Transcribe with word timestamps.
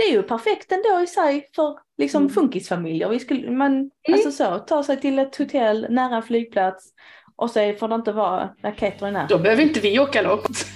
det 0.00 0.04
är 0.04 0.12
ju 0.12 0.22
perfekt 0.22 0.72
ändå 0.72 1.02
i 1.02 1.06
sig 1.06 1.46
för 1.54 1.78
liksom 1.98 2.22
Mm. 2.22 2.34
funkisfamiljer. 2.34 3.08
Vi 3.08 3.18
skulle, 3.18 3.50
man, 3.50 3.90
alltså 4.12 4.32
så, 4.32 4.58
ta 4.58 4.82
sig 4.82 5.00
till 5.00 5.18
ett 5.18 5.36
hotell 5.36 5.86
nära 5.90 6.16
en 6.16 6.22
flygplats 6.22 6.88
och 7.36 7.50
så 7.50 7.74
får 7.78 7.88
det 7.88 7.94
inte 7.94 8.12
vara 8.12 8.54
raketer 8.62 9.08
i 9.08 9.12
närheten. 9.12 9.36
Då 9.38 9.42
behöver 9.42 9.62
inte 9.62 9.80
vi 9.80 9.98
åka 9.98 10.22
långt. 10.22 10.48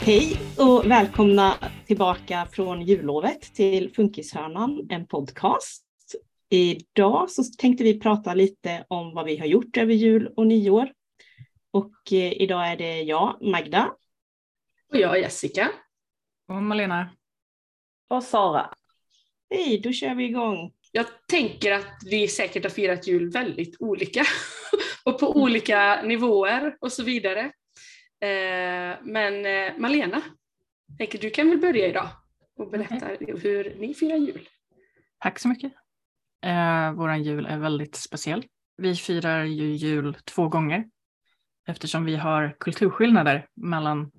Hej 0.00 0.36
och 0.58 0.90
välkomna 0.90 1.54
tillbaka 1.86 2.46
från 2.52 2.82
jullovet 2.82 3.54
till 3.54 3.92
Funkishörnan, 3.94 4.86
en 4.90 5.06
podcast. 5.06 5.84
Idag 6.50 7.30
så 7.30 7.44
tänkte 7.58 7.84
vi 7.84 8.00
prata 8.00 8.34
lite 8.34 8.84
om 8.88 9.14
vad 9.14 9.24
vi 9.24 9.36
har 9.36 9.46
gjort 9.46 9.76
över 9.76 9.94
jul 9.94 10.32
och 10.36 10.46
nyår. 10.46 10.88
Och 11.78 12.12
eh, 12.12 12.32
idag 12.32 12.68
är 12.68 12.76
det 12.76 13.02
jag, 13.02 13.38
Magda. 13.42 13.94
Och 14.92 14.98
jag 14.98 15.20
Jessica. 15.20 15.70
Och 16.48 16.62
Malena. 16.62 17.10
Och 18.08 18.22
Sara. 18.22 18.74
Hej, 19.50 19.80
då 19.80 19.92
kör 19.92 20.14
vi 20.14 20.24
igång. 20.24 20.72
Jag 20.92 21.06
tänker 21.28 21.72
att 21.72 22.02
vi 22.04 22.28
säkert 22.28 22.62
har 22.62 22.70
firat 22.70 23.06
jul 23.06 23.30
väldigt 23.30 23.76
olika 23.80 24.22
och 25.04 25.20
på 25.20 25.36
olika 25.36 26.02
nivåer 26.02 26.76
och 26.80 26.92
så 26.92 27.02
vidare. 27.02 27.40
Eh, 28.20 28.96
Men 29.02 29.46
eh, 29.46 29.78
Malena, 29.78 30.22
tänker 30.98 31.18
du 31.18 31.30
kan 31.30 31.50
väl 31.50 31.58
börja 31.58 31.86
idag 31.86 32.08
och 32.56 32.70
berätta 32.70 33.06
hur 33.20 33.76
ni 33.78 33.94
firar 33.94 34.16
jul. 34.16 34.48
Tack 35.18 35.38
så 35.38 35.48
mycket. 35.48 35.72
Eh, 36.44 36.92
våran 36.92 37.22
jul 37.22 37.46
är 37.46 37.58
väldigt 37.58 37.96
speciell. 37.96 38.44
Vi 38.76 38.94
firar 38.94 39.44
ju 39.44 39.74
jul 39.74 40.16
två 40.24 40.48
gånger 40.48 40.84
eftersom 41.68 42.04
vi 42.04 42.16
har 42.16 42.56
kulturskillnader 42.60 43.46
mellan 43.56 44.10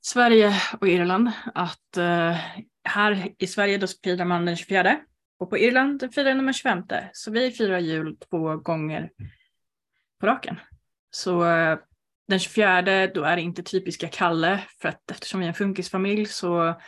Sverige 0.00 0.54
och 0.80 0.88
Irland. 0.88 1.30
Att 1.54 1.96
eh, 1.96 2.36
här 2.84 3.32
i 3.38 3.46
Sverige 3.46 3.78
då 3.78 3.86
firar 4.04 4.24
man 4.24 4.44
den 4.44 4.56
24 4.56 5.00
och 5.38 5.50
på 5.50 5.58
Irland 5.58 6.14
firar 6.14 6.34
man 6.34 6.44
den 6.44 6.54
25. 6.54 6.82
Så 7.12 7.30
vi 7.30 7.50
firar 7.50 7.78
jul 7.78 8.16
två 8.30 8.56
gånger 8.56 9.10
på 10.20 10.26
raken. 10.26 10.60
Så 11.10 11.44
eh, 11.44 11.78
den 12.28 12.38
24 12.38 12.82
då 13.06 13.22
är 13.22 13.36
det 13.36 13.42
inte 13.42 13.62
typiska 13.62 14.08
Kalle 14.08 14.64
för 14.80 14.88
att 14.88 15.10
eftersom 15.10 15.40
vi 15.40 15.46
är 15.46 15.48
en 15.48 15.54
funkisfamilj 15.54 16.26
så 16.26 16.80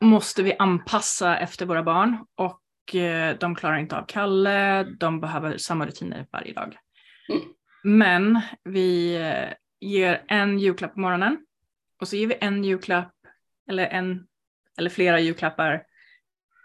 måste 0.00 0.42
vi 0.42 0.56
anpassa 0.58 1.38
efter 1.38 1.66
våra 1.66 1.82
barn 1.82 2.26
och 2.34 2.94
eh, 2.94 3.38
de 3.38 3.54
klarar 3.54 3.78
inte 3.78 3.96
av 3.96 4.04
Kalle, 4.08 4.84
de 4.84 5.20
behöver 5.20 5.56
samma 5.56 5.86
rutiner 5.86 6.26
varje 6.32 6.52
dag. 6.52 6.76
Mm. 7.28 7.57
Men 7.82 8.40
vi 8.64 9.16
eh, 9.16 9.54
ger 9.80 10.22
en 10.28 10.58
julklapp 10.58 10.94
på 10.94 11.00
morgonen 11.00 11.38
och 12.00 12.08
så 12.08 12.16
ger 12.16 12.26
vi 12.26 12.36
en 12.40 12.64
julklapp 12.64 13.12
eller 13.70 13.86
en 13.86 14.26
eller 14.78 14.90
flera 14.90 15.20
julklappar 15.20 15.82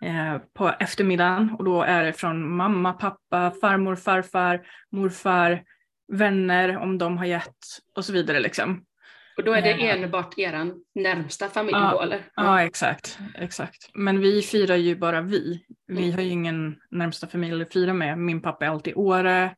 eh, 0.01 0.37
på 0.53 0.69
eftermiddagen 0.79 1.55
och 1.59 1.63
då 1.63 1.81
är 1.83 2.03
det 2.03 2.13
från 2.13 2.55
mamma, 2.55 2.93
pappa, 2.93 3.51
farmor, 3.61 3.95
farfar, 3.95 4.67
morfar, 4.91 5.63
vänner 6.07 6.77
om 6.77 6.97
de 6.97 7.17
har 7.17 7.25
gett 7.25 7.57
och 7.95 8.05
så 8.05 8.13
vidare 8.13 8.39
liksom. 8.39 8.85
Och 9.37 9.43
då 9.43 9.53
är 9.53 9.61
det 9.61 9.69
Ja. 9.71 9.95
enbart 9.95 10.37
er 10.39 10.71
närmsta 10.95 11.47
familj 11.49 11.77
Ja. 11.77 11.91
då 11.91 12.01
eller? 12.01 12.21
Ja, 12.35 12.61
exakt, 12.61 13.19
exakt. 13.35 13.89
Men 13.93 14.19
vi 14.19 14.41
firar 14.41 14.75
ju 14.75 14.95
bara 14.95 15.21
vi. 15.21 15.65
Vi 15.87 16.03
Mm. 16.03 16.13
har 16.15 16.21
ju 16.21 16.29
ingen 16.29 16.75
närmsta 16.91 17.27
familj 17.27 17.61
att 17.61 17.73
fira 17.73 17.93
med. 17.93 18.17
Min 18.17 18.41
pappa 18.41 18.65
är 18.65 18.69
alltid 18.69 18.91
i 18.91 18.95
Åre. 18.95 19.55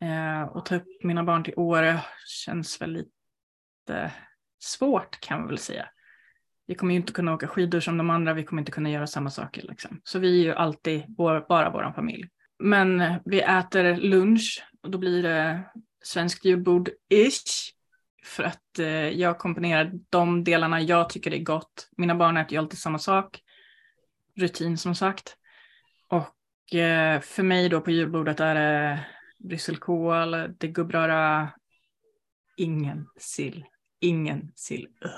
Eh, 0.00 0.42
och 0.42 0.64
ta 0.66 0.76
upp 0.76 0.86
mina 1.04 1.24
barn 1.24 1.44
till 1.44 1.54
Åre 1.56 2.00
känns 2.26 2.80
väl 2.80 2.92
lite 2.92 4.12
svårt 4.58 5.20
kan 5.20 5.38
man 5.38 5.48
väl 5.48 5.58
säga. 5.58 5.88
Vi 6.66 6.74
kommer 6.74 6.94
ju 6.94 7.00
inte 7.00 7.12
kunna 7.12 7.34
åka 7.34 7.48
skidor 7.48 7.80
som 7.80 7.98
de 7.98 8.10
andra, 8.10 8.34
vi 8.34 8.44
kommer 8.44 8.62
inte 8.62 8.72
kunna 8.72 8.90
göra 8.90 9.06
samma 9.06 9.30
saker. 9.30 9.62
Liksom. 9.62 10.00
Så 10.04 10.18
vi 10.18 10.40
är 10.40 10.44
ju 10.44 10.52
alltid 10.54 11.04
vår, 11.16 11.46
bara 11.48 11.70
vår 11.70 11.92
familj. 11.94 12.28
Men 12.58 13.00
eh, 13.00 13.16
vi 13.24 13.40
äter 13.40 13.96
lunch 13.96 14.64
och 14.82 14.90
då 14.90 14.98
blir 14.98 15.22
det 15.22 15.62
svenskt 16.04 16.44
julbord-ish. 16.44 17.72
För 18.24 18.44
att 18.44 18.78
eh, 18.78 19.08
jag 19.08 19.38
komponerar 19.38 19.92
de 20.10 20.44
delarna 20.44 20.80
jag 20.80 21.08
tycker 21.08 21.34
är 21.34 21.38
gott. 21.38 21.88
Mina 21.96 22.14
barn 22.14 22.36
äter 22.36 22.52
ju 22.52 22.58
alltid 22.58 22.78
samma 22.78 22.98
sak. 22.98 23.40
Rutin 24.36 24.78
som 24.78 24.94
sagt. 24.94 25.36
Och 26.08 26.74
eh, 26.74 27.20
för 27.20 27.42
mig 27.42 27.68
då 27.68 27.80
på 27.80 27.90
julbordet 27.90 28.40
är 28.40 28.54
det 28.54 29.06
brysselkål, 29.38 30.30
det 30.58 30.68
gubbröra, 30.68 31.50
ingen 32.56 33.06
sill. 33.16 33.64
Ingen 34.00 34.52
sill. 34.54 34.88
Ugh. 35.04 35.14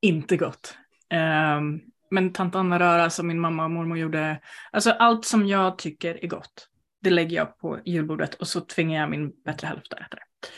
Inte 0.00 0.36
gott. 0.36 0.76
Ehm, 1.10 1.80
men 2.10 2.32
tant 2.32 2.54
Anna-röra 2.54 3.10
som 3.10 3.26
min 3.26 3.40
mamma 3.40 3.64
och 3.64 3.70
mormor 3.70 3.98
gjorde. 3.98 4.40
Alltså 4.70 4.90
allt 4.90 5.24
som 5.24 5.46
jag 5.46 5.78
tycker 5.78 6.24
är 6.24 6.28
gott. 6.28 6.68
Det 7.02 7.10
lägger 7.10 7.36
jag 7.36 7.58
på 7.58 7.78
julbordet 7.84 8.34
och 8.34 8.48
så 8.48 8.60
tvingar 8.60 9.00
jag 9.00 9.10
min 9.10 9.32
bättre 9.44 9.66
hälft 9.66 9.92
att 9.92 10.00
äta 10.00 10.16
det. 10.16 10.48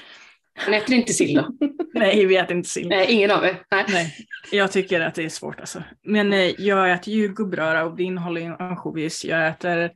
Men 0.65 0.75
äter 0.75 0.95
inte 0.95 1.13
sill 1.13 1.35
då? 1.35 1.49
Nej, 1.95 2.27
vi 2.27 2.37
äter 2.37 2.57
inte 2.57 2.69
sill. 2.69 2.89
Nej, 2.89 3.13
ingen 3.13 3.31
av 3.31 3.45
er? 3.45 3.63
Nej. 3.71 3.85
Nej, 3.89 4.17
jag 4.53 4.73
tycker 4.73 5.01
att 5.01 5.15
det 5.15 5.25
är 5.25 5.29
svårt 5.29 5.61
alltså. 5.61 5.83
Men 6.03 6.33
eh, 6.33 6.61
jag 6.61 6.93
äter 6.93 7.15
ju 7.15 7.29
gubbröra 7.29 7.85
och 7.85 7.97
det 7.97 8.03
innehåller 8.03 8.41
ju 8.41 8.55
ansjovis. 8.59 9.25
Jag 9.25 9.49
äter 9.49 9.93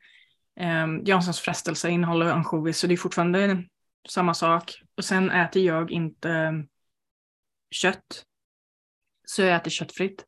eh, 0.58 0.86
Janssons 1.04 1.40
frestelse 1.40 1.90
innehåller 1.90 2.26
ansjovis 2.26 2.78
så 2.78 2.86
det 2.86 2.94
är 2.94 2.96
fortfarande 2.96 3.64
samma 4.08 4.34
sak. 4.34 4.82
Och 4.96 5.04
sen 5.04 5.30
äter 5.30 5.62
jag 5.62 5.90
inte 5.90 6.30
ehm, 6.30 6.66
kött. 7.70 8.24
Så 9.24 9.42
jag 9.42 9.56
äter 9.56 9.70
köttfritt. 9.70 10.24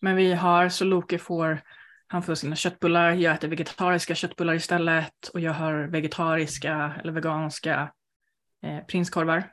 Men 0.00 0.16
vi 0.16 0.32
har, 0.32 0.68
så 0.68 0.84
Loke 0.84 1.18
får, 1.18 1.62
han 2.06 2.22
får 2.22 2.34
sina 2.34 2.56
köttbullar, 2.56 3.12
jag 3.12 3.34
äter 3.34 3.48
vegetariska 3.48 4.14
köttbullar 4.14 4.54
istället 4.54 5.28
och 5.32 5.40
jag 5.40 5.52
har 5.52 5.74
vegetariska 5.86 6.94
eller 7.00 7.12
veganska 7.12 7.92
eh, 8.62 8.84
prinskorvar. 8.84 9.52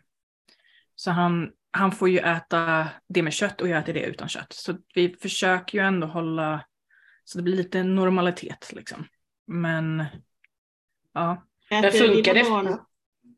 Så 0.95 1.11
han, 1.11 1.51
han 1.71 1.91
får 1.91 2.09
ju 2.09 2.19
äta 2.19 2.89
det 3.07 3.21
med 3.21 3.33
kött 3.33 3.61
och 3.61 3.67
jag 3.67 3.79
äter 3.79 3.93
det 3.93 4.05
utan 4.05 4.29
kött. 4.29 4.53
Så 4.53 4.77
vi 4.95 5.15
försöker 5.21 5.77
ju 5.77 5.83
ändå 5.83 6.07
hålla 6.07 6.65
så 7.23 7.37
det 7.37 7.43
blir 7.43 7.55
lite 7.55 7.83
normalitet 7.83 8.71
liksom. 8.73 9.07
Men 9.53 10.05
ja, 11.13 11.43
Äter 11.71 11.91
funkar 11.91 12.33
dina 12.33 12.43
det? 12.45 12.49
Barn, 12.49 12.77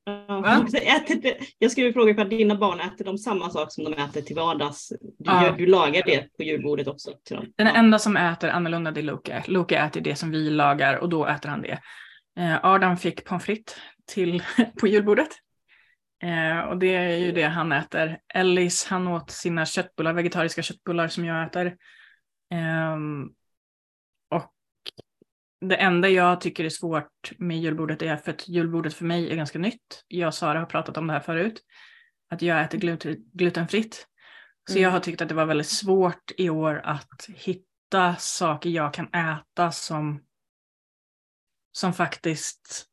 Ja, 0.07 0.67
äter, 0.77 1.15
det- 1.21 1.37
jag 1.59 1.71
skulle 1.71 1.93
fråga 1.93 2.11
ifall 2.11 2.29
dina 2.29 2.55
barn 2.55 2.79
äter 2.79 3.05
de 3.05 3.17
samma 3.17 3.49
sak 3.49 3.71
som 3.73 3.83
de 3.83 3.93
äter 3.93 4.21
till 4.21 4.35
vardags. 4.35 4.89
Du, 4.89 5.13
Ja. 5.17 5.43
gör, 5.45 5.57
du 5.57 5.65
lagar 5.65 6.03
det 6.05 6.37
på 6.37 6.43
julbordet 6.43 6.87
också 6.87 7.11
till 7.23 7.35
dem. 7.35 7.45
den 7.57 7.67
Ja. 7.67 7.73
enda 7.73 7.99
som 7.99 8.17
äter 8.17 8.49
annorlunda 8.49 8.91
det 8.91 8.99
är 8.99 9.03
Loke. 9.03 9.43
Loke 9.47 9.77
äter 9.77 10.01
det 10.01 10.15
som 10.15 10.31
vi 10.31 10.49
lagar 10.49 10.97
och 10.97 11.09
då 11.09 11.25
äter 11.25 11.49
han 11.49 11.61
det. 11.61 11.79
Eh, 12.39 12.65
Adam 12.65 12.97
fick 12.97 13.25
pommes 13.25 13.43
frites 13.43 13.75
till 14.07 14.43
på 14.79 14.87
julbordet. 14.87 15.29
Eh, 16.23 16.59
och 16.59 16.77
det 16.77 16.95
är 16.95 17.17
ju 17.17 17.31
det 17.31 17.43
han 17.43 17.71
äter. 17.71 18.17
Ellis 18.33 18.85
han 18.85 19.07
åt 19.07 19.31
sina 19.31 19.65
köttbullar, 19.65 20.13
vegetariska 20.13 20.61
köttbullar 20.61 21.07
som 21.07 21.25
jag 21.25 21.45
äter. 21.45 21.75
Och 22.51 23.31
det 25.67 25.75
enda 25.75 26.09
jag 26.09 26.41
tycker 26.41 26.63
är 26.65 26.69
svårt 26.69 27.31
med 27.37 27.59
julbordet 27.59 28.01
är 28.01 28.17
för 28.17 28.31
att 28.31 28.47
julbordet 28.47 28.93
för 28.93 29.05
mig 29.05 29.31
är 29.31 29.35
ganska 29.35 29.59
nytt. 29.59 30.03
Jag 30.07 30.27
och 30.27 30.33
Sara 30.33 30.59
har 30.59 30.65
pratat 30.65 30.97
om 30.97 31.07
det 31.07 31.13
här 31.13 31.19
förut. 31.19 31.61
Att 32.29 32.41
jag 32.41 32.61
äter 32.61 32.77
gluten, 32.77 33.15
glutenfritt. 33.33 34.07
Så 34.69 34.73
Mm. 34.73 34.83
jag 34.83 34.91
har 34.91 34.99
tyckt 34.99 35.21
att 35.21 35.29
det 35.29 35.35
var 35.35 35.45
väldigt 35.45 35.67
svårt 35.67 36.31
i 36.37 36.49
år 36.49 36.81
att 36.83 37.29
hitta 37.29 38.15
saker 38.15 38.69
jag 38.69 38.93
kan 38.93 39.07
äta 39.13 39.71
som, 39.71 40.23
som 41.71 41.93
faktiskt 41.93 42.85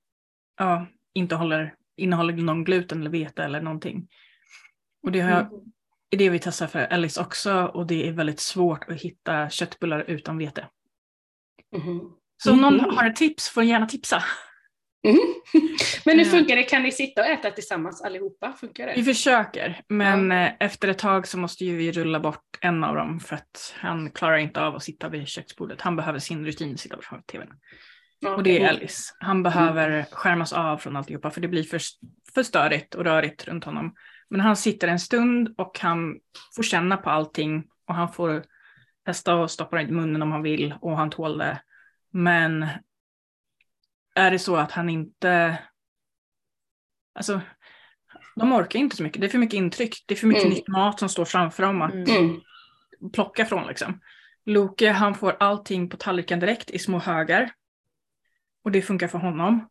ja, 0.59 0.87
inte 1.12 1.34
håller, 1.34 1.75
innehåller 1.97 2.32
någon 2.32 2.65
gluten 2.65 3.00
eller 3.00 3.11
vete 3.11 3.44
eller 3.44 3.61
någonting. 3.61 4.08
Och 5.02 5.12
det 5.12 5.20
har 5.20 5.31
jag, 5.31 5.47
är 6.11 6.17
det 6.17 6.31
vi 6.31 6.38
testar 6.38 6.67
för 6.67 6.79
Alice 6.79 7.20
också 7.20 7.64
och 7.64 7.87
det 7.87 8.08
är 8.08 8.12
väldigt 8.12 8.41
svårt 8.41 8.91
att 8.91 9.00
hitta 9.00 9.50
köttbullar 9.50 10.00
utan 10.00 10.38
vete. 10.38 10.69
Mhm. 11.76 12.17
Så 12.44 12.53
om 12.53 12.61
någon 12.61 12.75
Mhm. 12.77 12.97
har 12.97 13.06
ett 13.06 13.17
tips 13.17 13.49
får 13.49 13.61
ni 13.62 13.69
gärna 13.69 13.87
tipsa. 13.87 14.23
Mhm. 15.09 15.19
Men 16.05 16.19
hur 16.19 16.27
Eh. 16.27 16.31
funkar 16.31 16.56
det? 16.56 16.62
Kan 16.62 16.83
ni 16.83 16.93
sitta 16.93 17.21
och 17.21 17.27
äta 17.27 17.50
tillsammans 17.50 18.03
allihopa? 18.03 18.53
Funkar 18.53 18.87
Vi 18.87 18.94
det? 18.94 19.05
försöker, 19.05 19.81
men 19.89 20.33
eh, 20.33 20.53
efter 20.61 20.89
ett 20.89 20.99
tag 20.99 21.27
så 21.27 21.39
måste 21.39 21.65
ju 21.65 21.77
vi 21.77 21.93
rulla 21.93 22.21
bort 22.21 22.59
en 22.61 22.85
av 22.85 22.94
dem 22.94 23.21
för 23.21 23.37
att 23.37 23.75
han 23.79 24.11
klarar 24.11 24.37
inte 24.37 24.61
av 24.61 24.77
att 24.77 24.83
sitta 24.83 25.09
vid 25.09 25.29
köksbordet. 25.29 25.81
Han 25.81 25.97
behöver 25.97 26.19
sin 26.19 26.44
rutin, 26.47 26.79
sitta 26.79 26.97
framför 27.03 27.27
tvn. 27.27 27.49
Ja, 28.21 28.35
Och 28.37 28.43
det 28.43 28.62
är. 28.62 28.69
Alice. 28.69 29.15
Han 29.19 29.43
behöver 29.43 30.06
skärmas 30.12 30.53
av 30.53 30.79
från 30.79 30.97
alltihopa 30.97 31.31
för 31.31 31.41
det 31.41 31.49
blir 31.49 31.62
för, 31.62 31.81
för 32.35 32.43
störigt 32.43 32.95
och 32.95 33.05
rörigt 33.05 33.49
runt 33.49 33.65
honom. 33.65 33.95
Men 34.31 34.41
han 34.41 34.56
sitter 34.56 34.88
en 34.88 34.99
stund 35.00 35.55
och 35.59 35.79
han 35.81 36.19
får 36.56 36.62
känna 36.62 36.97
på 36.97 37.11
allting 37.11 37.65
och 37.88 37.95
han 37.95 38.12
får 38.12 38.45
testa 39.06 39.35
och 39.35 39.50
stoppa 39.50 39.77
det 39.77 39.83
i 39.83 39.87
munnen 39.93 40.23
om 40.23 40.33
han 40.33 40.43
vill 40.43 40.75
och 40.81 40.97
han 40.97 41.11
tål 41.11 41.38
det. 41.38 41.62
Men 42.12 42.67
är 44.14 44.31
det 44.31 44.38
så 44.38 44.56
att 44.56 44.73
han 44.73 44.91
inte 44.91 45.59
alltså, 47.14 47.41
de 48.37 48.53
orkar 48.53 48.79
inte 48.79 48.97
så 48.97 49.03
mycket. 49.03 49.20
Det 49.20 49.26
är 49.26 49.31
för 49.31 49.38
mycket 49.38 49.56
intryck. 49.56 50.05
Det 50.06 50.14
är 50.14 50.19
för 50.19 50.26
mycket 50.26 50.43
Mm. 50.44 50.55
nytt 50.55 50.69
mat 50.69 50.99
som 50.99 51.09
står 51.09 51.25
framför 51.25 51.62
dem 51.62 51.82
att 51.82 51.94
Mm. 51.94 52.41
plocka 53.12 53.44
från. 53.44 53.67
Liksom. 53.67 54.00
Loke 54.44 54.91
han 54.91 55.14
får 55.14 55.37
allting 55.41 55.88
på 55.88 55.97
tallriken 55.97 56.41
direkt 56.41 56.70
i 56.70 56.79
små 56.79 56.99
högar. 56.99 57.53
Och 58.64 58.70
det 58.73 58.82
funkar 58.82 59.09
för 59.09 59.19
honom. 59.19 59.69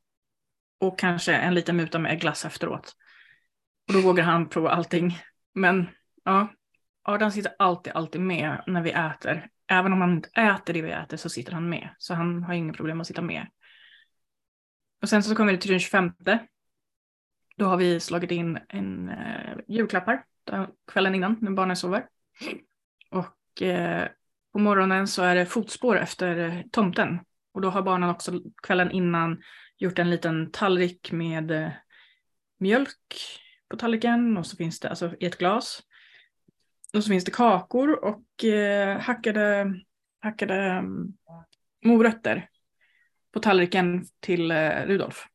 Och 0.80 1.00
kanske 1.00 1.34
en 1.36 1.54
liten 1.54 1.78
muta 1.78 2.00
med 2.00 2.22
glass 2.22 2.46
efteråt. 2.46 2.96
Och 3.88 3.94
då 3.94 4.02
vågar 4.02 4.24
han 4.24 4.50
prova 4.50 4.70
allting. 4.70 5.20
Men 5.54 5.90
ja, 6.24 6.48
Adam 7.04 7.32
sitter 7.32 7.56
alltid, 7.60 7.94
alltid 7.94 8.22
med 8.22 8.64
när 8.68 8.82
vi 8.82 8.92
äter. 8.92 9.50
Även 9.72 9.94
om 9.94 10.02
han 10.02 10.12
inte 10.12 10.30
äter 10.30 10.74
det 10.74 10.82
vi 10.82 10.92
äter 10.92 11.18
så 11.18 11.30
sitter 11.30 11.52
han 11.52 11.70
med. 11.70 11.90
Så 11.98 12.14
han 12.14 12.44
har 12.44 12.54
inga 12.54 12.74
problem 12.74 13.02
att 13.02 13.08
sitta 13.08 13.22
med. 13.22 13.48
Och 15.02 15.10
sen 15.10 15.24
så 15.24 15.36
kommer 15.36 15.52
det 15.52 15.58
till 15.58 15.72
den 15.72 15.80
25. 15.80 16.12
Då 17.58 17.66
har 17.66 17.78
vi 17.78 18.00
slagit 18.00 18.32
in 18.32 18.60
en 18.70 19.10
eh, 19.10 19.58
julklappar 19.68 20.24
kvällen 20.92 21.16
innan 21.16 21.38
när 21.42 21.52
barnen 21.52 21.76
sover. 21.76 22.08
Och 23.12 23.62
eh, 23.62 24.08
på 24.54 24.60
morgonen 24.60 25.08
så 25.08 25.24
är 25.24 25.36
det 25.36 25.46
fotspår 25.46 25.98
efter 25.98 26.38
eh, 26.38 26.62
tomten. 26.72 27.20
Och 27.54 27.62
då 27.62 27.70
har 27.70 27.82
barnen 27.82 28.10
också 28.10 28.42
kvällen 28.64 28.92
innan 28.92 29.42
gjort 29.78 30.00
en 30.00 30.10
liten 30.10 30.52
tallrik 30.52 31.12
med 31.12 31.52
eh, 31.52 31.72
mjölk 32.60 33.16
på 33.70 33.78
tallriken 33.78 34.38
och 34.38 34.46
så 34.46 34.58
finns 34.58 34.80
det 34.80 34.90
alltså 34.90 35.16
i 35.20 35.26
ett 35.26 35.38
glas. 35.38 35.84
Och 36.94 37.04
så 37.04 37.10
finns 37.10 37.24
det 37.24 37.32
kakor 37.32 38.06
och 38.06 38.44
eh, 38.46 39.00
hackade, 39.00 39.74
hackade 40.22 40.56
mm, 40.56 41.14
morötter 41.86 42.50
på 43.34 43.40
tallriken 43.40 44.06
till 44.20 44.52
eh, 44.52 44.86
Rudolf. 44.86 45.26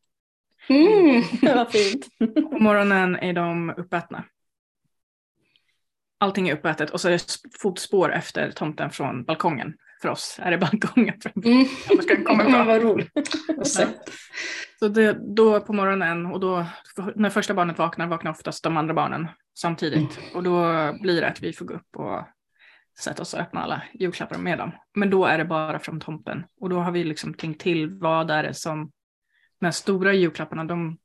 Mm. 0.69 1.23
Vad 1.57 1.73
fint. 1.73 2.07
På 2.51 2.59
morgonen 2.59 3.17
är 3.17 3.33
de 3.33 3.75
uppätna. 3.77 4.25
Allting 6.19 6.49
är 6.49 6.55
uppätet 6.55 6.91
och 6.91 7.01
så 7.01 7.09
är 7.09 7.13
det 7.13 7.17
sp- 7.17 7.59
fotspår 7.59 8.13
efter 8.13 8.51
tomten 8.51 8.91
från 8.91 9.25
balkongen. 9.25 9.75
För 10.03 10.09
oss 10.09 10.41
är 10.43 10.51
det 10.51 10.59
balkongen. 10.71 11.21
Mm. 11.45 11.67
Var 11.89 12.03
ska 12.03 12.25
komma? 12.25 12.45
Men 12.45 12.67
vad 12.67 12.83
roligt. 12.83 13.11
Så. 14.79 14.89
Det, 14.89 15.19
då 15.37 15.61
på 15.61 15.73
morgonen 15.73 16.27
och 16.27 16.41
då 16.41 16.67
när 17.15 17.31
första 17.31 17.55
barnet 17.55 17.79
vaknar 17.79 18.07
vaknar 18.07 18.31
oftast 18.31 18.65
de 18.65 18.77
andra 18.77 18.95
barnen 18.95 19.29
samtidigt. 19.59 20.21
Och 20.35 20.43
då 20.43 20.63
blir 21.01 21.21
det 21.21 21.29
att 21.29 21.43
vi 21.43 21.53
får 21.53 21.65
gå 21.65 21.75
upp 21.75 21.97
och 21.97 22.27
sätta 22.99 23.23
oss 23.23 23.35
och 23.35 23.41
öppna 23.41 23.63
alla 23.63 23.83
julklappar 23.95 24.39
med 24.39 24.59
dem. 24.59 24.73
Men 24.95 25.11
då 25.11 25.27
är 25.27 25.39
det 25.39 25.45
bara 25.45 25.79
från 25.79 26.01
tomten. 26.01 26.45
Och 26.61 26.69
då 26.69 26.81
har 26.81 26.93
vi 26.93 27.05
liksom 27.05 27.35
tänkt 27.35 27.61
till 27.61 27.91
vad 27.95 28.31
är 28.31 28.43
det 28.43 28.55
som, 28.55 28.91
de 29.61 29.67
här 29.67 29.73
stora 29.73 30.13
julklapparna 30.13 30.65
de, 30.65 30.99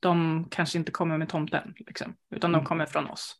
de 0.00 0.46
kanske 0.50 0.78
inte 0.78 0.92
kommer 0.92 1.18
med 1.18 1.28
tomten. 1.28 1.74
Liksom, 1.76 2.14
utan 2.30 2.52
de 2.52 2.64
kommer 2.64 2.86
från 2.86 3.06
oss. 3.06 3.36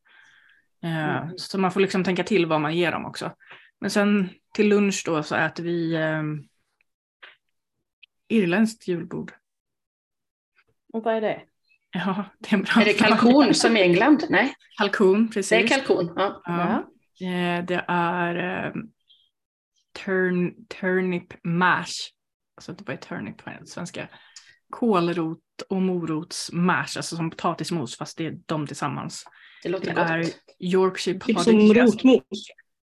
Eh, 0.82 1.28
Så 1.36 1.58
man 1.58 1.72
får 1.72 1.80
liksom 1.80 2.04
tänka 2.04 2.24
till 2.24 2.46
vad 2.46 2.60
man 2.60 2.76
ger 2.76 2.92
dem 2.92 3.06
också. 3.06 3.32
Men 3.80 3.90
sen 3.90 4.28
till 4.54 4.68
lunch 4.68 5.02
då 5.06 5.22
så 5.22 5.34
äter 5.34 5.64
vi 5.64 5.94
eh, 5.94 6.22
irländskt 8.28 8.88
julbord. 8.88 9.32
Och 10.92 11.02
vad 11.04 11.14
är 11.14 11.20
det? 11.20 11.42
Ja, 11.92 12.24
det 12.38 12.48
är 12.52 12.54
en 12.54 12.62
bra 12.62 12.72
Är 12.82 12.84
det 12.84 12.94
fråga. 12.94 13.16
kalkon 13.16 13.54
som 13.54 13.76
i 13.76 13.80
England? 13.82 14.24
Nej, 14.28 14.54
Kalkon, 14.78 15.28
precis. 15.30 15.48
det 15.48 15.56
är 15.62 15.68
kalkon. 15.68 16.12
Ja. 16.16 16.42
Ja. 16.44 16.78
Eh, 17.26 17.64
Det 17.64 17.84
är 17.88 18.64
eh, 18.66 18.72
turn, 20.04 20.66
turnip 20.80 21.44
mash. 21.44 22.10
Alltså 22.56 22.72
det 22.72 22.88
var 22.88 22.96
turnip 22.96 23.44
på 23.44 23.50
svenska. 23.66 24.08
Kålrot 24.70 25.38
och 25.68 25.82
morots 25.82 26.52
mash, 26.52 26.96
alltså 26.96 27.16
som 27.16 27.30
potatismos 27.30 27.96
fast 27.98 28.18
det 28.18 28.26
är 28.26 28.38
de 28.46 28.66
tillsammans. 28.66 29.24
Det 29.62 29.68
låter 29.68 29.94
Det 29.94 30.00
är 30.00 30.22
gott. 30.22 30.36
Yorkshire 30.58 31.18
Typ 31.18 31.40
som 31.40 31.74
rotmos. 31.74 32.22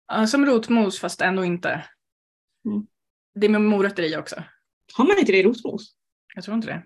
Ja, 0.07 0.27
som 0.27 0.45
rotmos 0.45 0.99
fast 0.99 1.21
ändå 1.21 1.45
inte. 1.45 1.69
Mm. 2.65 2.87
Det 3.35 3.45
är 3.45 3.49
med 3.49 3.61
morötter 3.61 4.03
i 4.03 4.17
också. 4.17 4.43
Har 4.93 5.05
man 5.07 5.17
inte 5.19 5.31
det 5.31 5.37
i 5.37 5.43
rotmos? 5.43 5.95
Jag 6.35 6.43
tror 6.43 6.55
inte 6.55 6.67
det. 6.67 6.83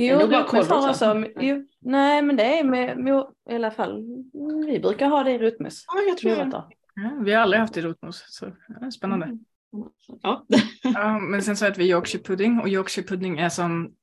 Jo, 0.00 0.18
det 0.18 0.24
är 0.24 0.28
bara 0.28 0.42
har 0.42 0.90
också, 0.90 1.14
va? 1.14 1.26
jo, 1.40 1.66
nej 1.80 2.22
men 2.22 2.36
det 2.36 2.58
är 2.58 2.64
med, 2.64 2.98
med, 2.98 3.24
i 3.50 3.54
alla 3.54 3.70
fall, 3.70 4.04
vi 4.66 4.80
brukar 4.80 5.08
ha 5.08 5.22
det 5.22 5.32
i 5.32 5.38
rotmos. 5.38 5.84
Ja, 5.86 6.00
jag 6.08 6.18
tror 6.18 6.30
det. 6.30 6.36
Morötter. 6.36 6.64
Ja, 6.94 7.10
vi 7.24 7.32
har 7.32 7.42
aldrig 7.42 7.60
haft 7.60 7.74
det 7.74 7.80
i 7.80 7.82
rotmos, 7.82 8.24
så 8.28 8.52
ja, 8.80 8.90
spännande. 8.90 9.26
Mm. 9.26 9.38
Ja. 10.22 10.46
Ja, 10.82 11.18
men 11.18 11.42
sen 11.42 11.56
så 11.56 11.66
äter 11.66 11.78
vi 11.78 11.90
Yorkshire 11.90 12.22
pudding 12.22 12.60
och 12.60 12.68
Yorkshire 12.68 13.06
pudding 13.06 13.38
är 13.38 13.48
som 13.48 13.94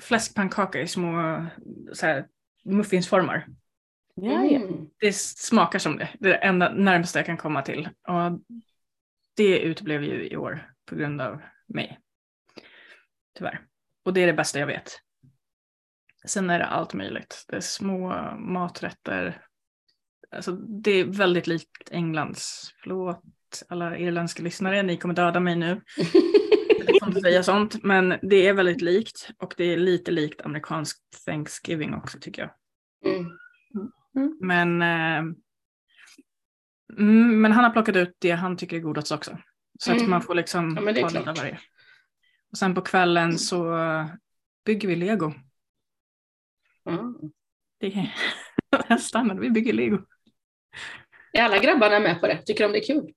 fläskpannkaka 0.00 0.80
i 0.80 0.86
små 0.86 1.44
så 1.92 2.06
här, 2.06 2.26
muffinsformar. 2.64 3.46
Ja, 4.14 4.44
ja. 4.44 4.60
Mm. 4.60 4.88
Det 5.00 5.16
smakar 5.16 5.78
som 5.78 5.98
det. 5.98 6.08
Det 6.18 6.28
är 6.28 6.32
det 6.32 6.38
enda 6.38 6.72
närmaste 6.72 7.18
jag 7.18 7.26
kan 7.26 7.36
komma 7.36 7.62
till. 7.62 7.88
Och 8.08 8.40
det 9.36 9.58
uteblev 9.58 10.04
ju 10.04 10.28
i 10.28 10.36
år 10.36 10.72
på 10.86 10.94
grund 10.94 11.20
av 11.20 11.42
mig. 11.66 11.98
Tyvärr. 13.38 13.60
Och 14.04 14.12
det 14.12 14.20
är 14.20 14.26
det 14.26 14.32
bästa 14.32 14.58
jag 14.58 14.66
vet. 14.66 14.92
Sen 16.26 16.50
är 16.50 16.58
det 16.58 16.66
allt 16.66 16.94
möjligt. 16.94 17.44
Det 17.48 17.56
är 17.56 17.60
små 17.60 18.08
maträtter. 18.38 19.42
Alltså, 20.30 20.52
det 20.52 20.90
är 20.90 21.04
väldigt 21.04 21.46
likt 21.46 21.90
Englands. 21.90 22.70
Förlåt 22.82 23.22
alla 23.68 23.98
irländska 23.98 24.42
lyssnare, 24.42 24.82
ni 24.82 24.96
kommer 24.96 25.14
döda 25.14 25.40
mig 25.40 25.56
nu. 25.56 25.80
Jag 26.86 26.98
får 27.00 27.08
inte 27.08 27.20
säga 27.20 27.42
sånt, 27.42 27.82
men 27.82 28.14
det 28.22 28.46
är 28.48 28.52
väldigt 28.54 28.80
likt. 28.82 29.30
Och 29.38 29.54
det 29.56 29.64
är 29.64 29.76
lite 29.76 30.10
likt 30.10 30.40
amerikansk 30.40 30.98
Thanksgiving 31.26 31.94
också 31.94 32.18
tycker 32.20 32.42
jag. 32.42 32.50
Mm. 33.14 33.30
Men, 34.40 34.82
eh, 34.82 35.18
mm, 36.98 37.40
men 37.40 37.52
han 37.52 37.64
har 37.64 37.70
plockat 37.70 37.96
ut 37.96 38.16
det 38.18 38.30
han 38.30 38.56
tycker 38.56 38.76
är 38.76 38.80
godast 38.80 39.12
också. 39.12 39.38
Så 39.80 39.92
att 39.92 39.98
Mm. 39.98 40.10
man 40.10 40.22
får 40.22 40.34
liksom 40.34 40.70
Ja, 40.76 40.82
ta 40.82 40.90
lite 40.90 41.30
av 41.30 41.36
varje. 41.36 41.58
Och 42.52 42.58
sen 42.58 42.74
på 42.74 42.80
kvällen 42.80 43.38
så 43.38 43.76
bygger 44.66 44.88
vi 44.88 44.96
lego. 44.96 45.34
Mm. 46.90 47.14
Det 47.80 47.86
är 48.88 48.96
standard, 48.96 49.38
vi 49.38 49.50
bygger 49.50 49.72
lego. 49.72 49.98
Är 51.32 51.42
alla 51.42 51.58
grabbarna 51.58 52.00
med 52.00 52.20
på 52.20 52.26
det? 52.26 52.42
Tycker 52.42 52.64
de 52.64 52.72
det 52.72 52.78
är 52.78 52.86
kul? 52.86 53.12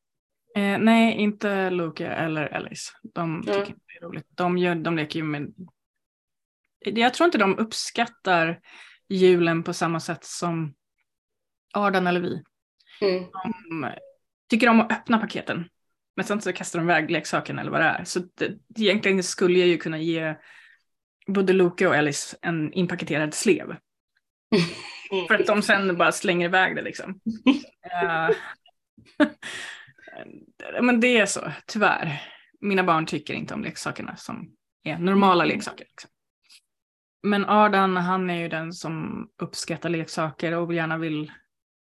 Eh, 0.56 0.78
nej, 0.78 1.14
inte 1.14 1.70
Luke 1.70 2.08
eller 2.08 2.54
Alice. 2.54 2.92
De 3.14 3.42
tycker 3.42 3.60
Ja. 3.60 3.66
inte 3.66 3.80
det 3.88 3.98
är 3.98 4.02
roligt. 4.10 4.28
De, 4.30 4.58
gör, 4.58 4.76
de 4.76 4.96
leker 4.96 5.20
ju 5.20 5.26
med... 5.26 5.54
Jag 6.80 7.14
tror 7.14 7.26
inte 7.26 7.38
de 7.38 7.58
uppskattar 7.60 8.60
julen 9.10 9.64
på 9.64 9.74
samma 9.74 10.00
sätt 10.00 10.24
som 10.24 10.74
Ardan 11.74 12.08
eller 12.08 12.20
vi. 12.20 12.44
Mm. 13.01 13.24
De 13.72 13.92
tycker 14.50 14.70
om 14.70 14.80
att 14.82 14.92
öppna 14.92 15.18
paketen. 15.18 15.70
Men 16.16 16.25
sen 16.25 16.42
så 16.42 16.54
kastar 16.54 16.80
de 16.80 16.86
iväg 16.86 17.12
leksaken 17.12 17.60
eller 17.60 17.72
vad 17.72 17.82
det 17.82 17.86
är. 17.86 18.04
Så 18.04 18.20
det, 18.20 18.58
egentligen 18.80 19.24
skulle 19.24 19.60
jag 19.60 19.68
ju 19.68 19.78
kunna 19.78 20.00
ge 20.00 20.36
både 21.27 21.53
Luke 21.53 21.88
och 21.88 21.96
Alice 21.96 22.38
en 22.41 22.74
inpaketerad 22.74 23.34
slev. 23.34 23.75
För 25.27 25.36
att 25.36 25.48
de 25.48 25.62
sen 25.62 25.98
bara 25.98 26.12
slänger 26.12 26.46
iväg 26.46 26.75
det 26.75 26.82
liksom. 26.82 27.20
Eh, 27.91 28.36
men 30.82 31.00
det 31.00 31.17
är 31.17 31.25
så, 31.25 31.51
tyvärr. 31.65 32.22
Mina 32.62 32.84
barn 32.84 33.05
tycker 33.05 33.34
inte 33.34 33.53
om 33.53 33.63
leksakerna 33.63 34.15
som 34.15 34.55
är 34.84 34.98
normala 34.98 35.46
leksaker. 35.46 35.86
Liksom. 35.86 36.10
Men 37.24 37.46
Ardan, 37.46 37.98
han 37.98 38.29
är 38.29 38.41
ju 38.41 38.50
den 38.50 38.74
som 38.74 39.27
uppskattar 39.41 39.89
leksaker 39.89 40.51
och 40.51 40.74
gärna 40.74 40.98
vill 40.98 41.32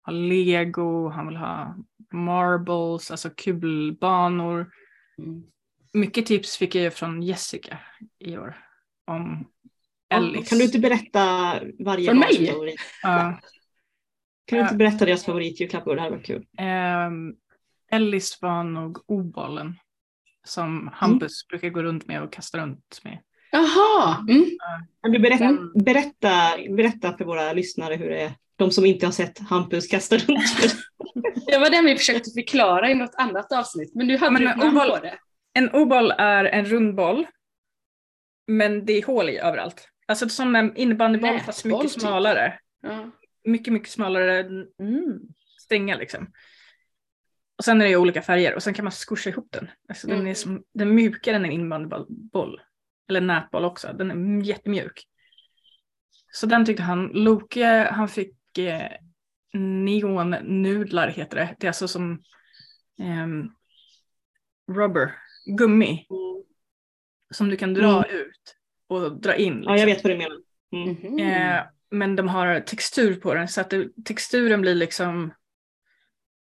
ha 0.07 0.13
lego, 0.13 1.09
han 1.09 1.27
vill 1.27 1.37
ha 1.37 1.77
marbles, 2.13 3.11
alltså 3.11 3.31
kulbanor. 3.31 4.73
Mm. 5.19 5.43
Mycket 5.93 6.27
tips 6.27 6.57
fick 6.57 6.75
jag 6.75 6.85
ju 6.85 6.91
från 6.91 7.23
Jessica 7.23 7.79
i 8.19 8.39
år 8.39 8.65
om 9.07 9.45
Ja, 10.09 10.17
Ellis. 10.17 10.49
Kan 10.49 10.59
du 10.59 10.65
inte 10.65 10.79
berätta 10.79 11.55
varje 11.79 12.07
Från 12.11 12.19
mig? 12.19 12.47
favorit? 12.47 12.81
Ja. 13.03 13.41
Kan 14.47 14.59
du 14.59 14.63
inte 14.63 14.75
berätta 14.75 15.05
deras 15.05 15.25
favoritjulklappar? 15.25 15.95
Det 15.97 16.01
här 16.01 16.11
var 16.11 16.19
kul. 16.23 16.47
Ehm, 16.59 17.35
Ellis 17.91 18.39
var 18.43 18.65
nog 18.65 18.99
obollen 19.11 19.79
som 20.47 20.91
Hampus 20.95 21.47
brukar 21.49 21.69
gå 21.69 21.83
runt 21.83 22.07
med 22.07 22.23
och 22.23 22.33
kasta 22.33 22.59
runt 22.59 23.01
med. 23.05 23.19
Jaha! 23.51 24.17
Mm. 24.29 24.45
Kan 25.03 25.13
du 25.13 25.19
berätta, 25.19 25.45
Mm. 25.45 25.73
berätta, 25.85 26.51
berätta 26.77 27.17
för 27.17 27.25
våra 27.25 27.53
lyssnare 27.53 27.95
hur 27.95 28.11
det 28.11 28.21
är? 28.21 28.33
De 28.57 28.71
som 28.71 28.87
inte 28.87 29.07
har 29.07 29.13
sett 29.13 29.39
Hampus 29.39 29.87
kasta 29.87 30.17
runt. 30.17 30.75
Det 31.47 31.59
var 31.59 31.71
den 31.71 31.85
vi 31.85 31.97
försökte 31.97 32.31
förklara 32.31 32.91
i 32.91 32.95
något 32.95 33.15
annat 33.15 33.53
avsnitt, 33.53 33.95
men 33.95 34.07
du 34.09 34.17
hade 34.17 34.33
men 34.33 34.43
ju 34.43 34.49
ett 34.49 34.57
namn 34.57 34.77
oboll- 34.79 34.91
på 34.91 34.99
det. 34.99 35.19
En 35.53 35.71
oboll 35.71 36.11
är 36.19 36.45
en 36.45 36.65
rund 36.65 36.95
boll. 36.95 37.27
Men 38.47 38.85
det 38.87 38.93
är 38.93 39.07
hål 39.07 39.29
i 39.29 39.39
överallt. 39.39 39.89
Alltså 40.07 40.29
som 40.29 40.57
en 40.57 40.77
innebandyboll 40.77 41.41
fast 41.41 41.65
mycket 41.65 41.81
typ. 41.83 42.01
smalare. 42.01 42.59
Ja. 42.83 43.11
Mycket, 43.45 43.73
mycket 43.73 43.89
smalare 43.91 44.41
Mm. 44.81 45.21
strängar 45.61 45.99
liksom. 45.99 46.33
Och 47.59 47.65
sen 47.65 47.81
är 47.81 47.85
det 47.85 47.91
i 47.91 47.97
olika 47.97 48.23
färger 48.23 48.55
och 48.55 48.63
sen 48.63 48.75
kan 48.75 48.85
man 48.85 48.93
squisha 48.93 49.31
ihop 49.31 49.49
den. 49.51 49.71
Alltså 49.89 50.07
den, 50.07 50.17
är 50.17 50.21
Mm. 50.23 50.35
som, 50.35 50.65
den 50.75 50.89
är 50.89 50.93
mjukare 50.93 51.37
än 51.37 51.45
en 51.45 51.51
innebandyboll. 51.53 52.61
Eller 53.09 53.21
nätboll 53.21 53.65
också. 53.65 53.93
Den 53.93 54.11
är 54.41 54.43
jättemjuk. 54.45 55.05
Så 56.33 56.47
den 56.47 56.65
tyckte 56.67 56.83
han. 56.83 57.07
Loke 57.07 57.89
han 57.93 58.09
fick 58.09 58.59
eh, 58.59 58.91
neonnudlar 59.53 61.09
heter 61.09 61.37
det. 61.37 61.55
Det 61.59 61.67
är 61.67 61.69
alltså 61.69 61.89
som 61.89 62.23
ehm, 63.03 63.49
rubber, 64.73 65.15
gummi. 65.59 66.07
Som 67.35 67.49
du 67.49 67.57
kan 67.57 67.75
dra 67.75 68.05
ut 68.11 68.57
och 68.89 69.21
dra 69.21 69.35
in. 69.37 69.63
Ja, 69.65 69.79
jag 69.79 69.87
liksom. 69.87 69.87
vet 69.87 70.05
vad 70.05 70.13
du 70.13 70.17
menar. 70.17 70.37
Mm. 70.73 71.13
Mhm. 71.13 71.19
Eh, 71.19 71.63
men 71.91 72.17
de 72.17 72.29
har 72.29 72.61
textur 72.61 73.15
på 73.15 73.35
den 73.35 73.49
så 73.49 73.61
att 73.61 73.71
det, 73.71 73.89
texturen 74.05 74.61
blir 74.61 74.75
liksom 74.75 75.35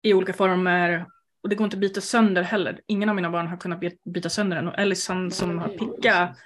i 0.03 0.15
olika 0.15 0.33
former 0.33 1.07
och 1.43 1.49
det 1.49 1.55
går 1.57 1.65
inte 1.65 1.77
att 1.77 1.81
byta 1.81 2.01
sönder 2.01 2.43
heller. 2.43 2.81
Ingen 2.87 3.09
av 3.09 3.15
mina 3.15 3.31
barn 3.31 3.47
har 3.47 3.57
kunnat 3.57 3.81
by- 3.81 3.99
byta 4.05 4.29
sönder 4.31 4.57
den 4.57 4.69
och 4.69 4.79
Ellison 4.79 5.31
som 5.31 5.59
har 5.59 5.69
picka 5.69 6.37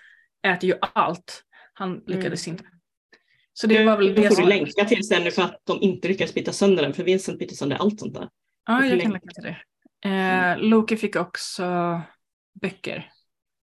äter 0.46 0.70
ju 0.70 0.74
allt. 0.80 1.42
Han 1.72 2.02
lyckades 2.06 2.48
inte. 2.48 2.64
Så 3.52 3.66
det 3.66 3.84
var 3.84 3.96
väl 3.96 4.14
Då 4.14 4.22
det 4.22 4.28
får 4.28 4.34
som... 4.34 4.44
du 4.44 4.48
länka 4.50 4.84
till 4.84 5.08
sen 5.08 5.24
nu 5.24 5.30
för 5.30 5.42
att 5.42 5.60
de 5.64 5.78
inte 5.80 6.08
lyckas 6.08 6.34
byta 6.34 6.52
sönder 6.52 6.82
den, 6.82 6.94
för 6.94 7.04
Vincent 7.04 7.38
byter 7.38 7.54
sönder 7.54 7.76
allt 7.76 8.00
sånt 8.00 8.14
där. 8.14 8.28
Ja, 8.66 8.84
jag 8.84 9.00
kan 9.00 9.10
länka. 9.12 9.32
till 9.32 9.44
det. 9.44 10.08
Eh, 10.08 10.58
Loki 10.58 10.96
fick 10.96 11.16
också 11.16 12.00
böcker 12.60 13.11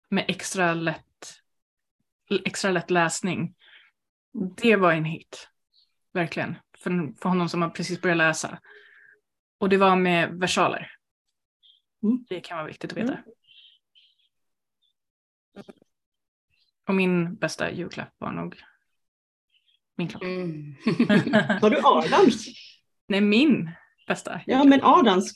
med 0.08 0.24
extra 0.28 0.74
lätt, 0.74 1.40
extra 2.44 2.70
lätt 2.70 2.90
läsning. 2.90 3.54
Det 4.56 4.76
var 4.76 4.92
en 4.92 5.04
hit, 5.04 5.48
verkligen, 6.12 6.54
för, 6.78 7.20
för 7.20 7.28
honom 7.28 7.48
som 7.48 7.62
har 7.62 7.70
precis 7.70 8.00
börjat 8.00 8.18
läsa. 8.18 8.58
Och 9.58 9.68
det 9.68 9.76
var 9.76 9.96
med 9.96 10.30
versaler. 10.30 10.92
Mm. 12.02 12.24
Det 12.28 12.40
kan 12.40 12.56
vara 12.56 12.66
viktigt 12.66 12.92
att 12.92 12.98
veta. 12.98 13.18
Och 16.86 16.94
min 16.94 17.36
bästa 17.36 17.70
julklapp 17.72 18.14
var 18.18 18.32
nog 18.32 18.62
min 19.98 20.08
klocka. 20.08 20.26
Mm. 20.26 20.74
Har 21.62 21.70
du 21.70 21.80
Adams? 21.84 22.46
Nej, 23.08 23.20
min 23.20 23.70
bästa. 24.06 24.40
Ja, 24.46 24.64
men 24.64 24.80
Adams. 24.82 25.32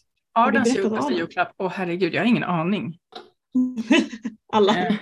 Jul, 0.76 0.91
bästa 0.91 1.12
julklapp. 1.12 1.55
Åh 1.57 1.71
herregud, 1.71 2.14
jag 2.14 2.21
har 2.21 2.26
ingen 2.26 2.45
aning. 2.45 2.99
Alla. 4.52 4.78
Eh, 4.78 4.97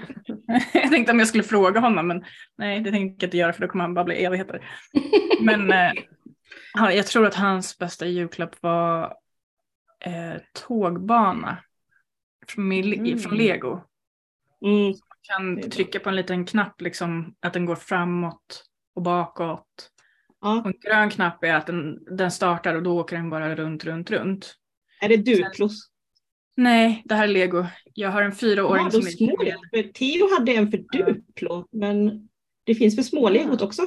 jag 0.75 0.91
tänkte 0.91 1.13
om 1.13 1.19
jag 1.19 1.29
skulle 1.29 1.45
fråga 1.45 1.81
honom 1.81 2.07
men 2.07 2.25
nej 2.59 2.81
det 2.81 2.91
tänkte 2.91 3.25
jag 3.25 3.29
inte 3.29 3.37
göra 3.37 3.53
för 3.53 3.61
då 3.61 3.69
kommer 3.69 3.85
han 3.85 3.95
babbla 3.95 4.15
i 4.15 4.25
evigheter. 4.25 4.71
Men 5.41 5.73
eh, 5.73 5.93
jag 6.95 7.07
tror 7.07 7.27
att 7.27 7.35
hans 7.35 7.79
bästa 7.79 8.07
julklapp 8.07 8.63
var 8.63 9.17
eh, 10.05 10.41
tågbana 10.53 11.59
från, 12.49 12.73
Mm. 12.73 13.19
från 13.19 13.37
Lego. 13.37 13.81
Mm. 14.65 14.87
Man 14.87 14.97
kan 15.23 15.71
trycka 15.71 16.01
på 16.01 16.09
en 16.09 16.17
liten 16.17 16.47
knapp 16.47 16.81
liksom 16.81 17.35
att 17.41 17.53
den 17.53 17.67
går 17.67 17.77
framåt 17.77 18.65
och 18.95 19.03
bakåt. 19.03 19.91
Ja. 20.41 20.61
Och 20.61 20.67
en 20.67 20.75
grön 20.81 21.11
knapp 21.11 21.45
är 21.45 21.55
att 21.55 21.67
den, 21.67 22.17
den 22.17 22.31
startar 22.31 22.75
och 22.75 22.83
då 22.83 23.01
åker 23.01 23.17
den 23.17 23.31
bara 23.31 23.55
runt, 23.55 23.85
runt, 23.85 24.11
runt. 24.11 24.55
Är 25.01 25.09
det 25.09 25.17
Duplos? 25.17 25.90
Nej, 26.63 27.03
det 27.05 27.15
här 27.15 27.25
är 27.25 27.29
Lego. 27.29 27.67
Jag 27.95 28.11
har 28.11 28.23
en 28.23 28.33
fyraåring 28.33 28.85
Ja, 28.85 28.91
som 28.91 29.01
är 29.07 29.11
små. 29.11 29.37
För 29.75 29.93
Theo 29.93 30.39
hade 30.39 30.53
en 30.53 30.71
för 30.71 30.79
Duplo, 30.79 31.67
men 31.71 32.29
det 32.65 32.75
finns 32.75 32.97
för 32.97 33.03
smålegot 33.03 33.63
också. 33.63 33.83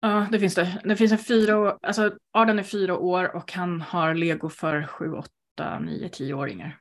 Ja, 0.00 0.26
det 0.32 0.38
finns 0.40 0.54
det. 0.54 0.80
Det 0.84 0.96
finns 0.96 1.12
en 1.12 1.18
fyra 1.18 1.58
år, 1.58 1.78
alltså 1.82 2.12
Arden 2.32 2.58
är 2.58 2.62
fyra 2.62 2.98
år 2.98 3.36
och 3.36 3.52
han 3.52 3.80
har 3.80 4.14
lego 4.14 4.48
för 4.48 4.86
sju, 4.86 5.12
åtta, 5.12 5.78
nio, 5.78 6.08
tioåringar. 6.08 6.78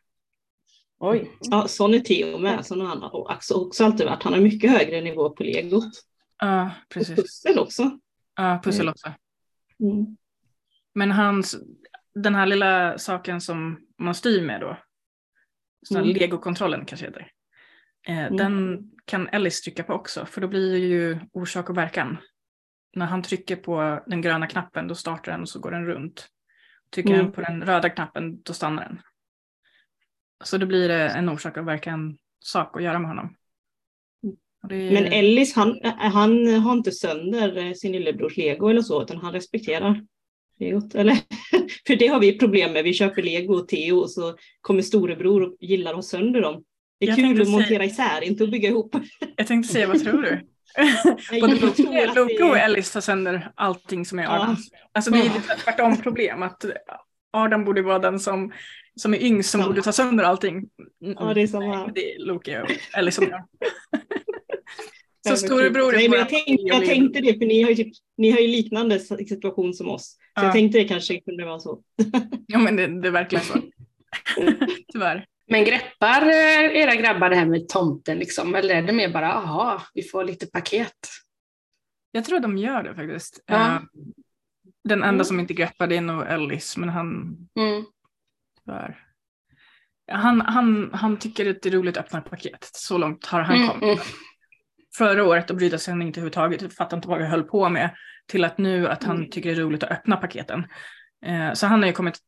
Oj. 1.00 1.32
Ja, 1.39 1.68
sån 1.68 1.94
är 1.94 2.00
Theo 2.00 2.38
med. 2.38 2.66
Sån 2.66 2.82
har 2.82 2.88
han 2.88 3.04
och 3.04 3.30
också, 3.32 3.54
också 3.54 3.86
alltid 3.86 4.06
varit. 4.08 4.24
Han 4.24 4.34
har 4.34 4.39
mycket 4.39 4.72
högre 4.72 5.01
nivå 5.01 5.30
på 5.30 5.44
legot. 5.44 5.94
Ja, 6.39 6.63
Och 6.66 6.89
precis. 6.94 7.16
pussel 7.16 7.60
också. 7.60 8.00
Ja, 8.36 8.62
pussel 8.63 8.82
Mm. 8.82 8.92
också. 8.92 9.08
Mm. 9.80 10.18
Men 10.94 11.12
hans, 11.12 11.58
den 12.16 12.36
här 12.36 12.46
lilla 12.46 12.98
saken 12.98 13.42
som 13.42 13.80
man 13.98 14.16
styr 14.16 14.42
med 14.46 14.62
då, 14.62 14.78
sån 15.86 15.98
här 15.98 16.03
Mm. 16.03 16.17
legokontrollen 16.17 16.86
kanske 16.86 17.05
heter. 17.05 17.31
Eh, 18.07 18.36
Den 18.36 18.83
kan 19.05 19.27
Ellis 19.27 19.62
trycka 19.62 19.83
på 19.83 19.93
också, 19.93 20.25
för 20.25 20.41
då 20.41 20.48
blir 20.48 20.71
det 20.71 20.77
ju 20.79 21.19
orsak 21.33 21.69
och 21.69 21.77
verkan. 21.77 22.17
När 22.95 23.05
han 23.05 23.21
trycker 23.21 23.55
på 23.55 24.03
den 24.07 24.21
gröna 24.21 24.48
knappen 24.48 24.88
då 24.88 24.95
startar 24.95 25.31
den 25.31 25.41
och 25.41 25.50
så 25.50 25.59
går 25.59 25.71
den 25.71 25.86
runt. 25.86 26.27
Trycker 26.93 27.13
Mm. 27.13 27.25
han 27.25 27.31
på 27.33 27.41
den 27.41 27.63
röda 27.63 27.89
knappen 27.89 28.41
då 28.41 28.53
stannar 28.53 28.83
den. 28.83 29.01
Så 30.43 30.57
då 30.57 30.65
blir 30.65 30.88
det 30.88 31.09
en 31.09 31.29
orsak 31.29 31.57
och 31.57 31.67
verkan 31.67 32.17
sak 32.39 32.77
att 32.77 32.83
göra 32.83 33.00
med 33.00 33.09
honom. 33.09 33.36
Det 34.69 34.75
är- 34.75 34.91
Men 34.93 35.05
Ellis, 35.05 35.55
han, 35.55 35.79
han 35.98 36.48
har 36.62 36.74
inte 36.74 36.91
sönder 36.91 37.57
eh, 37.57 37.74
sin 37.74 37.91
lillebrors 37.91 38.38
lego 38.38 38.67
eller 38.69 38.81
så, 38.81 39.01
utan 39.03 39.17
han 39.17 39.33
respekterar 39.33 40.05
legot. 40.60 40.96
Eller? 40.96 41.13
För 41.88 41.96
det 41.96 42.08
har 42.08 42.20
vi 42.20 42.38
problem 42.39 42.74
med. 42.74 42.84
Vi 42.84 42.94
köper 42.94 43.22
lego 43.22 43.54
och 43.54 43.68
Theo 43.68 43.98
och 43.98 44.12
så 44.12 44.36
kommer 44.62 44.82
storebror 44.82 45.44
och 45.44 45.56
gillar 45.60 45.94
ha 45.94 46.01
sönder 46.01 46.42
dem. 46.42 46.63
Det 47.00 47.06
är 47.06 47.10
Jag 47.10 47.18
kul 47.18 47.42
att 47.42 47.48
säga- 47.48 47.58
montera 47.58 47.86
isär, 47.86 48.24
inte 48.24 48.44
att 48.44 48.51
bygga 48.51 48.70
ihop. 48.70 48.96
Jag 49.36 49.48
tänkte 49.48 49.74
säga, 49.74 49.88
vad 49.88 50.04
tror 50.04 50.22
du? 50.22 50.39
Både 51.42 51.56
Loke 52.16 52.44
och 52.44 52.58
Ellis 52.58 52.92
tar 52.92 53.01
sönder 53.01 53.51
allting 53.56 54.06
som 54.06 54.20
är 54.20 54.24
Ja. 54.24 54.30
Adams. 54.44 54.70
Alltså 54.92 55.12
det 55.12 55.20
är 55.20 55.24
lite 55.24 55.56
tvärtom 55.63 55.98
problem. 55.98 56.44
Att 56.44 56.66
Adam 57.34 57.66
borde 57.66 57.82
vara 57.82 58.00
den 58.00 58.20
som, 58.20 58.51
som 58.96 59.13
är 59.13 59.24
yngst 59.24 59.50
som 59.50 59.62
Samma. 59.62 59.70
borde 59.70 59.82
ta 59.82 59.92
sönder 59.92 60.24
allting. 60.24 60.66
Ja, 61.00 61.34
det 61.34 61.42
är 61.42 61.48
samma. 61.48 61.84
Nej, 61.84 61.92
det 61.96 62.13
är 62.13 62.25
Loke 62.25 62.62
och 62.62 62.70
Ellis 62.98 63.16
som 63.16 63.24
gör. 63.25 63.44
Så 65.28 65.36
storebror 65.38 65.92
Nej, 65.92 66.10
men 66.10 66.20
jag, 66.20 66.30
tänkte, 66.30 66.54
jag 66.58 66.86
tänkte 66.86 67.22
det, 67.22 67.34
för 67.40 67.46
ni 67.46 67.62
har 67.64 67.70
ju, 67.70 67.76
typ, 67.76 67.94
ni 68.18 68.32
har 68.32 68.40
ju 68.40 68.48
liknande 68.48 69.00
situation 69.00 69.74
som 69.74 69.90
oss. 69.90 70.06
Så 70.12 70.18
Ja. 70.36 70.44
jag 70.44 70.54
tänkte 70.54 70.78
det 70.78 70.84
kanske 70.88 71.20
kunde 71.22 71.46
vara 71.46 71.60
så. 71.60 71.82
Ja 72.48 72.60
men 72.60 72.76
det, 72.76 73.02
det 73.02 73.08
är 73.08 73.12
verkligen 73.12 73.46
så. 73.46 73.54
Tyvärr. 74.94 75.26
Men 75.48 75.66
greppar 75.66 76.22
eh, 76.22 76.78
era 76.82 76.96
grabbar 76.96 77.30
det 77.30 77.36
här 77.36 77.46
med 77.46 77.68
tomten 77.70 78.20
liksom? 78.20 78.56
Eller 78.56 78.76
är 78.76 78.82
det 78.82 78.94
mer 78.94 79.10
bara, 79.10 79.34
aha, 79.34 79.82
vi 79.94 80.04
får 80.04 80.24
lite 80.24 80.48
paket? 80.48 80.94
Jag 82.12 82.26
tror 82.26 82.40
de 82.40 82.58
gör 82.58 82.84
det 82.84 82.96
faktiskt. 82.96 83.44
Ja. 83.46 83.56
Eh, 83.76 83.82
Den 84.84 85.00
enda 85.00 85.10
Mm. 85.10 85.26
som 85.26 85.40
inte 85.40 85.54
greppar 85.54 85.88
det 85.88 85.98
är 85.98 86.02
nog 86.02 86.28
Ellis, 86.28 86.78
men 86.78 86.90
han 86.90 87.38
Mm. 87.60 87.86
tyvärr. 88.66 89.06
Han, 90.12 90.42
han, 90.42 90.90
han 90.94 91.18
tycker 91.20 91.50
att 91.50 91.62
det 91.62 91.70
är 91.70 91.74
roligt 91.74 91.98
att 91.98 92.06
öppna 92.06 92.22
paket. 92.22 92.70
Så 92.74 92.98
långt 92.98 93.26
har 93.26 93.42
han 93.42 93.56
Mm, 93.56 93.68
kommit. 93.68 93.84
mm. 93.84 93.98
Förra 94.98 95.24
året 95.24 95.48
då 95.48 95.53
brydde 95.53 95.79
sig 95.79 95.91
inte 95.93 96.19
överhuvudtaget, 96.19 96.75
fattade 96.75 96.96
inte 96.96 97.08
vad 97.08 97.22
jag 97.22 97.27
höll 97.29 97.43
på 97.43 97.69
med. 97.69 97.96
Till 98.27 98.43
att 98.43 98.58
nu 98.58 98.88
att 98.88 99.03
han 99.03 99.17
Mm. 99.17 99.29
tycker 99.29 99.50
det 99.50 99.62
är 99.62 99.65
roligt 99.65 99.84
att 99.84 99.91
öppna 99.91 100.17
paketen. 100.17 100.67
Eh, 101.25 101.53
så 101.53 101.67
han 101.67 101.79
har 101.79 101.88
ju 101.88 101.93
kommit 101.93 102.19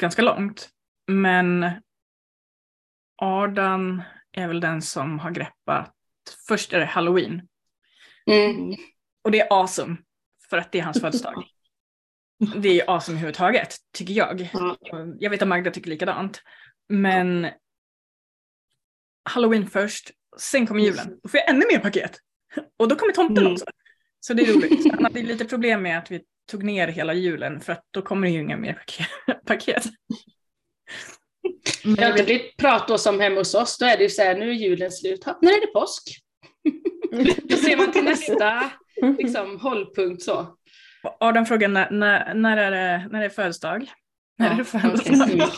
ganska 0.00 0.22
långt. 0.22 0.68
Men 1.06 1.70
Ardan 3.22 4.02
är 4.32 4.48
väl 4.48 4.60
den 4.60 4.82
som 4.82 5.18
har 5.18 5.30
greppat, 5.30 5.94
först 6.48 6.72
är 6.72 6.78
det 6.78 6.84
halloween. 6.86 7.48
Mm. 8.26 8.74
Och 9.24 9.30
det 9.30 9.40
är 9.40 9.52
awesome, 9.52 9.96
för 10.50 10.58
att 10.58 10.72
det 10.72 10.78
är 10.78 10.82
hans 10.82 11.00
födelsedag. 11.00 11.44
Det 12.56 12.68
är 12.68 12.74
ju 12.74 12.82
awesome 12.86 13.14
överhuvudtaget, 13.16 13.76
tycker 13.92 14.14
jag. 14.14 14.48
Ja. 14.52 14.76
Jag 15.18 15.30
vet 15.30 15.42
att 15.42 15.48
Magda 15.48 15.70
tycker 15.70 15.90
likadant. 15.90 16.42
Men 16.88 17.50
halloween 19.24 19.66
först, 19.66 20.10
sen 20.38 20.66
kommer 20.66 20.80
julen. 20.84 21.18
Då 21.22 21.28
får 21.28 21.40
jag 21.40 21.48
ännu 21.48 21.66
mer 21.72 21.78
paket. 21.78 22.18
Och 22.78 22.88
då 22.88 22.96
kommer 22.96 23.12
tomten 23.12 23.38
Mm. 23.38 23.52
också. 23.52 23.64
Så 24.20 24.34
det 24.34 24.42
är 24.42 24.52
roligt. 24.52 24.92
Han 24.92 25.04
hade 25.04 25.22
lite 25.22 25.44
problem 25.44 25.82
med 25.82 25.98
att 25.98 26.10
vi 26.10 26.20
tog 26.50 26.62
ner 26.64 26.88
hela 26.88 27.14
julen 27.14 27.60
för 27.60 27.72
att 27.72 27.84
då 27.90 28.02
kommer 28.02 28.26
det 28.26 28.32
ju 28.32 28.40
inga 28.40 28.56
mer 28.56 28.72
paket- 28.72 29.44
paket. 29.46 29.84
Men 31.84 31.94
Det 31.94 32.00
har 32.02 32.08
jag 32.08 32.18
inte 32.18 32.24
blivit 32.24 32.56
prat 32.56 32.88
då 32.88 32.98
som 32.98 33.20
hemma 33.20 33.36
hos 33.40 33.54
oss, 33.54 33.78
då 33.78 33.86
är 33.86 33.96
det 33.96 34.02
ju 34.02 34.08
så 34.08 34.22
här, 34.22 34.36
nu 34.36 34.50
är 34.50 34.54
julen 34.54 34.90
slut, 34.92 35.24
Ha, 35.24 35.38
när 35.42 35.50
är 35.52 35.60
det 35.60 35.66
påsk? 35.72 36.02
Då 37.42 37.56
ser 37.56 37.76
man 37.76 37.92
till 37.92 38.04
nästa 38.04 38.70
liksom, 39.18 39.60
hållpunkt 39.60 40.22
så. 40.22 40.56
Adam 41.20 41.46
frågar 41.46 41.68
när, 41.68 41.90
när, 41.90 42.34
när, 42.34 42.56
är 42.56 42.70
det, 42.70 43.08
när 43.12 43.18
är 43.18 43.22
det 43.22 43.30
födelsedag? 43.30 43.90
När 44.38 44.50
är 44.50 44.54
det 44.54 44.64
Ja, 44.72 44.80
födelsedag? 44.80 45.50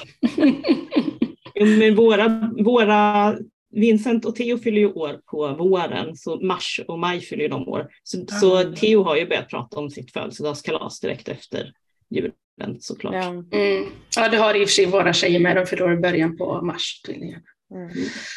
Men 1.79 1.95
våra, 1.95 2.51
våra, 2.65 3.35
Vincent 3.73 4.25
och 4.25 4.37
Theo 4.37 4.59
fyller 4.59 4.79
ju 4.81 4.93
år 4.93 5.21
på 5.31 5.55
våren, 5.55 6.17
så 6.17 6.41
mars 6.41 6.81
och 6.89 6.99
maj 6.99 7.21
fyller 7.21 7.43
ju 7.43 7.49
de 7.49 7.69
år. 7.69 7.89
Så, 8.03 8.27
så 8.27 8.61
Mm. 8.61 8.75
Theo 8.75 9.03
har 9.03 9.17
ju 9.17 9.27
börjat 9.27 9.49
prata 9.49 9.79
om 9.79 9.91
sitt 9.91 10.13
födelsedagskalas 10.13 11.01
direkt 11.01 11.29
efter 11.29 11.73
julen 12.11 12.81
såklart. 12.81 13.15
Ja. 13.15 13.29
Mm. 13.59 13.85
Ja, 14.17 14.29
det 14.29 14.37
har 14.37 14.55
i 14.55 14.65
och 14.65 14.69
för 14.69 14.73
sig 14.73 14.87
våra 14.87 15.13
tjejer 15.13 15.41
med, 15.41 15.57
de 15.57 15.67
fyller 15.67 15.85
år 15.85 15.93
i 15.93 15.97
början 15.97 16.37
på 16.37 16.61
mars 16.63 17.03
tydligen. 17.07 17.41
Mm. 17.75 17.89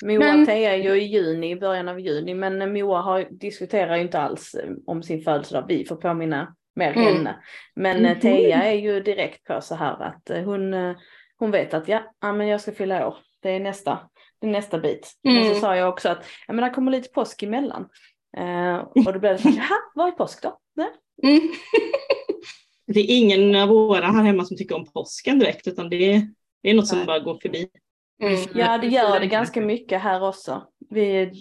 Moa 0.04 0.20
Men- 0.32 0.42
och 0.42 0.48
Thea 0.48 0.74
är 0.76 0.78
ju 0.84 1.02
i 1.02 1.06
juni, 1.06 1.52
i 1.52 1.56
början 1.56 1.88
av 1.90 2.00
juni, 2.00 2.34
men 2.34 2.74
Moa 2.74 3.02
har, 3.02 3.28
diskuterar 3.32 3.96
ju 3.96 4.02
inte 4.02 4.20
alls 4.20 4.54
eh, 4.56 4.70
om 4.86 5.04
sin 5.04 5.22
födelsedag. 5.22 5.66
Vi 5.68 5.86
får 5.86 5.96
påminna 5.96 6.56
mer 6.76 6.92
Mm. 6.92 7.04
henne. 7.16 7.36
Men 7.76 8.06
eh, 8.06 8.12
Mhm. 8.12 8.20
Thea 8.20 8.64
är 8.64 8.74
ju 8.76 9.00
direkt 9.00 9.44
på 9.44 9.62
så 9.62 9.76
här 9.76 10.04
att 10.04 10.30
eh, 10.30 10.42
hon, 10.44 10.74
hon 11.40 11.52
vet 11.52 11.74
att 11.74 11.88
ja, 11.88 12.16
ja, 12.22 12.34
men 12.34 12.48
jag 12.48 12.62
ska 12.62 12.72
fylla 12.72 13.08
år. 13.08 13.18
Det 13.42 13.50
är 13.50 13.60
nästa, 13.60 14.00
nästa 14.52 14.80
bit. 14.80 15.12
Men 15.24 15.38
Mm. 15.38 15.54
så 15.54 15.60
sa 15.60 15.76
jag 15.76 15.90
också 15.90 16.10
att 16.10 16.26
ja, 16.48 16.54
men 16.54 16.64
det 16.66 16.70
kommer 16.70 16.92
lite 16.92 17.10
påsk 17.10 17.44
emellan. 17.44 17.90
Eh, 18.38 18.76
och 18.78 19.14
då 19.14 19.20
blev 19.20 19.22
det 19.22 19.38
så 19.38 19.50
här, 19.50 19.58
jaha, 19.58 19.78
vad 19.96 20.08
är 20.08 20.12
påsk 20.12 20.42
då? 20.44 20.58
Nej, 20.76 20.90
Mm. 21.24 21.42
Det 22.88 23.00
är 23.00 23.18
ingen 23.18 23.56
av 23.56 23.70
våra 23.70 24.06
här 24.08 24.24
hemma 24.24 24.46
som 24.46 24.58
tycker 24.58 24.76
om 24.76 24.86
påsken 24.86 25.40
direkt 25.40 25.68
utan 25.68 25.90
det 25.90 25.96
är, 26.14 26.28
det 26.64 26.70
är 26.70 26.74
något 26.74 26.88
som 26.88 27.06
bara 27.06 27.20
går 27.20 27.40
förbi. 27.42 27.68
Mm. 28.22 28.40
Ja, 28.56 28.78
det 28.78 28.88
gör 28.88 29.20
det 29.20 29.28
ganska 29.28 29.62
mycket 29.62 30.02
här 30.02 30.24
också. 30.28 30.64
Vi, 30.90 31.32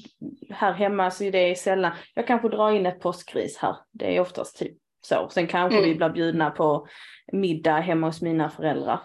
här 0.51 0.73
hemma 0.73 1.11
så 1.11 1.25
är 1.25 1.33
det 1.33 1.59
sällan, 1.59 1.93
jag 2.15 2.27
kanske 2.27 2.49
drar 2.49 2.71
in 2.73 2.87
ett 2.87 3.01
påskris 3.01 3.57
här. 3.57 3.77
Det 3.93 4.17
är 4.17 4.21
oftast 4.21 4.59
typ 4.59 4.73
så. 5.07 5.29
Sen 5.31 5.47
kanske 5.47 5.79
Mm. 5.79 5.91
vi 5.91 5.95
blir 5.97 6.09
bjudna 6.09 6.51
på 6.51 6.87
middag 7.33 7.77
hemma 7.81 8.07
hos 8.07 8.23
mina 8.23 8.51
föräldrar. 8.51 9.01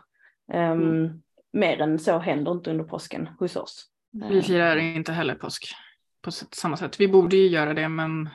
Um, 0.54 1.22
Mer 1.54 1.82
än 1.82 2.00
så 2.00 2.20
händer 2.20 2.52
inte 2.52 2.72
under 2.72 2.84
påsken 2.84 3.30
hos 3.40 3.56
oss. 3.56 3.86
Vi 4.30 4.42
firar 4.42 4.78
inte 4.78 5.12
heller 5.12 5.36
påsk 5.36 5.76
på 6.22 6.32
samma 6.32 6.78
sätt. 6.78 7.00
Vi 7.00 7.08
borde 7.08 7.36
ju 7.38 7.48
göra 7.48 7.74
det 7.74 7.90
men 7.90 8.30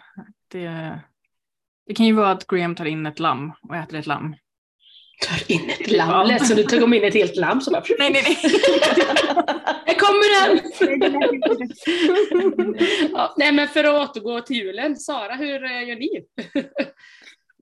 det, 0.48 0.98
det 1.86 1.94
kan 1.94 2.06
ju 2.06 2.12
vara 2.12 2.30
att 2.30 2.46
Graham 2.46 2.74
tar 2.74 2.84
in 2.84 3.06
ett 3.06 3.18
lamm 3.18 3.52
och 3.62 3.76
äter 3.76 3.98
ett 3.98 4.06
lamm. 4.06 4.36
Tar 5.28 5.52
in 5.52 5.70
ett 5.70 5.90
lamm, 5.90 6.28
lät 6.28 6.46
som 6.46 6.56
du 6.56 6.62
tog 6.62 6.94
in 6.94 7.04
ett 7.04 7.14
helt 7.14 7.36
lamm. 7.36 7.60
Så 7.60 7.70
bara, 7.70 7.82
Nej, 7.98 8.10
nej, 8.12 8.22
nej. 8.24 8.36
Här 9.86 9.94
kommer 9.94 10.46
den! 10.46 10.60
ja, 13.12 13.34
nej 13.36 13.52
men 13.52 13.68
för 13.68 13.84
att 13.84 14.10
återgå 14.10 14.40
till 14.40 14.56
julen, 14.56 14.96
Sara 14.96 15.34
hur 15.34 15.64
eh, 15.64 15.88
gör 15.88 15.96
ni? 15.96 16.24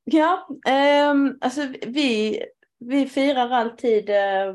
Ja, 0.04 0.48
ehm, 0.66 1.38
alltså 1.40 1.60
vi, 1.86 2.42
vi 2.78 3.06
firar 3.06 3.50
alltid, 3.50 4.10
eh, 4.10 4.54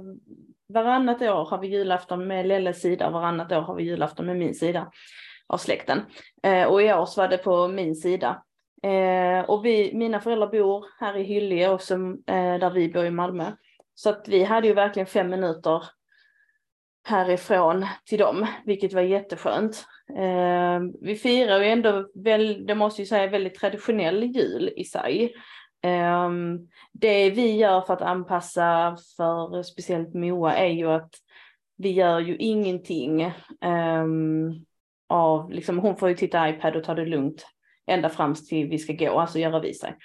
varannat 0.69 1.21
år 1.21 1.45
har 1.45 1.57
vi 1.57 1.67
julafton 1.67 2.27
med 2.27 2.47
Lelles 2.47 2.81
sida 2.81 3.07
och 3.07 3.13
varannat 3.13 3.51
år 3.51 3.61
har 3.61 3.75
vi 3.75 3.83
julafton 3.83 4.25
med 4.25 4.37
min 4.37 4.53
sida 4.53 4.91
av 5.47 5.57
släkten. 5.57 6.01
Eh, 6.43 6.63
och 6.63 6.81
i 6.81 6.93
år 6.93 7.05
så 7.05 7.21
var 7.21 7.27
det 7.27 7.37
på 7.37 7.67
min 7.67 7.95
sida. 7.95 8.43
Eh, 8.83 9.49
och 9.49 9.65
vi, 9.65 9.91
mina 9.93 10.19
föräldrar 10.19 10.47
bor 10.47 10.85
här 10.99 11.17
i 11.17 11.23
Hyllie 11.23 11.69
också, 11.69 11.93
eh, 12.27 12.59
där 12.59 12.69
vi 12.69 12.89
bor 12.89 13.05
i 13.05 13.11
Malmö. 13.11 13.51
Så 13.95 14.09
att 14.09 14.27
vi 14.27 14.43
hade 14.43 14.67
ju 14.67 14.73
verkligen 14.73 15.07
fem 15.07 15.29
minuter 15.29 15.83
härifrån 17.07 17.85
till 18.05 18.19
dem, 18.19 18.47
vilket 18.65 18.93
var 18.93 19.01
jätteskönt. 19.01 19.85
Eh, 20.17 20.79
vi 21.01 21.15
firar 21.15 21.59
ju 21.59 21.69
ändå, 21.69 22.09
väl, 22.15 22.65
det 22.65 22.75
måste 22.75 23.01
ju 23.01 23.05
säga, 23.05 23.27
väldigt 23.27 23.59
traditionell 23.59 24.23
jul 24.23 24.73
i 24.75 24.83
sig. 24.83 25.33
Ehm, 25.81 26.67
det 26.91 27.29
vi 27.29 27.55
gör 27.55 27.81
för 27.81 27.93
att 27.93 28.01
anpassa 28.01 28.97
för 29.17 29.63
speciellt 29.63 30.13
Moa 30.13 30.55
är 30.55 30.69
ju 30.69 30.87
att 30.91 31.15
vi 31.77 31.91
gör 31.91 32.19
ju 32.19 32.35
ingenting 32.37 33.33
ehm, 33.61 34.53
av, 35.09 35.51
liksom, 35.51 35.79
hon 35.79 35.97
får 35.97 36.09
ju 36.09 36.15
titta 36.15 36.49
iPad 36.49 36.75
och 36.75 36.83
ta 36.83 36.93
det 36.93 37.05
lugnt 37.05 37.47
ända 37.87 38.09
fram 38.09 38.33
till 38.33 38.69
vi 38.69 38.77
ska 38.77 38.93
gå, 38.93 39.19
alltså 39.19 39.39
göra 39.39 39.59
vi 39.59 39.73
sig. 39.73 39.95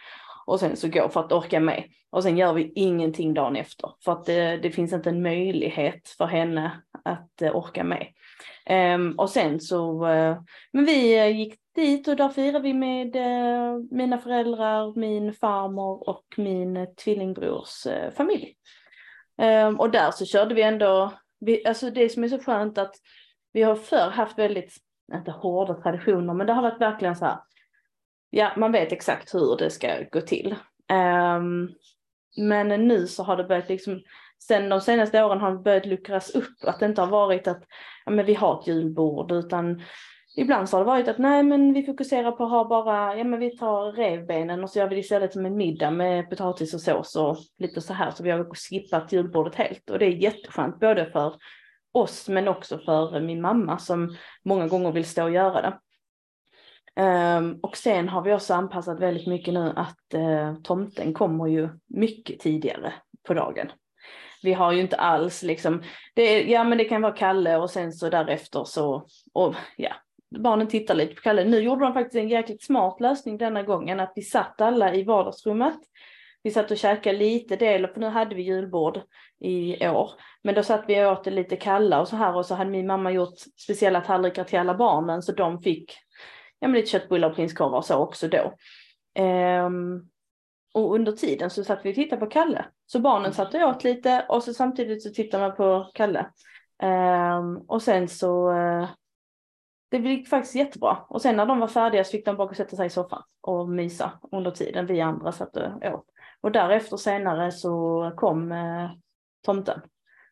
Och 0.47 0.61
sen 0.61 0.76
så 0.76 0.88
gå 0.88 1.09
för 1.09 1.21
att 1.21 1.33
orka 1.33 1.61
med. 1.61 1.85
Och 2.11 2.23
sen 2.23 2.37
gör 2.37 2.52
vi 2.52 2.73
ingenting 2.75 3.35
dagen 3.35 3.57
efter 3.57 3.91
för 4.05 4.12
att 4.12 4.25
det, 4.25 4.57
det 4.57 4.71
finns 4.71 4.93
inte 4.93 5.11
en 5.11 5.23
möjlighet 5.23 6.09
för 6.19 6.26
henne 6.26 6.83
att 7.05 7.43
eh, 7.43 7.57
orka 7.57 7.85
med. 7.85 8.07
Ehm, 8.67 9.12
och 9.19 9.31
sen 9.31 9.61
så, 9.61 10.07
eh, 10.07 10.39
men 10.73 10.85
vi 10.85 11.19
eh, 11.19 11.39
gick 11.39 11.55
dit 11.75 12.09
och 12.09 12.17
där 12.17 12.29
firade 12.29 12.61
vi 12.61 12.75
med 12.75 13.17
eh, 13.17 13.79
mina 13.91 14.19
föräldrar, 14.19 14.99
min 14.99 15.33
farmor 15.33 16.09
och 16.09 16.25
min 16.37 16.95
tvillingbrors 17.05 17.87
familj. 18.17 18.55
Ehm, 19.39 19.81
och 19.81 19.91
där 19.91 20.11
så 20.11 20.27
körde 20.27 20.55
vi 20.55 20.62
ändå, 20.62 21.12
vi, 21.41 21.67
alltså 21.67 21.91
det 21.91 22.09
som 22.09 22.25
är 22.25 22.29
så 22.29 22.39
skönt 22.39 22.79
att 22.79 22.95
vi 23.53 23.62
har 23.62 23.75
förr 23.75 24.11
haft 24.11 24.39
väldigt, 24.39 24.77
inte 25.15 25.31
hårda 25.31 25.75
traditioner, 25.75 26.35
men 26.35 26.47
det 26.47 26.53
har 26.53 26.62
varit 26.62 26.81
verkligen 26.81 27.17
så 27.17 27.25
här, 27.25 27.39
ja 28.31 28.53
man 28.57 28.73
vet 28.73 28.93
exakt 28.93 29.35
hur 29.35 29.57
det 29.57 29.71
ska 29.71 29.89
gå 30.12 30.21
till. 30.21 30.55
Ehm, 30.89 31.69
men 32.37 32.69
nu 32.69 33.07
så 33.07 33.23
har 33.23 33.37
det 33.37 33.45
börjat 33.45 33.69
liksom, 33.69 34.01
sen 34.48 34.68
de 34.68 34.81
senaste 34.81 35.24
åren 35.24 35.40
har 35.40 35.52
det 35.52 35.59
börjat 35.59 35.87
luckras 35.87 36.31
upp, 36.31 36.64
att 36.64 36.81
det 36.81 36.87
inte 36.87 37.00
har 37.00 37.09
varit 37.09 37.46
att 37.46 37.62
ja, 38.05 38.12
men 38.12 38.26
vi 38.26 38.35
har 38.35 38.61
ett 38.61 38.66
julbord, 38.66 39.33
utan 39.33 39.83
ibland 40.37 40.68
så 40.68 40.76
har 40.76 40.85
det 40.85 40.90
varit 40.90 41.09
att 41.09 41.18
nej 41.18 41.42
men 41.42 41.72
vi 41.72 41.83
fokuserar 41.83 42.33
på 42.33 42.44
att 42.44 42.50
ha 42.50 42.64
bara, 42.68 43.16
ja 43.16 43.24
men 43.24 43.40
vi 43.40 43.57
tar 43.57 43.92
revbenen 43.92 44.64
och 44.64 44.70
så 44.70 44.78
gör 44.78 44.88
vi 44.88 44.94
det 44.94 45.00
istället 45.00 45.33
som 45.33 45.46
en 45.46 45.57
middag 45.57 45.90
med 45.90 46.31
potatis 46.31 46.74
och 46.74 46.81
sås 46.81 47.16
och 47.16 47.37
lite 47.59 47.81
så 47.81 47.92
här, 47.92 48.11
så 48.11 48.22
vi 48.22 48.31
har 48.31 48.55
skippat 48.55 49.12
julbordet 49.12 49.55
helt 49.55 49.90
och 49.90 49.98
det 49.98 50.07
är 50.07 50.11
jätteskönt 50.11 50.81
både 50.81 51.11
för 51.11 51.35
oss 51.92 52.28
men 52.28 52.48
också 52.48 52.78
för 52.78 53.20
min 53.20 53.40
mamma 53.40 53.78
som 53.78 54.16
många 54.44 54.68
gånger 54.68 54.92
vill 54.92 55.05
stå 55.05 55.22
och 55.22 55.31
göra 55.31 55.62
det. 55.62 55.78
Um, 56.96 57.59
och 57.62 57.76
sen 57.76 58.09
har 58.09 58.22
vi 58.22 58.35
också 58.35 58.55
anpassat 58.55 59.00
väldigt 59.00 59.26
mycket 59.26 59.55
nu 59.55 59.72
att 59.76 60.14
uh, 60.14 60.62
tomten 60.62 61.14
kommer 61.14 61.46
ju 61.46 61.68
mycket 61.87 62.40
tidigare 62.40 62.92
på 63.26 63.35
dagen. 63.35 63.72
Vi 64.42 64.52
har 64.52 64.72
ju 64.72 64.81
inte 64.81 64.96
alls 64.96 65.42
liksom, 65.42 65.83
det, 66.14 66.42
ja 66.42 66.64
men 66.64 66.78
det 66.78 66.85
kan 66.85 67.02
vara 67.02 67.12
Kalle 67.12 67.57
och 67.57 67.70
sen 67.70 67.92
så 67.92 68.09
därefter 68.09 68.64
så, 68.64 69.07
och 69.33 69.55
ja, 69.76 69.92
barnen 70.38 70.68
tittar 70.68 70.94
lite 70.94 71.14
på 71.14 71.20
Kalle. 71.20 71.44
Nu 71.44 71.61
gjorde 71.61 71.85
de 71.85 71.94
faktiskt 71.94 72.16
en 72.16 72.28
jäkligt 72.28 72.62
smart 72.62 73.00
lösning 73.00 73.38
denna 73.38 73.62
gången 73.62 74.00
att 74.00 74.12
vi 74.16 74.22
satt 74.22 74.61
alla 74.61 74.94
i 74.94 75.05
vardagsrummet. 75.05 75.78
Vi 76.42 76.50
satt 76.50 76.70
och 76.70 76.76
käkade 76.76 77.18
lite 77.18 77.57
del, 77.57 77.87
för 77.87 78.00
nu 78.00 78.07
hade 78.07 78.35
vi 78.35 78.42
julbord 78.42 79.00
i 79.40 79.88
år. 79.88 80.11
Men 80.42 80.55
då 80.55 80.62
satt 80.62 80.85
vi 80.88 81.05
och 81.05 81.12
åt 81.12 81.24
det 81.24 81.31
lite 81.31 81.57
kalla 81.57 82.00
och 82.00 82.09
så 82.09 82.16
här 82.16 82.37
och 82.37 82.46
så 82.46 82.55
hade 82.55 82.70
min 82.70 82.87
mamma 82.87 83.11
gjort 83.11 83.38
speciella 83.64 84.00
tallrikar 84.00 84.44
till 84.44 84.59
alla 84.59 84.74
barnen 84.74 85.22
så 85.22 85.33
de 85.33 85.62
fick 85.62 85.94
ja, 86.59 86.68
men 86.68 86.72
lite 86.72 86.90
köttbullar 86.90 87.31
och 87.31 87.37
prinskorvar 87.37 87.78
och 87.78 87.85
så 87.85 87.96
också 87.96 88.28
då. 88.28 88.55
Um, 89.22 90.09
och 90.73 90.95
under 90.95 91.13
tiden 91.13 91.51
så 91.51 91.65
satt 91.65 91.81
vi 91.85 91.91
och 91.91 91.95
tittade 91.95 92.21
på 92.21 92.27
Kalle. 92.27 92.65
Så 92.87 93.01
barnen 93.01 93.33
satt 93.33 93.55
och 93.55 93.61
åt 93.61 93.85
lite 93.85 94.27
och 94.29 94.43
så 94.43 94.55
samtidigt 94.55 95.03
så 95.03 95.11
tittade 95.11 95.49
man 95.49 95.57
på 95.57 95.91
Kalle. 95.95 96.27
Um, 96.83 97.57
och 97.57 97.83
sen 97.83 98.09
så 98.09 98.53
uh, 98.53 98.89
det 99.91 99.99
gick 99.99 100.29
faktiskt 100.29 100.55
jättebra. 100.55 100.99
Och 101.09 101.23
sen 101.23 101.37
när 101.37 101.47
de 101.47 101.59
var 101.59 101.69
färdiga 101.69 102.05
så 102.05 102.11
fick 102.11 102.25
de 102.25 102.37
bara 102.37 102.49
och 102.49 102.57
sätta 102.57 102.77
sig 102.77 102.87
i 102.87 102.91
soffan 102.91 103.23
och 103.41 103.69
mysa 103.69 104.13
under 104.33 104.51
tiden 104.51 104.87
vi 104.87 105.01
andra 105.01 105.33
satt 105.33 105.57
och 105.57 105.85
åt. 105.85 106.07
Och 106.41 106.53
därefter 106.53 106.97
senare 106.97 107.53
så 107.53 108.13
kom 108.17 108.53
eh, 108.53 108.91
tomten. 109.45 109.81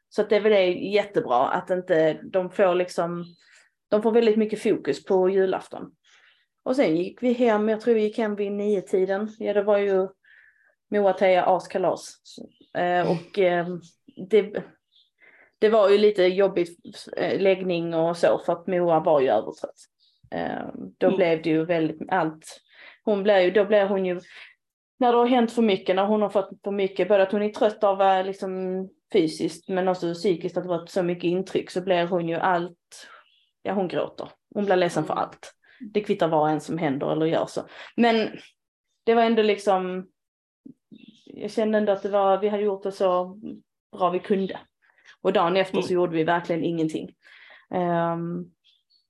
Så 0.08 0.22
att 0.22 0.30
det 0.30 0.36
är 0.36 0.40
väl 0.40 0.52
det 0.52 0.66
jättebra 0.72 1.48
att 1.48 1.70
inte 1.70 2.20
de 2.22 2.50
får 2.50 2.74
liksom, 2.74 3.24
de 3.88 4.02
får 4.02 4.12
väldigt 4.12 4.36
mycket 4.36 4.62
fokus 4.62 5.04
på 5.04 5.28
julafton. 5.28 5.92
Och 6.62 6.76
sen 6.76 6.96
gick 6.96 7.22
vi 7.22 7.32
hem, 7.32 7.68
jag 7.68 7.80
tror 7.80 7.94
vi 7.94 8.02
gick 8.02 8.18
hem 8.18 8.36
vid 8.36 8.52
nio 8.52 8.80
tiden. 8.80 9.28
Ja 9.38 9.54
det 9.54 9.62
var 9.62 9.78
ju 9.78 10.08
Moa 10.90 11.12
Teija 11.12 11.44
askalas. 11.44 12.14
Eh, 12.74 13.10
och 13.10 13.38
eh, 13.38 13.66
det, 14.30 14.64
det 15.58 15.68
var 15.68 15.88
ju 15.88 15.98
lite 15.98 16.22
jobbigt 16.24 16.78
eh, 17.16 17.40
läggning 17.40 17.94
och 17.94 18.16
så 18.16 18.38
för 18.46 18.52
att 18.52 18.66
Moa 18.66 19.00
var 19.00 19.20
ju 19.20 19.28
övertrött. 19.28 19.76
Eh, 20.30 20.66
då 20.98 21.06
Mm. 21.06 21.16
blev 21.16 21.42
det 21.42 21.50
ju 21.50 21.64
väldigt 21.64 22.00
allt. 22.08 22.60
Hon 23.04 23.22
blev 23.22 23.42
ju, 23.42 23.50
då 23.50 23.64
blev 23.64 23.88
hon 23.88 24.06
ju, 24.06 24.20
när 24.98 25.12
det 25.12 25.18
har 25.18 25.26
hänt 25.26 25.52
för 25.52 25.62
mycket, 25.62 25.96
när 25.96 26.06
hon 26.06 26.22
har 26.22 26.28
fått 26.30 26.50
för 26.64 26.70
mycket, 26.70 27.08
både 27.08 27.22
att 27.22 27.32
hon 27.32 27.42
är 27.42 27.48
trött 27.48 27.84
av 27.84 28.24
liksom 28.26 28.50
fysiskt 29.12 29.68
men 29.68 29.88
också 29.88 30.14
psykiskt 30.14 30.56
att 30.56 30.62
det 30.64 30.68
varit 30.68 30.90
så 30.90 31.02
mycket 31.02 31.24
intryck 31.24 31.70
så 31.70 31.80
blir 31.80 32.06
hon 32.06 32.28
ju 32.28 32.34
allt, 32.34 33.08
ja 33.62 33.72
hon 33.72 33.88
gråter. 33.88 34.28
Hon 34.54 34.64
blir 34.64 34.76
ledsen 34.76 35.04
för 35.04 35.14
allt. 35.14 35.52
Det 35.92 36.00
kvittar 36.00 36.28
vad 36.28 36.50
en 36.50 36.60
som 36.60 36.78
händer 36.78 37.12
eller 37.12 37.26
gör 37.26 37.46
så. 37.46 37.60
Men 37.96 38.28
det 39.04 39.14
var 39.14 39.22
ändå 39.22 39.42
liksom, 39.42 40.06
jag 41.40 41.50
kände 41.50 41.78
ändå 41.78 41.92
att 41.92 42.02
det 42.02 42.08
var, 42.08 42.38
vi 42.38 42.48
hade 42.48 42.62
gjort 42.62 42.82
det 42.82 42.92
så 42.92 43.38
bra 43.92 44.10
vi 44.10 44.18
kunde. 44.18 44.58
Och 45.22 45.32
dagen 45.32 45.56
efter 45.56 45.80
så 45.80 45.92
gjorde 45.92 46.16
vi 46.16 46.24
verkligen 46.24 46.64
ingenting. 46.64 47.10
Ehm, 47.74 48.44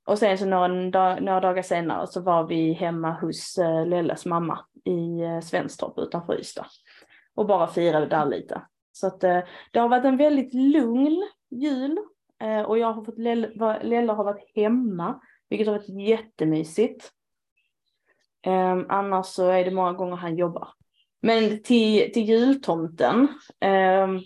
och 0.07 0.19
sen 0.19 0.38
så 0.38 0.47
några, 0.47 0.90
dag, 0.90 1.23
några 1.23 1.40
dagar 1.40 1.62
senare 1.62 2.07
så 2.07 2.21
var 2.21 2.47
vi 2.47 2.73
hemma 2.73 3.12
hos 3.21 3.59
uh, 3.59 3.87
Lelles 3.87 4.27
mamma 4.27 4.59
i 4.85 5.25
uh, 5.25 5.40
Svenstorp 5.40 5.99
utanför 5.99 6.40
Ystad. 6.40 6.66
Och 7.35 7.47
bara 7.47 7.66
firade 7.66 8.07
där 8.07 8.27
lite. 8.27 8.62
Så 8.93 9.07
att 9.07 9.25
eh, 9.25 9.40
det 9.73 9.79
har 9.79 9.88
varit 9.88 10.05
en 10.05 10.16
väldigt 10.16 10.55
lugn 10.55 11.29
jul. 11.51 11.99
Eh, 12.40 12.62
och 12.62 12.79
jag 12.79 12.93
har 12.93 13.05
fått, 13.05 13.19
Lelle 13.85 14.12
har 14.12 14.25
varit 14.25 14.53
hemma, 14.55 15.21
vilket 15.49 15.66
har 15.66 15.75
varit 15.75 16.09
jättemysigt. 16.09 17.11
Ehm, 18.43 18.87
annars 18.88 19.27
så 19.27 19.51
är 19.51 19.64
det 19.64 19.71
många 19.71 19.93
gånger 19.93 20.16
han 20.16 20.37
jobbar. 20.37 20.69
Men 21.20 21.62
till, 21.62 22.12
till 22.12 22.28
jultomten. 22.28 23.28
Um, 24.04 24.20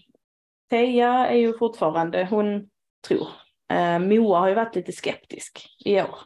Teija 0.71 1.27
är 1.27 1.37
ju 1.37 1.59
fortfarande, 1.59 2.27
hon 2.31 2.69
tror. 3.09 3.29
Eh, 3.73 3.99
Moa 3.99 4.39
har 4.39 4.49
ju 4.49 4.55
varit 4.55 4.77
lite 4.77 4.93
skeptisk 4.93 5.67
i 5.85 6.01
år. 6.01 6.19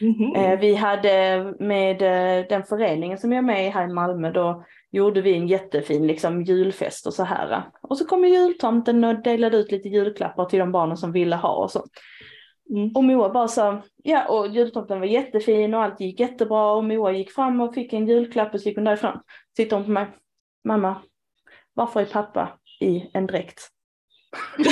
Mhm. 0.00 0.36
Eh, 0.36 0.58
vi 0.58 0.74
hade 0.74 1.44
med 1.58 2.02
eh, 2.02 2.46
den 2.48 2.64
föreningen 2.64 3.18
som 3.18 3.32
jag 3.32 3.38
är 3.38 3.42
med 3.42 3.66
i 3.66 3.68
här 3.68 3.84
i 3.84 3.92
Malmö, 3.92 4.30
då 4.32 4.64
gjorde 4.90 5.20
vi 5.20 5.34
en 5.34 5.48
jättefin 5.48 6.06
liksom, 6.06 6.42
julfest 6.42 7.06
och 7.06 7.14
så 7.14 7.24
här. 7.24 7.62
Och 7.82 7.98
så 7.98 8.04
kom 8.04 8.24
ju 8.24 8.30
jultomten 8.30 9.04
och 9.04 9.22
delade 9.22 9.56
ut 9.56 9.72
lite 9.72 9.88
julklappar 9.88 10.44
till 10.44 10.58
de 10.58 10.72
barnen 10.72 10.96
som 10.96 11.12
ville 11.12 11.36
ha 11.36 11.54
och 11.56 11.70
så. 11.70 11.84
Mm. 12.70 12.90
Och 12.94 13.04
Moa 13.04 13.28
bara 13.32 13.48
sa, 13.48 13.82
ja 14.04 14.28
och 14.28 14.48
jultomten 14.48 15.00
var 15.00 15.06
jättefin 15.06 15.74
och 15.74 15.82
allt 15.82 16.00
gick 16.00 16.20
jättebra 16.20 16.72
och 16.72 16.84
Moa 16.84 17.12
gick 17.12 17.30
fram 17.32 17.60
och 17.60 17.74
fick 17.74 17.92
en 17.92 18.06
julklapp 18.08 18.54
och 18.54 18.60
så 18.60 18.68
gick 18.68 18.76
hon 18.76 18.84
därifrån. 18.84 19.20
Tittar 19.56 19.76
hon 19.76 19.84
på 19.84 19.90
mig, 19.90 20.06
mamma, 20.64 20.96
varför 21.74 22.00
är 22.00 22.04
pappa 22.04 22.58
i 22.80 23.10
en 23.12 23.26
dräkt? 23.26 23.60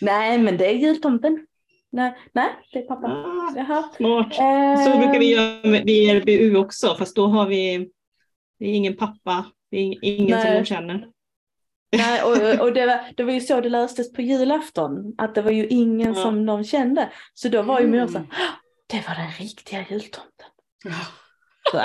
nej 0.00 0.38
men 0.38 0.56
det 0.56 0.66
är 0.66 0.72
jultomten. 0.74 1.46
Nej, 1.90 2.18
nej 2.32 2.48
det 2.72 2.78
är 2.78 2.82
pappa. 2.86 3.06
Ah, 3.06 3.52
Jaha. 3.56 3.82
smart. 3.96 4.34
Så 4.34 4.42
Ehm, 4.42 4.98
brukar 5.00 5.18
vi 5.18 5.34
göra 5.34 5.68
med- 5.70 5.84
vid 5.84 6.10
RBU 6.22 6.56
också, 6.56 6.94
fast 6.98 7.16
då 7.16 7.26
har 7.26 7.46
vi, 7.46 7.88
det 8.58 8.64
är 8.66 8.72
ingen 8.72 8.96
pappa, 8.96 9.44
det 9.70 9.76
är 9.76 9.98
ingen 10.02 10.40
som 10.40 10.50
Nej. 10.50 10.58
de 10.58 10.64
känner. 10.64 11.08
Nej, 11.96 12.22
och, 12.22 12.60
och 12.66 12.72
det, 12.72 12.86
var, 12.86 13.00
det 13.16 13.22
var 13.24 13.32
ju 13.32 13.40
så 13.40 13.60
det 13.60 13.68
löstes 13.68 14.12
på 14.12 14.22
julafton, 14.22 15.14
att 15.18 15.34
det 15.34 15.42
var 15.42 15.50
ju 15.50 15.66
ingen 15.66 16.14
Ja. 16.14 16.22
som 16.22 16.46
de 16.46 16.64
kände. 16.64 17.08
Så 17.34 17.48
då 17.48 17.62
var 17.62 17.80
ju 17.80 17.86
så 17.86 17.92
Mm. 17.92 18.14
här, 18.14 18.22
"Ah, 18.48 18.52
det 18.86 19.04
var 19.08 19.14
den 19.14 19.30
riktiga 19.38 19.84
jultomten. 19.90 20.46
Ja. 20.84 20.92
Så, 21.72 21.82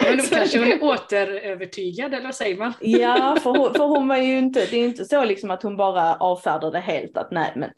Men 0.00 0.16
då 0.18 0.24
kanske 0.30 0.58
hon 0.58 0.72
är 0.72 0.82
återövertygad, 0.84 2.14
eller 2.14 2.24
vad 2.24 2.34
säger 2.34 2.56
man? 2.56 2.72
ja, 2.80 3.36
för 3.42 3.50
hon, 3.50 3.74
för 3.74 3.84
hon 3.84 4.08
var 4.08 4.16
ju 4.16 4.38
inte, 4.38 4.60
det 4.70 4.76
är 4.76 4.84
inte 4.84 5.04
så 5.04 5.24
liksom 5.24 5.50
att 5.50 5.62
hon 5.62 5.76
bara 5.76 6.14
avfärdade 6.16 6.78
helt 6.80 7.16
att 7.16 7.30
nej 7.30 7.52
men 7.56 7.70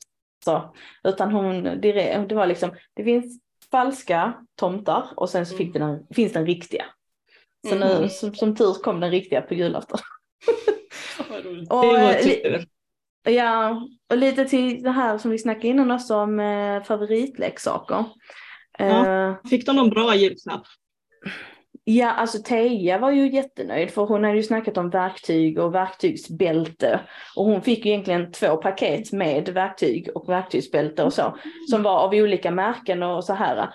så. 0.45 0.75
Utan 1.05 1.33
hon, 1.33 1.63
det, 1.63 1.93
det 2.29 2.35
var 2.35 2.47
liksom, 2.47 2.71
det 2.95 3.05
finns 3.05 3.41
falska 3.71 4.33
tomtar 4.57 5.05
och 5.17 5.31
sen 5.31 5.47
så 5.47 5.57
fick 5.57 5.77
Mm. 5.77 5.89
den, 5.89 6.07
finns 6.15 6.33
den 6.33 6.47
riktiga. 6.47 6.85
Så 7.69 7.75
Mm. 7.75 8.03
nu, 8.03 8.09
som, 8.09 8.35
som 8.35 8.57
tur 8.57 8.73
kom 8.75 9.01
den 9.01 9.11
riktiga 9.11 9.41
på 9.43 9.55
julafton. 9.55 9.99
Och, 11.69 11.99
eh. 11.99 12.63
Ja, 13.29 13.83
och 14.11 14.17
lite 14.17 14.45
till 14.45 14.83
det 14.83 14.91
här 14.91 15.19
som 15.19 15.31
vi 15.31 15.39
snackade 15.39 15.69
innan 15.69 15.91
också 15.91 16.17
om 16.17 16.41
eh, 16.41 16.83
favoritleksaker. 16.83 18.05
Ja. 18.79 19.29
Eh, 19.29 19.37
Fick 19.51 19.67
de 19.67 19.77
någon 19.77 19.91
bra 19.91 20.15
julklapp? 20.15 20.63
ja, 21.89 22.11
alltså 22.11 22.39
Teija 22.39 22.99
var 22.99 23.11
ju 23.11 23.31
jättenöjd 23.31 23.91
för 23.91 24.07
hon 24.07 24.25
hade 24.25 24.37
ju 24.37 24.43
snackat 24.43 24.77
om 24.77 24.91
verktyg 24.91 25.59
och 25.59 25.75
verktygsbälte. 25.75 27.01
Och 27.37 27.45
hon 27.45 27.63
fick 27.63 27.85
ju 27.85 27.91
egentligen 27.91 28.33
två 28.33 28.57
paket 28.57 29.13
med 29.13 29.49
verktyg 29.49 30.09
och 30.15 30.29
verktygsbälte 30.29 31.03
och 31.03 31.13
så. 31.13 31.37
Som 31.71 31.83
var 31.83 31.99
av 31.99 32.15
olika 32.15 32.51
märken 32.51 33.03
och 33.03 33.25
så 33.25 33.33
här. 33.33 33.69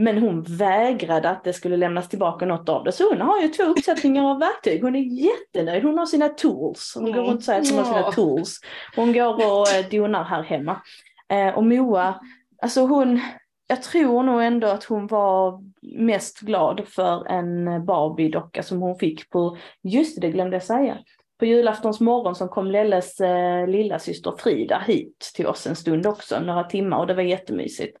Men 0.00 0.18
hon 0.18 0.42
vägrade 0.42 1.30
att 1.30 1.44
det 1.44 1.52
skulle 1.52 1.76
lämnas 1.76 2.08
tillbaka 2.08 2.46
något 2.46 2.68
av 2.68 2.84
det. 2.84 2.92
Så 2.92 3.08
hon 3.08 3.20
har 3.20 3.40
ju 3.42 3.48
två 3.48 3.62
uppsättningar 3.62 4.24
av 4.30 4.38
verktyg. 4.38 4.82
Hon 4.82 4.96
är 4.96 5.24
jättenöjd. 5.24 5.84
Hon 5.84 5.98
har 5.98 6.06
sina 6.06 6.28
tools. 6.28 6.92
Hon 6.94 7.04
går 7.04 7.12
Mm. 7.12 7.24
runt 7.26 7.36
och 7.38 7.42
säger 7.44 7.60
att 7.60 7.70
hon 7.70 7.78
har 7.78 7.84
sina 7.84 8.12
tools. 8.12 8.60
Hon 8.96 9.12
går 9.12 9.34
och 9.34 9.68
eh, 9.68 9.86
donar 9.90 10.24
här 10.24 10.42
hemma. 10.42 10.80
Eh, 11.28 11.54
och 11.54 11.64
Moa, 11.64 12.20
alltså 12.62 12.80
hon, 12.80 13.20
jag 13.66 13.82
tror 13.82 14.22
nog 14.22 14.42
ändå 14.42 14.66
att 14.68 14.84
hon 14.84 15.06
var 15.06 15.60
mest 15.82 16.40
glad 16.40 16.82
för 16.88 17.26
en 17.28 17.64
Barbie-docka 17.86 18.62
som 18.62 18.82
hon 18.82 18.98
fick 18.98 19.30
på, 19.30 19.56
just 19.82 20.20
det, 20.20 20.26
det 20.26 20.32
glömde 20.32 20.56
jag 20.56 20.62
säga. 20.62 20.98
På 21.38 21.44
julaftons 21.46 22.00
morgon 22.00 22.34
som 22.34 22.48
kom 22.48 22.66
Lelles 22.70 23.20
eh, 23.20 23.66
lilla 23.66 23.98
syster 23.98 24.34
Frida 24.38 24.82
hit 24.86 25.32
till 25.34 25.46
oss 25.46 25.66
en 25.66 25.76
stund 25.76 26.06
också, 26.06 26.40
några 26.40 26.64
timmar 26.64 26.98
och 26.98 27.06
det 27.06 27.14
var 27.14 27.22
jättemysigt. 27.22 27.96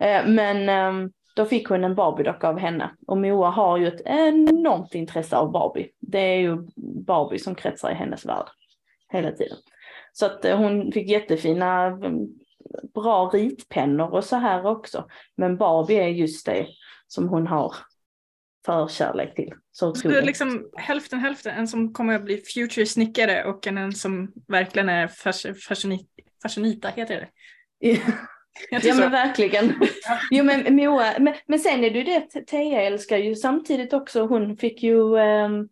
Eh, 0.00 0.26
men 0.26 0.68
ehm, 0.68 1.10
då 1.38 1.44
fick 1.44 1.68
hon 1.68 1.84
en 1.84 1.94
Barbie-docka 1.94 2.48
av 2.48 2.58
henne 2.58 2.90
och 3.06 3.18
Moa 3.18 3.50
har 3.50 3.78
ju 3.78 3.88
ett 3.88 4.00
enormt 4.04 4.94
intresse 4.94 5.36
av 5.36 5.52
Barbie. 5.52 5.90
Det 6.00 6.18
är 6.18 6.36
ju 6.36 6.56
Barbie 7.06 7.38
som 7.38 7.54
kretsar 7.54 7.90
i 7.90 7.94
hennes 7.94 8.26
värld 8.26 8.46
hela 9.12 9.32
tiden. 9.32 9.58
Så 10.12 10.26
att 10.26 10.44
eh, 10.44 10.58
hon 10.58 10.92
fick 10.92 11.10
jättefina 11.10 11.86
mm, 11.86 12.26
bra 12.94 13.30
ritpennor 13.34 14.08
och 14.10 14.24
så 14.24 14.36
här 14.36 14.66
också. 14.66 15.08
Men 15.36 15.56
Barbie 15.56 15.98
är 15.98 16.08
just 16.08 16.46
det 16.46 16.66
som 17.06 17.28
hon 17.28 17.46
har 17.46 17.74
förkärlek 18.66 19.34
till. 19.34 19.52
Så 19.72 19.94
Så 19.94 20.08
det 20.08 20.18
är 20.18 20.22
liksom 20.22 20.70
hälften 20.76 21.18
hälften, 21.18 21.54
en 21.54 21.68
som 21.68 21.92
kommer 21.92 22.14
att 22.14 22.24
bli 22.24 22.36
future 22.54 22.86
snickare 22.86 23.44
och 23.44 23.66
en, 23.66 23.92
som 23.92 24.32
verkligen 24.48 24.88
är 24.88 25.06
fas- 25.06 25.54
fashionita, 25.68 26.04
fashionita 26.42 26.88
heter 26.88 27.30
det? 27.80 28.00
Ja 28.70 28.94
men 28.94 29.10
verkligen. 29.10 29.74
Jo 30.30 30.44
men 30.44 30.76
Moa, 30.76 31.12
men, 31.18 31.34
men 31.46 31.58
sen 31.58 31.84
är 31.84 31.90
det 31.90 31.98
ju 31.98 32.04
det, 32.04 32.46
Teija 32.46 32.82
älskar 32.82 33.16
ju 33.16 33.34
samtidigt 33.34 33.92
också, 33.92 34.26
hon 34.26 34.56
fick 34.56 34.82
ju 34.82 35.18
ehm, 35.18 35.68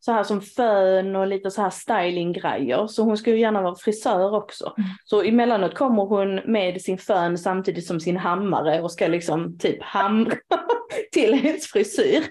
så 0.00 0.12
här 0.12 0.24
som 0.24 0.40
fön 0.40 1.16
och 1.16 1.26
lite 1.26 1.50
så 1.50 1.62
här 1.62 1.70
stylinggrejer. 1.70 2.86
Så 2.86 3.02
hon 3.02 3.16
ska 3.16 3.30
ju 3.30 3.40
gärna 3.40 3.62
vara 3.62 3.74
frisör 3.74 4.34
också. 4.34 4.74
Mm. 4.78 4.90
Så 5.04 5.22
emellanåt 5.22 5.74
kommer 5.74 6.04
hon 6.04 6.34
med 6.34 6.82
sin 6.82 6.98
fön 6.98 7.38
samtidigt 7.38 7.86
som 7.86 8.00
sin 8.00 8.16
hammare 8.16 8.82
och 8.82 8.92
ska 8.92 9.06
liksom 9.08 9.58
typ 9.58 9.82
hamra 9.82 10.36
till 11.12 11.34
hennes 11.34 11.66
frisyr. 11.66 12.24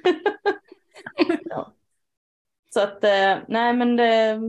ja. 1.45 1.73
Så 2.73 2.81
att 2.81 3.03
eh, 3.03 3.37
nej 3.47 3.73
men 3.73 3.95
det, 3.95 4.39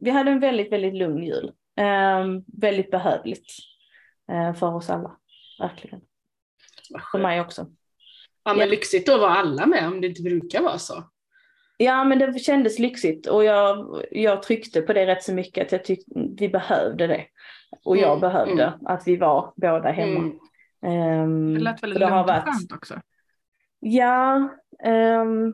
vi 0.00 0.10
hade 0.10 0.30
en 0.30 0.40
väldigt, 0.40 0.72
väldigt 0.72 0.94
lugn 0.94 1.22
jul. 1.22 1.52
Ehm, 1.76 2.44
väldigt 2.46 2.90
behövligt 2.90 3.46
eh, 3.46 3.73
för 4.58 4.74
oss 4.74 4.90
alla. 4.90 5.16
Verkligen. 5.60 6.00
För 7.12 7.18
mig 7.18 7.40
också. 7.40 7.66
Ja, 8.44 8.54
men 8.54 8.68
lyxigt 8.68 9.08
att 9.08 9.20
vara 9.20 9.30
alla 9.34 9.66
med 9.66 9.86
om 9.88 10.00
det 10.00 10.06
inte 10.06 10.22
brukar 10.22 10.62
vara 10.62 10.78
så. 10.78 11.04
Ja 11.76 12.04
men 12.04 12.18
det 12.18 12.38
kändes 12.38 12.78
lyxigt 12.78 13.26
och 13.26 13.44
jag, 13.44 14.02
jag 14.10 14.42
tryckte 14.42 14.82
på 14.82 14.92
det 14.92 15.06
rätt 15.06 15.22
så 15.22 15.34
mycket 15.34 15.66
att 15.66 15.72
jag 15.72 15.84
tyckte 15.84 16.10
vi 16.38 16.48
behövde 16.48 17.06
det. 17.06 17.24
Och 17.84 17.96
jag 17.96 18.08
Mm, 18.08 18.20
behövde 18.20 18.64
mm. 18.64 18.86
att 18.86 19.02
vi 19.06 19.16
var 19.16 19.52
båda 19.56 19.90
hemma. 19.90 20.18
Mm. 20.20 20.38
Ehm, 21.22 21.54
Det 21.54 21.60
lät 21.60 21.82
väldigt 21.82 21.98
det 22.00 22.06
har 22.06 22.16
lugnt 22.16 22.30
och 22.30 22.34
varit- 22.34 22.44
skönt 22.44 22.72
också. 22.72 23.00
Ja, 23.80 24.48
ehm, 24.84 25.52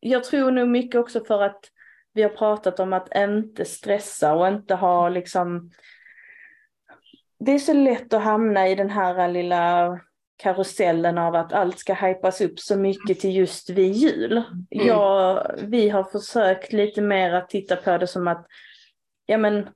jag 0.00 0.24
tror 0.24 0.50
nog 0.50 0.68
mycket 0.68 1.00
också 1.00 1.24
för 1.24 1.42
att 1.42 1.64
vi 2.12 2.22
har 2.22 2.30
pratat 2.30 2.80
om 2.80 2.92
att 2.92 3.16
inte 3.16 3.64
stressa 3.64 4.34
och 4.34 4.48
inte 4.48 4.74
ha 4.74 5.08
liksom 5.08 5.70
Det 7.44 7.52
är 7.52 7.58
så 7.58 7.72
lätt 7.72 8.12
att 8.12 8.22
hamna 8.22 8.68
i 8.68 8.74
den 8.74 8.90
här 8.90 9.28
lilla 9.28 10.00
karusellen 10.42 11.18
av 11.18 11.34
att 11.34 11.52
allt 11.52 11.78
ska 11.78 11.94
hypas 11.94 12.40
upp 12.40 12.60
så 12.60 12.76
mycket 12.76 13.20
till 13.20 13.36
just 13.36 13.70
vid 13.70 13.92
jul. 13.92 14.42
Jag, 14.68 15.46
vi 15.62 15.88
har 15.88 16.04
försökt 16.04 16.72
lite 16.72 17.02
mer 17.02 17.32
att 17.32 17.48
titta 17.48 17.76
på 17.76 17.98
det 17.98 18.06
som 18.06 18.28
att 18.28 18.46
ja 19.26 19.38
men 19.38 19.68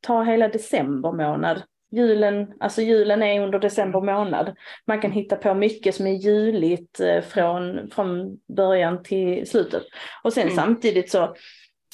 ta 0.00 0.22
hela 0.22 0.48
december 0.48 1.12
månad. 1.12 1.62
Julen, 1.92 2.52
alltså 2.60 2.82
julen 2.82 3.22
är 3.22 3.40
under 3.40 3.58
december 3.58 4.00
månad. 4.00 4.56
Man 4.86 5.00
kan 5.00 5.12
hitta 5.12 5.36
på 5.36 5.54
mycket 5.54 5.94
som 5.94 6.06
är 6.06 6.14
juligt 6.14 7.00
eh, 7.00 7.20
från, 7.20 7.90
från 7.90 8.38
början 8.56 9.02
till 9.02 9.46
slutet. 9.50 9.82
Och 10.24 10.32
sen 10.32 10.42
Mm. 10.42 10.56
samtidigt 10.56 11.10
så 11.10 11.34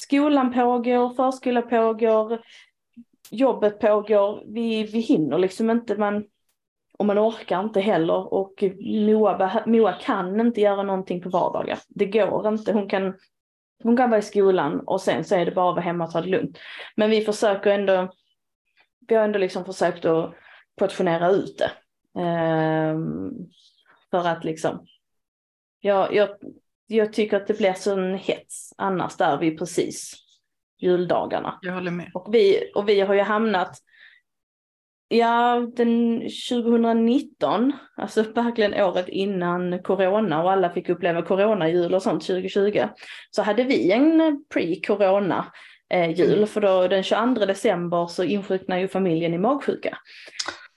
skolan 0.01 0.53
pågår, 0.53 1.13
förskola 1.13 1.61
pågår, 1.61 2.39
jobbet 3.31 3.79
pågår. 3.79 4.43
Vi, 4.45 4.83
vi 4.83 4.99
hinner 4.99 5.37
liksom 5.37 5.69
inte, 5.69 5.95
man, 5.97 6.25
och 6.97 7.05
man 7.05 7.19
orkar 7.19 7.59
inte 7.59 7.81
heller. 7.81 8.33
Och 8.33 8.63
Moa, 8.81 9.63
Moa 9.65 9.93
kan 9.93 10.39
inte 10.39 10.61
göra 10.61 10.83
någonting 10.83 11.21
på 11.21 11.29
vardagar. 11.29 11.79
Det 11.87 12.05
går 12.05 12.47
inte. 12.47 12.73
Hon 12.73 12.89
kan, 12.89 13.13
hon 13.83 13.97
kan 13.97 14.09
vara 14.09 14.19
i 14.19 14.23
skolan 14.23 14.79
och 14.79 15.01
sen 15.01 15.23
så 15.23 15.35
är 15.35 15.45
det 15.45 15.51
bara 15.51 15.69
att 15.69 15.75
vara 15.75 15.85
hemma 15.85 16.03
och 16.03 16.11
ta 16.11 16.21
det 16.21 16.29
lugnt. 16.29 16.59
Men 16.95 17.09
vi 17.09 17.21
försöker 17.21 17.71
ändå, 17.71 18.11
vi 19.07 19.15
har 19.15 19.23
ändå 19.23 19.39
liksom 19.39 19.65
försökt 19.65 20.05
att 20.05 20.33
portionera 20.79 21.29
ut 21.29 21.57
det. 21.57 21.71
Ehm, 22.21 23.31
för 24.11 24.27
att 24.27 24.43
liksom, 24.43 24.85
jag, 25.79 26.15
jag, 26.15 26.29
jag 26.87 27.13
tycker 27.13 27.37
att 27.37 27.47
det 27.47 27.57
blir 27.57 27.73
sån 27.73 28.15
hets 28.15 28.73
annars 28.77 29.17
där 29.17 29.37
vi 29.37 29.57
precis 29.57 30.26
juldagarna. 30.79 31.59
Jag 31.61 31.73
håller 31.73 31.91
med. 31.91 32.11
Och 32.13 32.33
vi, 32.33 32.71
och 32.75 32.89
vi 32.89 33.01
har 33.01 33.13
ju 33.13 33.21
hamnat, 33.21 33.77
ja 35.07 35.67
den 35.75 36.21
2019, 36.21 37.73
alltså 37.95 38.23
verkligen 38.23 38.73
året 38.73 39.09
innan 39.09 39.83
corona 39.83 40.43
och 40.43 40.51
alla 40.51 40.69
fick 40.69 40.89
uppleva 40.89 41.21
coronajul 41.21 41.95
och 41.95 42.03
sånt 42.03 42.27
2020, 42.27 42.87
så 43.31 43.41
hade 43.41 43.63
vi 43.63 43.91
en 43.91 44.43
pre-corona 44.53 45.45
eh, 45.89 46.11
jul, 46.11 46.45
för 46.45 46.61
då 46.61 46.87
den 46.87 47.03
22 47.03 47.45
december 47.45 48.07
så 48.07 48.23
insjuknade 48.23 48.81
ju 48.81 48.87
familjen 48.87 49.33
i 49.33 49.37
magsjuka. 49.37 49.97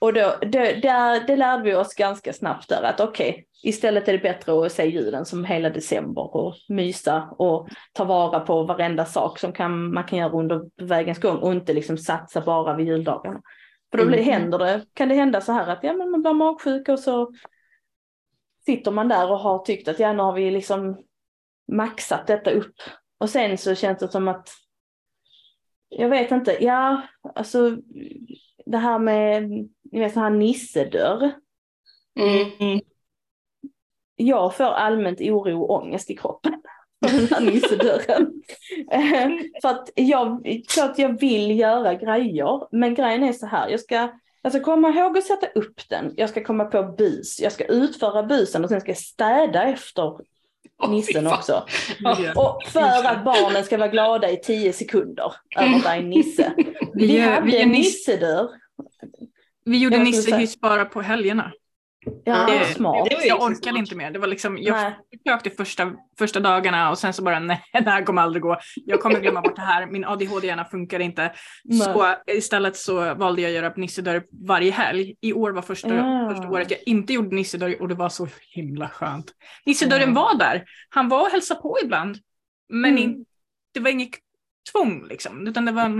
Och 0.00 0.12
då, 0.12 0.34
det, 0.40 0.80
där, 0.82 1.26
det 1.26 1.36
lärde 1.36 1.62
vi 1.62 1.74
oss 1.74 1.94
ganska 1.94 2.32
snabbt 2.32 2.68
där 2.68 2.82
att 2.82 3.00
okej, 3.00 3.46
istället 3.62 4.08
är 4.08 4.12
det 4.12 4.18
bättre 4.18 4.66
att 4.66 4.72
se 4.72 4.84
julen 4.84 5.24
som 5.24 5.44
hela 5.44 5.70
december 5.70 6.36
och 6.36 6.54
mysa 6.68 7.28
och 7.38 7.68
ta 7.92 8.04
vara 8.04 8.40
på 8.40 8.62
varenda 8.62 9.04
sak 9.04 9.38
som 9.38 9.52
kan, 9.52 9.94
man 9.94 10.04
kan 10.04 10.18
göra 10.18 10.32
under 10.32 10.62
vägens 10.82 11.18
gång 11.18 11.36
och 11.36 11.52
inte 11.52 11.72
liksom 11.72 11.98
satsa 11.98 12.40
bara 12.40 12.76
vid 12.76 12.86
juldagarna. 12.86 13.40
För 13.90 13.98
då 13.98 14.06
blir, 14.06 14.18
Mm. 14.18 14.30
händer 14.30 14.58
det, 14.58 14.84
kan 14.94 15.08
det 15.08 15.14
hända 15.14 15.40
så 15.40 15.52
här 15.52 15.66
att 15.66 15.78
ja, 15.82 15.92
men 15.92 16.10
man 16.10 16.22
blir 16.22 16.32
magsjuk 16.32 16.88
och 16.88 16.98
så 16.98 17.32
sitter 18.66 18.90
man 18.90 19.08
där 19.08 19.30
och 19.30 19.38
har 19.38 19.58
tyckt 19.58 19.88
att 19.88 19.98
ja, 19.98 20.12
nu 20.12 20.22
har 20.22 20.32
vi 20.32 20.50
liksom 20.50 20.98
maxat 21.72 22.26
detta 22.26 22.50
upp. 22.50 22.74
Och 23.18 23.30
sen 23.30 23.58
så 23.58 23.74
känns 23.74 23.98
det 23.98 24.08
som 24.08 24.28
att 24.28 24.48
jag 25.88 26.08
vet 26.08 26.30
inte, 26.30 26.64
ja, 26.64 27.02
alltså 27.34 27.76
det 28.66 28.79
här 28.79 28.99
med, 28.99 29.51
ni 29.92 30.01
vet 30.01 30.14
så 30.14 30.20
här 30.20 30.31
nissedörr. 30.31 31.33
Mm. 32.20 32.51
Mm. 32.61 32.81
Jag 34.16 34.57
får 34.57 34.64
allmänt 34.64 35.20
oro 35.20 35.62
och 35.62 35.83
ångest 35.83 36.11
i 36.11 36.16
kroppen. 36.16 36.62
för 37.07 37.18
den 37.18 37.27
här 37.27 37.40
nissedörren. 37.40 38.42
Eh, 38.90 39.31
för 39.62 39.68
att 39.68 39.90
jag, 39.94 40.46
klart 40.68 40.99
jag 40.99 41.20
vill 41.20 41.59
göra 41.59 41.94
grejer, 41.94 42.77
men 42.77 42.94
grejen 42.94 43.23
är 43.23 43.33
så 43.33 43.46
här, 43.46 43.68
jag 43.68 43.81
ska, 43.81 44.09
jag 44.42 44.53
ska 44.53 44.62
komma 44.62 44.88
ihåg 44.88 45.18
att 45.18 45.25
sätta 45.25 45.46
upp 45.46 45.88
den, 45.88 46.14
jag 46.16 46.31
ska 46.31 46.44
komma 46.44 46.64
på 46.64 46.83
bus, 46.83 47.40
jag 47.40 47.53
ska 47.53 47.64
utföra 47.64 48.23
busen 48.23 48.64
och 48.64 48.70
sen 48.70 48.81
ska 48.81 48.90
jag 48.90 48.99
städa 48.99 49.64
efter 49.64 50.18
nissen 50.88 51.25
fan. 51.25 51.33
också. 51.38 51.64
Vi, 51.99 52.33
Och 52.37 52.62
för 52.66 53.07
att 53.07 53.25
barnen 53.25 53.64
ska 53.64 53.79
vara 53.79 53.88
glada 53.88 54.31
i 54.31 54.37
tio 54.37 54.73
sekunder 54.73 55.33
över 55.59 55.77
att 55.77 55.83
det 55.83 55.88
är 55.88 55.99
en 55.99 56.11
nisse. 56.11 56.53
vi, 56.57 57.07
Vi 57.07 57.19
gör- 57.19 57.31
hade 57.31 57.47
vi, 57.47 57.66
nissedörr. 57.66 58.49
vi 59.64 59.79
gjorde 59.79 59.99
nissehyss 59.99 60.61
bara 60.61 60.85
på 60.85 61.03
helgerna. 61.03 61.53
Ja, 62.24 62.46
Det- 62.46 62.64
smart. 62.74 63.06
det 63.10 63.14
var 63.16 63.22
ju 63.22 63.28
Jag 63.28 63.42
orkade 63.42 63.62
smart. 63.62 63.78
inte 63.78 63.94
mer. 63.94 64.10
Det 64.10 64.18
var 64.18 64.26
liksom, 64.26 64.58
jag 64.58 64.76
Nej. 64.76 64.96
försökte 65.24 65.50
första, 65.50 65.92
första 66.18 66.40
dagarna 66.40 66.90
och 66.90 66.98
sen 66.98 67.12
så 67.12 67.22
bara 67.22 67.38
nej, 67.38 67.62
det 67.72 67.90
här 67.90 68.02
kommer 68.04 68.22
aldrig 68.22 68.42
gå. 68.42 68.56
Jag 68.76 69.00
kommer 69.00 69.20
glömma 69.20 69.40
bort 69.40 69.56
det 69.56 69.62
här. 69.62 69.86
Min 69.86 70.04
ADHD-hjärna 70.04 70.64
funkar 70.64 71.00
inte. 71.00 71.32
Så 71.84 72.14
istället 72.26 72.76
så 72.76 73.14
valde 73.14 73.42
jag 73.42 73.48
att 73.48 73.54
göra 73.54 73.72
nissedörr 73.76 74.22
varje 74.46 74.70
helg. 74.72 75.14
I 75.20 75.32
år 75.32 75.50
var 75.50 75.62
första, 75.62 75.94
Ja. 75.94 76.30
första 76.34 76.48
året 76.50 76.70
jag 76.70 76.80
inte 76.86 77.12
gjorde 77.12 77.34
nissedörr 77.36 77.82
och 77.82 77.88
det 77.88 77.94
var 77.94 78.08
så 78.08 78.28
himla 78.54 78.88
skönt. 78.88 79.32
Nissedörren 79.66 80.14
Ja. 80.14 80.22
var 80.22 80.38
där. 80.38 80.64
Han 80.88 81.08
var 81.08 81.20
och 81.20 81.30
hälsade 81.32 81.60
på 81.60 81.78
ibland. 81.84 82.16
Men 82.68 82.90
Mm. 82.90 83.02
in, 83.02 83.24
det 83.74 83.80
var 83.80 83.90
inget 83.90 84.10
tvång 84.72 85.04
liksom. 85.08 85.46
Utan 85.46 85.64
det 85.64 85.72
var 85.72 85.82
en, 85.82 85.96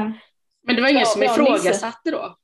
Men 0.67 0.77
det 0.77 0.83
var 0.83 0.89
ingen 0.89 1.01
Ja, 1.01 1.07
som 1.07 1.23
ifrågasatte 1.23 2.11
då? 2.11 2.37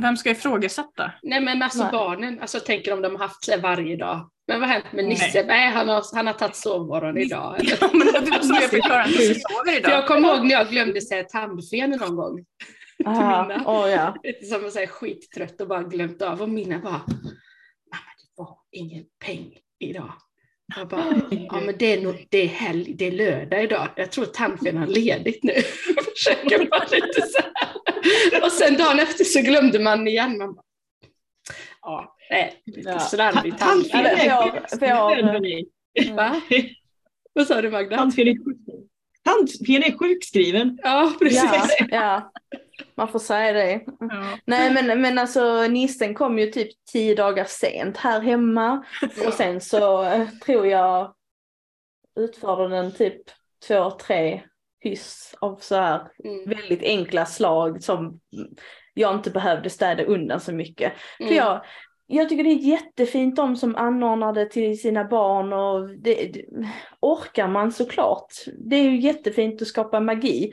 Vem 0.00 0.16
ska 0.16 0.30
ifrågasätta? 0.30 1.12
Nej 1.22 1.40
men 1.40 1.62
alltså 1.62 1.82
Nej. 1.82 1.92
barnen, 1.92 2.40
alltså 2.40 2.60
tänker 2.60 2.92
om 2.92 3.02
de 3.02 3.12
har 3.12 3.18
haft 3.18 3.46
det 3.46 3.56
varje 3.56 3.96
dag. 3.96 4.30
Men 4.46 4.60
vad 4.60 4.68
har 4.68 4.74
hänt 4.74 4.92
med 4.92 5.04
Nej. 5.04 5.14
Nisse? 5.14 5.44
Nej, 5.46 5.70
han, 5.70 5.88
har, 5.88 6.16
han 6.16 6.26
har 6.26 6.34
tagit 6.34 6.56
sovmorgon 6.56 7.18
idag. 7.18 7.56
Ja, 7.62 7.90
men 7.92 8.06
det 8.06 8.12
var 8.12 8.20
typ 8.20 8.44
så 8.44 8.54
jag 9.64 9.76
idag. 9.76 9.92
jag 9.92 10.06
kommer 10.06 10.28
ihåg 10.28 10.44
när 10.44 10.50
jag 10.50 10.68
glömde 10.68 11.00
säga 11.00 11.24
tandfen 11.24 11.90
någon 11.90 12.16
gång. 12.16 12.44
Aha, 13.06 13.48
Mina. 13.48 13.62
åh 13.66 13.90
ja. 13.90 14.16
Som 14.48 14.62
var 14.62 14.86
skittrött 14.86 15.60
och 15.60 15.68
bara 15.68 15.82
glömt 15.82 16.22
av. 16.22 16.42
Och 16.42 16.48
mina 16.48 16.78
bara, 16.78 16.92
mamma 16.92 18.12
det 18.18 18.32
var 18.36 18.58
ingen 18.70 19.04
peng 19.24 19.58
idag. 19.78 20.12
Jag 20.76 20.88
bara, 20.88 21.20
ja 21.30 21.60
men 21.60 21.74
det 21.78 21.92
är, 21.92 22.00
nog, 22.02 22.26
det 22.30 22.38
är 22.38 22.46
helg, 22.46 22.94
det 22.94 23.06
är 23.06 23.10
lördag 23.12 23.64
idag. 23.64 23.88
Jag 23.96 24.12
tror 24.12 24.24
tandfen 24.24 24.76
har 24.76 24.86
ledigt 24.86 25.42
nu. 25.42 25.52
Försöker 26.16 26.70
bara 26.70 26.84
lite 26.84 27.22
så 27.22 27.38
här. 27.54 28.44
Och 28.44 28.52
sen 28.52 28.76
dagen 28.76 28.98
efter 29.00 29.24
så 29.24 29.40
glömde 29.40 29.78
man 29.78 30.08
igen. 30.08 30.38
Man 30.38 30.54
bara, 30.54 30.64
ja, 31.82 32.16
nej, 32.30 32.62
lite 32.66 32.90
Ja. 32.90 32.98
slarvig 32.98 33.58
Tandfen? 33.58 34.06
Vad 37.32 37.46
sa 37.46 37.62
du 37.62 37.70
Magda? 37.70 37.96
Tandfen 37.96 38.28
är 38.28 38.44
sjukskriven. 38.44 38.88
Tandfen 39.24 39.82
är 39.82 39.98
sjukskriven. 39.98 40.78
Ja, 40.82 41.12
precis. 41.18 41.44
Ja, 41.78 41.86
ja, 41.90 42.32
man 42.94 43.08
får 43.08 43.18
säga 43.18 43.52
det. 43.52 43.80
Ja. 44.00 44.38
Nej 44.44 44.70
men, 44.74 45.00
men 45.00 45.18
alltså 45.18 45.62
nissen 45.62 46.14
kom 46.14 46.38
ju 46.38 46.46
typ 46.46 46.68
tio 46.92 47.14
dagar 47.14 47.44
sent 47.44 47.96
här 47.96 48.20
hemma 48.20 48.84
och 49.26 49.32
sen 49.32 49.60
så 49.60 50.02
eh, 50.04 50.28
tror 50.44 50.66
jag 50.66 51.14
utförde 52.20 52.68
den 52.76 52.92
typ 52.92 53.22
två, 53.68 53.90
tre 53.90 54.42
hyss 54.80 55.34
av 55.40 55.58
så 55.60 55.74
här 55.76 56.08
Mm. 56.24 56.44
väldigt 56.50 56.82
enkla 56.82 57.26
slag 57.26 57.82
som 57.82 58.20
jag 58.94 59.14
inte 59.14 59.30
behövde 59.30 59.70
städa 59.70 60.02
undan 60.04 60.40
så 60.40 60.52
mycket. 60.52 60.92
För 61.16 61.24
Mm. 61.24 61.36
jag, 61.36 61.64
jag 62.06 62.28
tycker 62.28 62.44
det 62.44 62.50
är 62.50 62.68
jättefint 62.70 63.36
de 63.36 63.56
som 63.56 63.76
anordnar 63.76 64.32
det 64.32 64.46
till 64.46 64.80
sina 64.80 65.04
barn 65.04 65.52
och 65.52 65.88
det, 65.88 66.14
det 66.14 66.44
orkar 67.00 67.48
man 67.48 67.72
såklart. 67.72 68.32
Det 68.58 68.76
är 68.76 68.82
ju 68.82 69.00
jättefint 69.00 69.62
att 69.62 69.68
skapa 69.68 70.00
magi. 70.00 70.52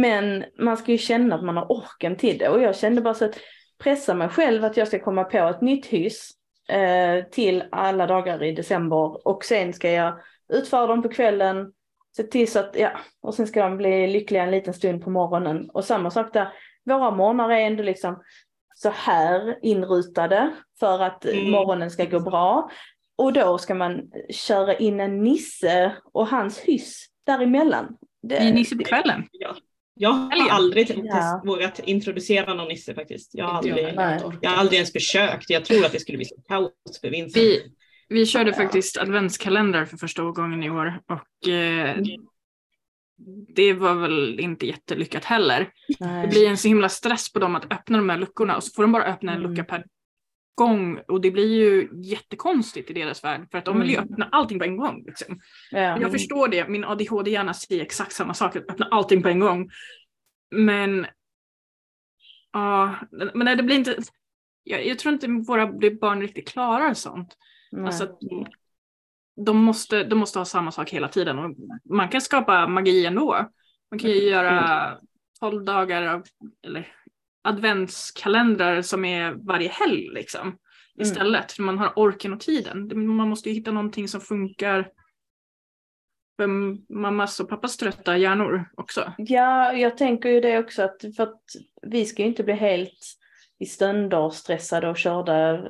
Men 0.00 0.44
man 0.58 0.76
ska 0.76 0.92
ju 0.92 0.98
känna 0.98 1.34
att 1.34 1.44
man 1.44 1.56
har 1.56 1.72
orken 1.72 2.16
till 2.16 2.38
det 2.38 2.48
och 2.48 2.62
jag 2.62 2.76
kände 2.76 3.00
bara 3.00 3.14
så 3.14 3.24
att 3.24 3.38
pressa 3.78 4.14
mig 4.14 4.28
själv 4.28 4.64
att 4.64 4.76
jag 4.76 4.88
ska 4.88 4.98
komma 4.98 5.24
på 5.24 5.38
ett 5.38 5.60
nytt 5.60 5.86
hyss 5.86 6.30
eh, 6.68 7.24
till 7.30 7.64
alla 7.70 8.06
dagar 8.06 8.42
i 8.42 8.52
december 8.52 9.28
och 9.28 9.44
sen 9.44 9.72
ska 9.72 9.90
jag 9.90 10.18
utföra 10.48 10.86
dem 10.86 11.02
på 11.02 11.08
kvällen, 11.08 11.72
se 12.16 12.22
till 12.22 12.52
så 12.52 12.58
att, 12.58 12.76
ja, 12.78 12.90
och 13.22 13.34
sen 13.34 13.46
ska 13.46 13.62
de 13.62 13.76
bli 13.76 14.06
lyckliga 14.06 14.42
en 14.42 14.50
liten 14.50 14.74
stund 14.74 15.04
på 15.04 15.10
morgonen. 15.10 15.70
Och 15.70 15.84
samma 15.84 16.10
sak 16.10 16.32
där, 16.32 16.52
våra 16.84 17.10
morgnar 17.10 17.50
är 17.50 17.60
ändå 17.60 17.82
liksom 17.82 18.22
så 18.74 18.90
här 18.90 19.58
inrutade 19.62 20.50
för 20.80 21.02
att 21.02 21.24
Mm. 21.24 21.50
morgonen 21.50 21.90
ska 21.90 22.04
gå 22.04 22.20
bra. 22.20 22.70
Och 23.16 23.32
då 23.32 23.58
ska 23.58 23.74
man 23.74 24.10
köra 24.30 24.74
in 24.74 25.00
en 25.00 25.22
nisse 25.22 25.92
och 26.12 26.26
hans 26.26 26.58
hyss 26.60 27.06
däremellan. 27.26 27.96
Det, 28.22 28.36
I 28.36 28.52
Nisse 28.52 28.76
på 28.76 28.84
kvällen. 28.84 29.28
Jag 29.94 30.10
har 30.10 30.36
ja. 30.36 30.52
aldrig 30.52 31.00
Ja. 31.04 31.42
vågat 31.44 31.78
introducera 31.78 32.54
någon 32.54 32.68
nisse 32.68 32.94
faktiskt. 32.94 33.30
Jag 33.34 33.44
har, 33.44 33.52
aldrig, 33.58 33.94
jag 34.40 34.50
har 34.50 34.56
aldrig 34.56 34.76
ens 34.76 34.92
försökt. 34.92 35.50
Jag 35.50 35.64
tror 35.64 35.84
att 35.84 35.92
det 35.92 36.00
skulle 36.00 36.18
bli 36.18 36.24
så 36.24 36.36
kaos 36.48 36.72
för 37.00 37.10
Vincent. 37.10 37.36
Vi, 37.36 37.72
vi 38.08 38.26
körde 38.26 38.52
faktiskt 38.52 38.96
adventskalender 38.96 39.84
för 39.84 39.96
första 39.96 40.22
gången 40.22 40.62
i 40.62 40.70
år 40.70 41.00
och 41.08 41.48
eh, 41.48 41.96
det 43.54 43.72
var 43.72 43.94
väl 43.94 44.40
inte 44.40 44.66
jättelyckat 44.66 45.24
heller. 45.24 45.68
Det 45.98 46.06
nej. 46.06 46.28
blir 46.28 46.48
en 46.48 46.56
så 46.56 46.68
himla 46.68 46.88
stress 46.88 47.32
på 47.32 47.38
dem 47.38 47.56
att 47.56 47.72
öppna 47.72 47.96
de 47.98 48.08
här 48.08 48.18
luckorna 48.18 48.56
och 48.56 48.64
så 48.64 48.74
får 48.74 48.82
de 48.82 48.92
bara 48.92 49.04
öppna 49.04 49.32
en 49.32 49.38
Mm. 49.38 49.50
lucka 49.50 49.64
per 49.64 49.84
gång 50.54 51.00
och 51.08 51.20
det 51.20 51.30
blir 51.30 51.54
ju 51.54 51.88
jättekonstigt 52.02 52.90
i 52.90 52.92
deras 52.92 53.24
värld 53.24 53.46
för 53.50 53.58
att 53.58 53.64
de 53.64 53.80
vill 53.80 53.90
ju 53.90 53.96
Mm. 53.96 54.08
öppna 54.12 54.28
allting 54.32 54.58
på 54.58 54.64
en 54.64 54.76
gång. 54.76 55.04
Liksom. 55.06 55.40
Ja. 55.70 56.00
Jag 56.00 56.12
förstår 56.12 56.48
det, 56.48 56.68
min 56.68 56.84
ADHD-hjärna 56.84 57.54
säger 57.54 57.82
exakt 57.82 58.12
samma 58.12 58.34
sak, 58.34 58.56
att 58.56 58.70
öppna 58.70 58.88
allting 58.90 59.22
på 59.22 59.28
en 59.28 59.40
gång. 59.40 59.70
Men, 60.50 61.06
ja, 62.52 62.94
men 63.10 63.44
nej, 63.44 63.56
det 63.56 63.62
blir 63.62 63.76
inte, 63.76 63.96
jag, 64.64 64.86
jag 64.86 64.98
tror 64.98 65.14
inte 65.14 65.28
våra 65.28 65.66
barn 66.00 66.20
riktigt 66.20 66.48
klarar 66.48 66.94
sånt. 66.94 67.36
Nej. 67.72 67.86
Alltså, 67.86 68.04
att 68.04 68.18
de, 69.36 69.56
måste, 69.56 70.04
de 70.04 70.18
måste 70.18 70.38
ha 70.38 70.44
samma 70.44 70.72
sak 70.72 70.90
hela 70.90 71.08
tiden 71.08 71.38
och 71.38 71.56
man 71.90 72.08
kan 72.08 72.20
skapa 72.20 72.66
magi 72.66 73.06
ändå. 73.06 73.50
Man 73.90 73.98
kan 73.98 74.10
ju 74.10 74.22
göra 74.28 74.98
12 75.40 75.64
dagar 75.64 76.02
av, 76.02 76.22
eller 76.66 76.92
adventskalendrar 77.44 78.82
som 78.82 79.04
är 79.04 79.32
varje 79.32 79.68
helg 79.68 80.08
liksom. 80.12 80.58
Istället, 80.98 81.52
för 81.52 81.62
man 81.62 81.78
har 81.78 81.92
orken 81.96 82.32
och 82.32 82.40
tiden. 82.40 83.06
Man 83.06 83.28
måste 83.28 83.48
ju 83.48 83.54
hitta 83.54 83.70
någonting 83.70 84.08
som 84.08 84.20
funkar 84.20 84.88
för 86.36 86.46
mammas 86.94 87.40
och 87.40 87.48
pappas 87.48 87.76
trötta 87.76 88.16
hjärnor 88.16 88.64
också. 88.76 89.12
Ja, 89.18 89.72
jag 89.72 89.96
tänker 89.96 90.28
ju 90.28 90.40
det 90.40 90.58
också 90.58 90.82
att 90.82 91.02
för 91.16 91.22
att 91.22 91.42
vi 91.82 92.04
ska 92.04 92.22
ju 92.22 92.28
inte 92.28 92.44
bli 92.44 92.54
helt 92.54 92.98
i 93.58 93.66
stunder 93.66 94.30
stressade 94.30 94.88
och 94.88 94.96
körda 94.96 95.64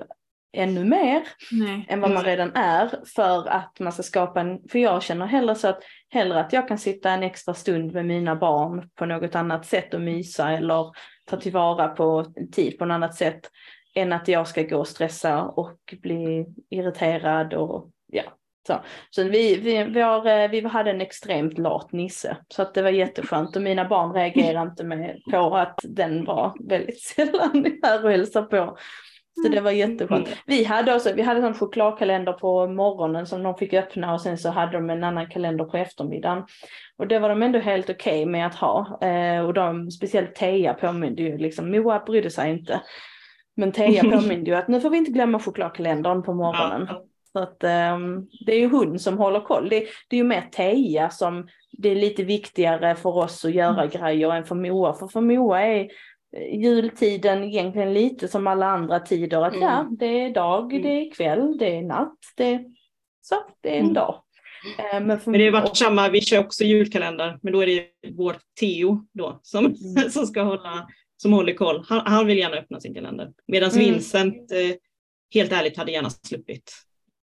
ännu 0.52 0.84
mer 0.84 1.22
Nej. 1.50 1.87
än 1.88 2.00
vad 2.00 2.10
man 2.10 2.24
redan 2.24 2.52
är 2.54 2.90
för 3.16 3.48
att 3.48 3.80
man 3.80 3.92
ska 3.92 4.02
skapa 4.02 4.40
en, 4.40 4.68
för 4.68 4.78
jag 4.78 5.02
känner 5.02 5.26
hellre 5.26 5.54
så 5.54 5.68
att 5.68 5.82
hellre 6.08 6.40
att 6.40 6.52
jag 6.52 6.68
kan 6.68 6.78
sitta 6.78 7.10
en 7.10 7.22
extra 7.22 7.54
stund 7.54 7.92
med 7.92 8.06
mina 8.06 8.37
barn 8.37 8.90
på 8.94 9.06
något 9.06 9.34
annat 9.34 9.66
sätt 9.66 9.94
och 9.94 10.00
mysa 10.00 10.50
eller 10.50 10.92
ta 11.24 11.37
tillvara 11.37 11.88
på 11.88 12.24
tid 12.52 12.78
på 12.78 12.84
något 12.84 12.94
annat 12.94 13.14
sätt 13.14 13.50
än 13.94 14.12
att 14.12 14.28
jag 14.28 14.48
ska 14.48 14.62
gå 14.62 14.78
och 14.78 14.88
stressa 14.88 15.42
och 15.42 15.94
bli 16.02 16.46
irriterad 16.70 17.54
och 17.54 17.90
ja. 18.12 18.22
Så, 18.66 18.80
så 19.10 19.24
vi, 19.24 19.56
vi, 19.56 19.84
vi, 19.84 20.00
har, 20.00 20.26
eh, 20.26 20.50
vi 20.50 20.60
hade 20.60 20.90
en 20.90 21.00
extremt 21.00 21.58
lat 21.58 21.92
nisse 21.92 22.37
så 22.48 22.62
att 22.62 22.74
det 22.74 22.82
var 22.82 22.90
jätteskönt 22.90 23.56
och 23.56 23.62
mina 23.62 23.88
barn 23.88 24.12
reagerade 24.12 24.70
inte 24.70 24.84
med 24.84 25.20
på 25.30 25.56
att 25.56 25.78
den 25.82 26.24
var 26.24 26.68
väldigt 26.68 27.02
sällan 27.02 27.78
här 27.82 28.04
och 28.04 28.10
hälsade 28.10 28.46
på. 28.46 28.76
Så 29.42 29.49
det 29.49 29.61
var 29.61 29.70
jätteskönt. 29.70 30.29
Vi 30.47 30.64
hade 30.64 30.94
också, 30.94 31.12
vi 31.14 31.23
hade 31.23 31.47
en 31.47 31.55
chokladkalender 31.55 32.33
på 32.33 32.66
morgonen 32.66 33.27
som 33.27 33.42
de 33.42 33.57
fick 33.57 33.75
öppna 33.75 34.14
och 34.14 34.20
sen 34.20 34.38
så 34.38 34.51
hade 34.51 34.73
de 34.73 34.90
en 34.90 35.05
annan 35.05 35.29
kalender 35.29 35.64
på 35.64 35.77
eftermiddagen. 35.77 36.44
Och 36.99 37.07
det 37.07 37.18
var 37.18 37.29
de 37.29 37.42
ändå 37.42 37.59
helt 37.59 37.90
okej 37.90 38.23
okay 38.23 38.27
med 38.27 38.47
att 38.47 38.55
ha. 38.55 38.99
Eh, 39.01 39.40
och 39.47 39.55
de, 39.55 39.90
speciellt 39.90 40.35
Teija 40.35 40.75
påminde 40.75 41.23
ju 41.23 41.38
liksom, 41.38 41.70
Moa 41.70 42.03
brydde 42.07 42.31
sig 42.31 42.51
inte. 42.51 42.81
Men 43.57 43.73
Teija 43.73 44.03
påminde 44.11 44.51
ju 44.51 44.57
att 44.57 44.68
nu 44.68 44.81
får 44.81 44.90
vi 44.90 44.99
inte 44.99 45.11
glömma 45.11 45.38
chokladkalendern 45.38 46.23
på 46.23 46.35
morgonen. 46.35 46.87
Ja. 46.90 47.05
Så 47.33 47.38
att 47.38 47.64
um, 47.94 48.29
det 48.47 48.53
är 48.53 48.59
ju 48.59 48.68
hon 48.68 48.99
som 48.99 49.18
håller 49.18 49.40
koll. 49.40 49.68
Det, 49.68 49.87
det 50.09 50.16
är 50.16 50.18
ju 50.18 50.25
mer 50.25 50.49
Teija 50.53 51.11
som 51.11 51.49
det 51.79 51.88
är 51.88 51.97
lite 51.97 52.25
viktigare 52.25 52.94
för 52.97 53.16
oss 53.16 53.44
att 53.44 53.55
göra 53.55 53.87
grejer 53.87 54.31
än 54.31 54.44
för 54.44 54.55
Moa. 54.55 54.94
För 54.94 55.09
för 55.09 55.20
Moa 55.20 55.62
är 55.62 55.88
jultiden 56.53 57.44
egentligen 57.44 57.94
lite 57.94 58.29
som 58.29 58.47
alla 58.47 58.66
andra 58.66 59.01
tider. 59.01 59.42
Att 59.42 59.55
Mm. 59.55 59.62
ja, 59.68 59.88
det 59.99 60.07
är 60.07 60.31
dag, 60.31 60.73
Mm. 60.73 60.83
det 60.83 60.88
är 60.88 61.11
kväll, 61.11 61.59
det 61.59 61.77
är 61.77 61.83
natt. 61.83 62.18
Det, 62.37 62.64
så, 63.20 63.35
det 63.61 63.68
är 63.68 63.75
en 63.79 63.81
Mm. 63.81 63.94
dag. 63.94 64.20
Eh, 64.79 65.01
Men, 65.01 65.20
Men 65.25 65.33
det 65.38 65.44
har 65.44 65.53
varit 65.53 65.77
samma, 65.77 66.09
vi 66.09 66.20
kör 66.20 66.38
också 66.38 66.64
julkalender, 66.64 67.38
men 67.42 67.53
då 67.53 67.62
är 67.62 67.66
det 67.66 67.87
vår 68.12 68.37
Theo 68.61 69.07
då 69.12 69.40
som, 69.42 69.66
Mm. 69.66 69.77
som 70.11 70.27
ska 70.27 70.42
hålla 70.42 70.88
som 71.16 71.33
håller 71.33 71.55
koll. 71.55 71.85
Han, 71.88 72.03
han 72.07 72.27
vill 72.27 72.38
gärna 72.38 72.57
öppna 72.57 72.81
sin 72.81 72.94
kalender. 72.94 73.33
Medan 73.47 73.70
Mm. 73.70 73.85
Vincent, 73.85 74.53
eh, 74.53 74.59
helt 75.35 75.53
ärligt, 75.53 75.77
hade 75.77 75.92
gärna 75.92 76.11
sluppit. 76.11 76.73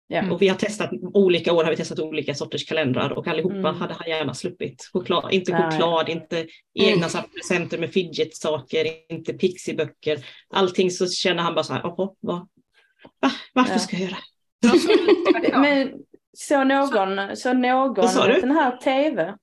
Ja. 0.08 0.30
Och 0.32 0.42
vi 0.42 0.48
har 0.48 0.56
testat, 0.56 0.90
olika 1.14 1.52
år 1.52 1.64
har 1.64 1.70
vi 1.70 1.76
testat 1.76 1.98
olika 1.98 2.34
sorters 2.34 2.64
kalendrar 2.68 3.10
och 3.12 3.26
allihopa 3.28 3.54
Mm. 3.56 3.74
hade 3.74 3.94
han 3.94 4.08
gärna 4.08 4.34
sluppit. 4.34 4.90
Choklad, 4.92 5.32
inte 5.32 5.52
Ja, 5.52 5.58
ja. 5.58 5.70
choklad, 5.70 6.08
inte 6.08 6.46
egna 6.74 7.08
så 7.08 7.18
här 7.18 7.26
presenter 7.26 7.78
med 7.78 7.92
fidget-saker, 7.92 8.86
inte 9.12 9.32
pixiböcker. 9.34 10.18
Allting 10.50 10.90
så 10.90 11.06
känner 11.08 11.42
han 11.42 11.54
bara 11.54 11.64
så 11.64 11.72
här, 11.72 11.80
"Jaha, 11.84 12.10
vad, 12.20 12.48
va, 13.20 13.30
varför 13.52 13.72
Ja. 13.72 13.78
ska 13.78 13.96
jag 13.96 14.04
göra? 14.10 14.18
Men 15.60 15.92
så 16.32 16.64
någon, 16.64 17.36
så 17.36 17.52
någon 17.52 17.94
du? 18.26 18.40
den 18.40 18.50
här 18.50 18.76
tv? 18.76 19.36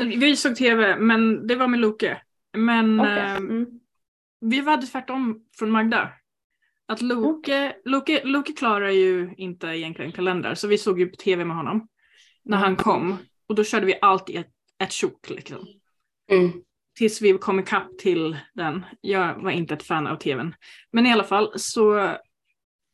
Vi 0.00 0.36
såg 0.36 0.56
tv, 0.56 0.96
men 0.96 1.46
det 1.46 1.54
var 1.56 1.66
med 1.66 1.80
Loke. 1.80 2.20
Men 2.56 3.00
eh, 3.00 3.36
Mm. 3.36 3.66
vi 4.40 4.60
hade 4.60 4.86
tvärtom 4.86 5.40
från 5.58 5.70
Magda. 5.70 6.08
Att 6.88 7.02
Loke, 7.02 7.76
Loke, 7.84 8.24
Loke 8.24 8.52
klarar 8.52 8.90
ju 8.90 9.34
inte 9.36 9.66
egentligen 9.66 10.12
kalendrar, 10.12 10.54
så 10.54 10.68
vi 10.68 10.78
såg 10.78 11.00
ju 11.00 11.06
på 11.06 11.16
tv 11.16 11.44
med 11.44 11.56
honom 11.56 11.88
när 12.44 12.56
han 12.56 12.76
kom. 12.76 13.18
Och 13.46 13.54
då 13.54 13.64
körde 13.64 13.86
vi 13.86 13.98
alltid 14.02 14.36
ett, 14.36 14.52
ett 14.78 14.92
tjok 14.92 15.30
liksom. 15.30 15.66
Mm. 16.30 16.52
Tills 16.98 17.22
vi 17.22 17.32
kom 17.32 17.60
ikapp 17.60 17.98
till 17.98 18.36
den. 18.54 18.84
Jag 19.00 19.42
var 19.42 19.50
inte 19.50 19.74
ett 19.74 19.82
fan 19.82 20.06
av 20.06 20.16
tvn. 20.16 20.54
Men 20.92 21.06
i 21.06 21.12
alla 21.12 21.24
fall 21.24 21.52
så 21.56 22.16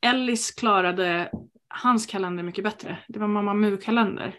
Ellis 0.06 0.50
klarade 0.50 1.30
hans 1.68 2.06
kalender 2.06 2.42
mycket 2.42 2.64
bättre. 2.64 2.98
Det 3.08 3.18
var 3.18 3.28
Mamma 3.28 3.54
Mu-kalender. 3.54 4.34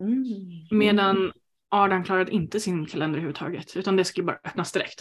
Mm. 0.00 0.24
Medan 0.70 1.32
Ardan 1.68 2.04
klarade 2.04 2.32
inte 2.32 2.60
sin 2.60 2.86
kalender 2.86 3.18
överhuvudtaget, 3.18 3.76
utan 3.76 3.96
det 3.96 4.04
skulle 4.04 4.24
bara 4.24 4.40
öppnas 4.44 4.72
direkt. 4.72 5.00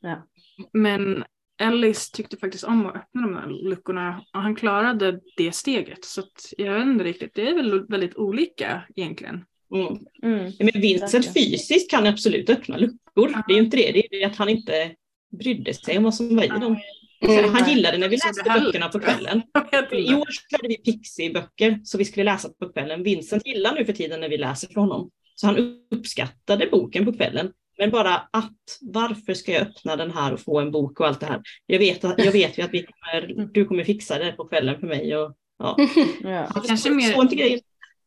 Ja. 0.00 0.26
Men 0.72 1.24
Ellis 1.60 2.10
tyckte 2.10 2.36
faktiskt 2.36 2.64
om 2.64 2.86
att 2.86 2.96
öppna 2.96 3.22
de 3.22 3.34
här 3.34 3.46
luckorna 3.46 4.24
och 4.34 4.42
han 4.42 4.56
klarade 4.56 5.20
det 5.36 5.52
steget. 5.52 6.04
Så 6.04 6.20
att 6.20 6.52
jag 6.58 6.74
vet 6.74 6.86
inte 6.86 7.04
riktigt, 7.04 7.34
det 7.34 7.48
är 7.48 7.54
väl 7.54 7.86
väldigt 7.86 8.16
olika 8.16 8.82
egentligen. 8.96 9.44
Mm. 9.74 9.98
Mm. 10.22 10.52
Men 10.58 10.80
Vincent 10.80 11.34
fysiskt 11.34 11.90
kan 11.90 12.06
absolut 12.06 12.50
öppna 12.50 12.76
luckor. 12.76 13.42
Det 13.46 13.52
är 13.52 13.56
ju 13.56 13.64
inte 13.64 13.76
det, 13.76 14.06
det 14.10 14.22
är 14.22 14.26
att 14.26 14.36
han 14.36 14.48
inte 14.48 14.94
brydde 15.38 15.74
sig 15.74 15.98
om 15.98 16.04
vad 16.04 16.14
som 16.14 16.36
var 16.36 16.44
i 16.44 16.48
dem. 16.48 16.76
Mm. 17.20 17.54
Han 17.54 17.68
gillade 17.68 17.98
när 17.98 18.08
vi 18.08 18.16
läste 18.16 18.60
böckerna 18.60 18.88
på 18.88 19.00
kvällen. 19.00 19.42
I 19.92 20.14
år 20.14 20.28
körde 20.50 20.68
vi 20.68 20.76
Pixie-böcker 20.76 21.80
så 21.84 21.98
vi 21.98 22.04
skulle 22.04 22.24
läsa 22.24 22.48
på 22.48 22.72
kvällen. 22.72 23.02
Vincent 23.02 23.46
gillar 23.46 23.74
nu 23.74 23.84
för 23.84 23.92
tiden 23.92 24.20
när 24.20 24.28
vi 24.28 24.38
läser 24.38 24.68
för 24.68 24.80
honom. 24.80 25.10
Så 25.34 25.46
han 25.46 25.82
uppskattade 25.90 26.66
boken 26.66 27.04
på 27.04 27.12
kvällen. 27.12 27.52
Men 27.80 27.90
bara 27.90 28.14
att, 28.30 28.78
varför 28.80 29.34
ska 29.34 29.52
jag 29.52 29.62
öppna 29.62 29.96
den 29.96 30.10
här 30.10 30.32
och 30.32 30.40
få 30.40 30.60
en 30.60 30.70
bok 30.70 31.00
och 31.00 31.06
allt 31.06 31.20
det 31.20 31.26
här? 31.26 31.40
Jag 31.66 31.78
vet, 31.78 32.04
att- 32.04 32.24
jag 32.24 32.32
vet 32.32 32.58
ju 32.58 32.62
att 32.62 32.70
vi 32.72 32.82
kommer, 32.86 33.44
du 33.52 33.64
kommer 33.64 33.84
fixa 33.84 34.18
det 34.18 34.32
på 34.32 34.44
kvällen 34.48 34.80
för 34.80 34.86
mig. 34.86 35.16
Och, 35.16 35.36
ja. 35.58 35.76
Ja. 36.22 36.46
Han 36.54 36.62
Kanske 36.62 36.90
mer-. 36.90 37.60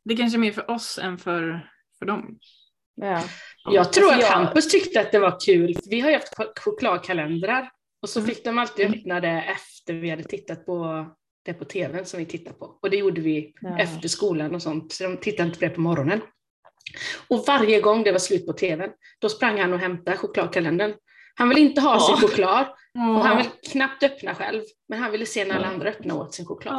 Det 0.06 0.16
kanske 0.16 0.38
är 0.38 0.40
mer 0.40 0.52
för 0.52 0.72
oss 0.72 1.00
än 1.04 1.18
för, 1.18 1.70
för 2.00 2.06
dem. 2.06 2.40
Ja. 2.96 3.24
Jag 3.72 3.94
tror 3.94 4.08
att 4.10 4.14
Alltså, 4.14 4.34
Hampus 4.34 4.68
tyckte 4.72 5.02
att 5.02 5.12
det 5.12 5.20
var 5.20 5.40
kul. 5.46 5.76
Vi 5.90 6.00
har 6.00 6.10
ju 6.10 6.16
haft 6.16 6.34
ch- 6.38 6.60
chokladkalendrar 6.60 7.70
och 8.02 8.10
så 8.10 8.20
Mm. 8.20 8.30
fick 8.32 8.44
de 8.46 8.58
alltid 8.58 8.86
öppna 8.88 9.20
det 9.20 9.30
efter 9.48 9.94
vi 9.94 10.10
hade 10.10 10.24
tittat 10.24 10.66
på 10.66 11.06
det 11.46 11.54
på 11.54 11.66
tvn 11.66 12.06
som 12.06 12.20
vi 12.20 12.26
tittade 12.26 12.56
på. 12.58 12.66
Och 12.82 12.90
det 12.90 12.98
gjorde 12.98 13.22
vi 13.22 13.54
Ja. 13.62 13.80
efter 13.80 14.08
skolan 14.08 14.56
och 14.56 14.62
sånt, 14.62 14.92
så 14.94 15.04
de 15.04 15.18
tittade 15.18 15.48
inte 15.48 15.60
på 15.60 15.66
det 15.66 15.72
på 15.72 15.82
morgonen. 15.82 16.22
Och 17.28 17.44
varje 17.48 17.82
gång 17.82 18.04
det 18.04 18.12
var 18.12 18.20
slut 18.20 18.46
på 18.46 18.54
tvn, 18.54 18.90
då 19.20 19.30
sprang 19.30 19.60
han 19.60 19.74
och 19.74 19.80
hämtade 19.80 20.18
chokladkalendern. 20.18 20.94
Han 21.36 21.50
vill 21.50 21.58
inte 21.58 21.82
ha 21.82 21.94
Ja. 21.94 22.00
sin 22.00 22.30
choklad 22.30 22.66
och 23.18 23.26
han 23.26 23.38
vill 23.38 23.46
knappt 23.72 24.04
öppna 24.04 24.36
själv, 24.36 24.62
men 24.90 25.00
han 25.00 25.12
ville 25.12 25.26
se 25.26 25.46
när 25.46 25.56
alla 25.56 25.68
andra 25.68 25.90
öppnade 25.90 26.20
åt 26.20 26.34
sin 26.34 26.46
choklad. 26.46 26.74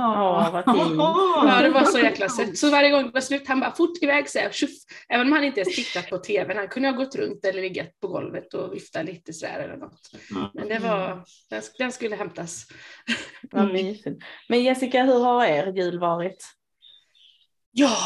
Fint. 0.64 0.76
Ja, 1.46 1.58
det 1.62 1.70
var 1.70 1.84
så 1.84 1.98
jäkla 1.98 2.28
sött. 2.28 2.58
Så 2.58 2.70
varje 2.70 2.90
gång 2.90 3.04
det 3.04 3.10
var 3.10 3.20
slut, 3.20 3.48
han 3.48 3.60
bara 3.60 3.74
fort 3.74 4.02
iväg 4.02 4.28
så 4.30 4.38
här, 4.38 4.50
tjuff. 4.52 4.70
Även 5.08 5.26
om 5.26 5.32
han 5.32 5.44
inte 5.44 5.60
ens 5.60 5.76
tittat 5.76 6.10
på 6.10 6.18
tvn, 6.18 6.56
han 6.56 6.68
kunde 6.68 6.88
ha 6.88 6.96
gått 6.96 7.14
runt 7.14 7.44
eller 7.44 7.62
legat 7.62 8.00
på 8.00 8.08
golvet 8.08 8.54
och 8.54 8.74
viftat 8.74 9.04
lite 9.04 9.32
sådär 9.32 9.58
eller 9.58 9.76
något. 9.76 10.00
Men 10.54 10.68
det 10.68 10.78
var, 10.78 11.22
den, 11.50 11.62
den 11.78 11.92
skulle 11.92 12.16
hämtas. 12.16 12.66
Mysigt. 13.72 14.22
Men 14.48 14.62
Jessica, 14.62 15.02
hur 15.04 15.20
har 15.24 15.44
er 15.44 15.66
jul 15.76 15.98
varit? 15.98 16.44
Ja, 17.72 17.96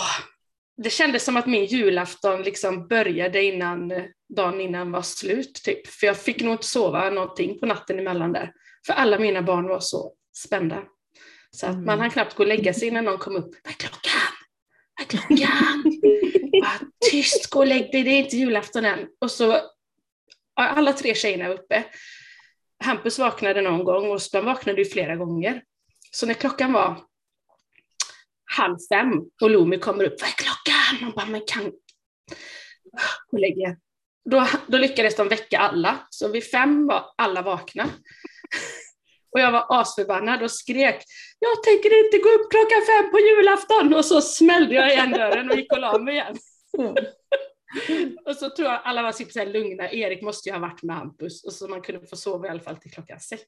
det 0.83 0.91
kändes 0.91 1.25
som 1.25 1.37
att 1.37 1.47
min 1.47 1.65
julafton 1.65 2.43
liksom 2.43 2.89
började 2.89 3.43
innan 3.43 3.93
dagen 4.37 4.61
innan 4.61 4.93
var 4.93 5.03
slut 5.03 5.55
typ. 5.55 5.87
För 5.87 6.07
jag 6.07 6.17
fick 6.19 6.43
nog 6.43 6.53
inte 6.55 6.67
sova 6.67 7.11
någonting 7.11 7.59
på 7.61 7.67
natten 7.67 7.99
emellan 7.99 8.33
där. 8.33 8.53
För 8.87 8.93
alla 8.93 9.19
mina 9.19 9.43
barn 9.43 9.69
var 9.69 9.81
så 9.81 10.13
spända. 10.37 10.83
Så 11.51 11.67
att 11.67 11.73
Mm. 11.73 11.85
man 11.85 12.01
hann 12.01 12.11
knappt 12.11 12.35
gå 12.35 12.43
och 12.43 12.49
lägga 12.49 12.75
sig 12.75 12.89
innan 12.89 13.05
någon 13.05 13.19
kom 13.19 13.37
upp. 13.37 13.51
Vad 13.65 13.73
är 13.73 13.77
klockan? 13.77 14.21
Vad 14.99 15.07
är 15.07 15.09
klockan? 15.09 16.01
Bara, 16.63 16.91
tyst, 17.11 17.51
gå 17.51 17.59
och 17.59 17.67
lägg 17.67 17.93
dig, 17.93 18.03
det 18.03 18.11
är 18.11 18.19
inte 18.19 18.37
julafton 18.37 18.85
än. 18.85 19.09
Och 19.21 19.31
så, 19.31 19.61
alla 20.55 20.93
tre 20.93 21.15
tjejerna 21.15 21.49
uppe. 21.49 21.85
Hampus 22.85 23.19
vaknade 23.19 23.61
någon 23.63 23.85
gång 23.85 24.11
och 24.11 24.21
de 24.33 24.45
vaknade 24.45 24.79
ju 24.83 24.85
flera 24.85 25.17
gånger. 25.17 25.63
Så 26.11 26.27
när 26.27 26.35
klockan 26.35 26.73
var 26.73 27.01
halv 28.57 28.77
fem 28.93 29.13
och 29.43 29.51
Lumi 29.51 29.79
kommer 29.79 30.05
upp, 30.05 30.21
vad 30.21 30.29
är 30.31 30.35
klockan? 30.35 30.48
Man 31.01 31.13
bara, 31.13 31.27
men 31.27 31.41
kan... 31.47 31.65
Er. 33.33 33.77
Då, 34.31 34.47
då 34.67 34.79
lyckades 34.79 35.17
de 35.17 35.29
väcka 35.29 35.59
alla, 35.59 36.07
så 36.11 36.29
vid 36.29 36.51
fem 36.51 36.87
var 36.87 37.05
alla 37.17 37.43
vakna. 37.43 37.85
Och 39.33 39.41
jag 39.41 39.53
var 39.53 39.67
asförbannad 39.69 40.43
och 40.43 40.51
skrek, 40.51 41.05
jag 41.39 41.63
tänker 41.63 42.05
inte 42.05 42.19
gå 42.19 42.29
upp 42.29 42.51
klockan 42.51 42.83
fem 42.87 43.11
på 43.11 43.19
julafton! 43.19 43.95
Och 43.95 44.05
så 44.05 44.21
smällde 44.21 44.75
jag 44.75 44.93
igen 44.93 45.13
dörren 45.13 45.51
och 45.51 45.57
gick 45.57 45.73
och 45.73 45.81
la 45.81 45.99
mig 45.99 46.15
igen. 46.15 46.37
Och 48.25 48.37
så 48.37 48.51
tror 48.51 48.69
jag 48.69 48.81
alla 48.85 49.03
var 49.03 49.13
typ 49.13 49.33
så 49.33 49.45
lugna, 49.45 49.91
Erik 49.93 50.23
måste 50.23 50.49
ju 50.49 50.53
ha 50.53 50.61
varit 50.61 50.83
med 50.83 50.97
Hampus, 50.97 51.45
och 51.45 51.53
så 51.53 51.69
man 51.69 51.83
kunde 51.83 52.07
få 52.07 52.17
sova 52.17 52.47
i 52.47 52.51
alla 52.51 52.61
fall 52.61 52.77
till 52.77 52.91
klockan 52.91 53.21
sex. 53.21 53.45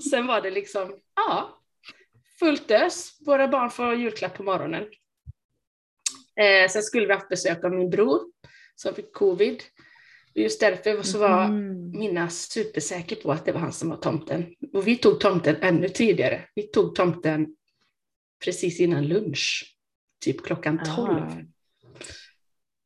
Sen 0.10 0.26
var 0.26 0.40
det 0.40 0.50
liksom, 0.50 0.98
ja, 1.16 1.58
fullt 2.38 2.70
ös. 2.70 3.18
Våra 3.26 3.48
barn 3.48 3.70
får 3.70 3.94
julklapp 3.94 4.36
på 4.36 4.42
morgonen. 4.42 4.84
Eh, 6.40 6.68
sen 6.70 6.82
skulle 6.82 7.06
vi 7.06 7.12
haft 7.12 7.28
besök 7.28 7.64
av 7.64 7.72
min 7.72 7.90
bror 7.90 8.20
som 8.74 8.94
fick 8.94 9.12
covid. 9.12 9.62
Just 10.34 10.60
därför 10.60 11.02
så 11.02 11.18
var 11.18 11.44
Mm. 11.44 11.90
Minna 11.98 12.28
supersäker 12.28 13.16
på 13.16 13.32
att 13.32 13.44
det 13.44 13.52
var 13.52 13.60
han 13.60 13.72
som 13.72 13.88
var 13.88 13.96
tomten. 13.96 14.46
Och 14.72 14.86
vi 14.88 14.96
tog 14.96 15.20
tomten 15.20 15.56
ännu 15.60 15.88
tidigare. 15.88 16.44
Vi 16.54 16.62
tog 16.62 16.94
tomten 16.94 17.46
precis 18.44 18.80
innan 18.80 19.06
lunch, 19.08 19.76
typ 20.24 20.42
klockan 20.44 20.80
Ah. 20.80 20.96
12. 20.96 21.22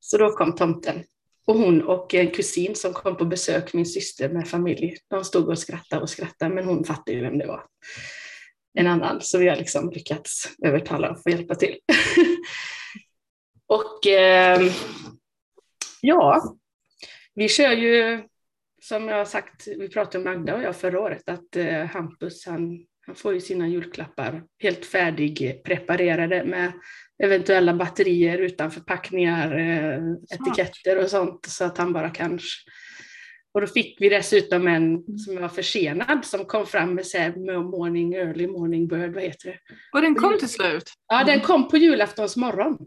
Så 0.01 0.19
då 0.19 0.31
kom 0.31 0.55
tomten. 0.55 1.05
Och 1.45 1.59
hon 1.59 1.83
och 1.83 2.15
en 2.15 2.31
kusin 2.31 2.75
som 2.75 2.93
kom 2.93 3.17
på 3.17 3.25
besök, 3.25 3.73
min 3.75 3.87
syster 3.87 4.29
med 4.29 4.49
familj, 4.49 4.97
de 5.11 5.25
stod 5.25 5.49
och 5.49 5.59
skrattade 5.59 6.03
och 6.03 6.11
skrattade, 6.11 6.55
men 6.55 6.65
hon 6.65 6.85
fattade 6.85 7.13
ju 7.13 7.21
vem 7.23 7.39
det 7.39 7.47
var. 7.47 7.63
En 8.79 8.87
annan, 8.87 9.21
så 9.21 9.39
vi 9.39 9.49
har 9.49 9.57
liksom 9.57 9.91
lyckats 9.91 10.49
övertala 10.65 11.11
och 11.11 11.23
få 11.23 11.31
hjälpa 11.31 11.55
till. 11.55 11.79
och 13.67 14.07
ehm, 14.07 14.69
ja, 16.01 16.57
vi 17.35 17.49
kör 17.49 17.73
ju, 17.73 18.23
som 18.83 19.09
jag 19.09 19.17
har 19.17 19.25
sagt, 19.25 19.67
vi 19.67 19.89
pratade 19.89 20.19
om 20.19 20.25
Magda 20.25 20.57
och 20.57 20.63
jag 20.63 20.77
förra 20.77 21.01
året, 21.01 21.29
att 21.29 21.57
eh, 21.57 21.85
Hampus 21.85 22.47
han, 22.47 22.87
han 23.07 23.15
får 23.15 23.35
ju 23.35 23.41
sina 23.41 23.69
julklappar 23.69 24.43
helt 24.63 24.87
färdig 24.87 25.61
preparerade 25.65 26.45
med 26.45 26.73
eventuella 27.23 27.75
batterier 27.75 28.39
utan 28.39 28.71
förpackningar, 28.71 29.59
eh, 29.59 30.01
etiketter 30.31 31.03
och 31.03 31.11
sånt 31.11 31.47
så 31.47 31.65
att 31.65 31.79
han 31.79 31.93
bara 31.93 32.11
kan 32.11 32.39
och 33.57 33.61
då 33.61 33.67
fick 33.67 34.01
vi 34.01 34.09
dessutom 34.09 34.67
en 34.69 35.19
som 35.19 35.41
var 35.41 35.49
försenad 35.49 36.25
som 36.25 36.45
kom 36.45 36.67
fram 36.67 36.95
med 36.95 37.07
så 37.07 37.19
här 37.19 37.62
morning, 37.62 38.14
early 38.14 38.47
morning 38.47 38.89
bird, 38.89 39.14
vad 39.14 39.23
heter 39.23 39.49
det? 39.49 39.59
Och 39.93 40.03
den 40.03 40.14
kom 40.14 40.39
till 40.39 40.49
slut. 40.49 40.93
Ja, 41.09 41.25
den 41.25 41.41
kom 41.41 41.69
på 41.69 41.77
julaftons 41.77 42.37
morgon. 42.37 42.79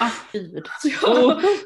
Ah, 0.00 0.10
Gud. 0.32 0.66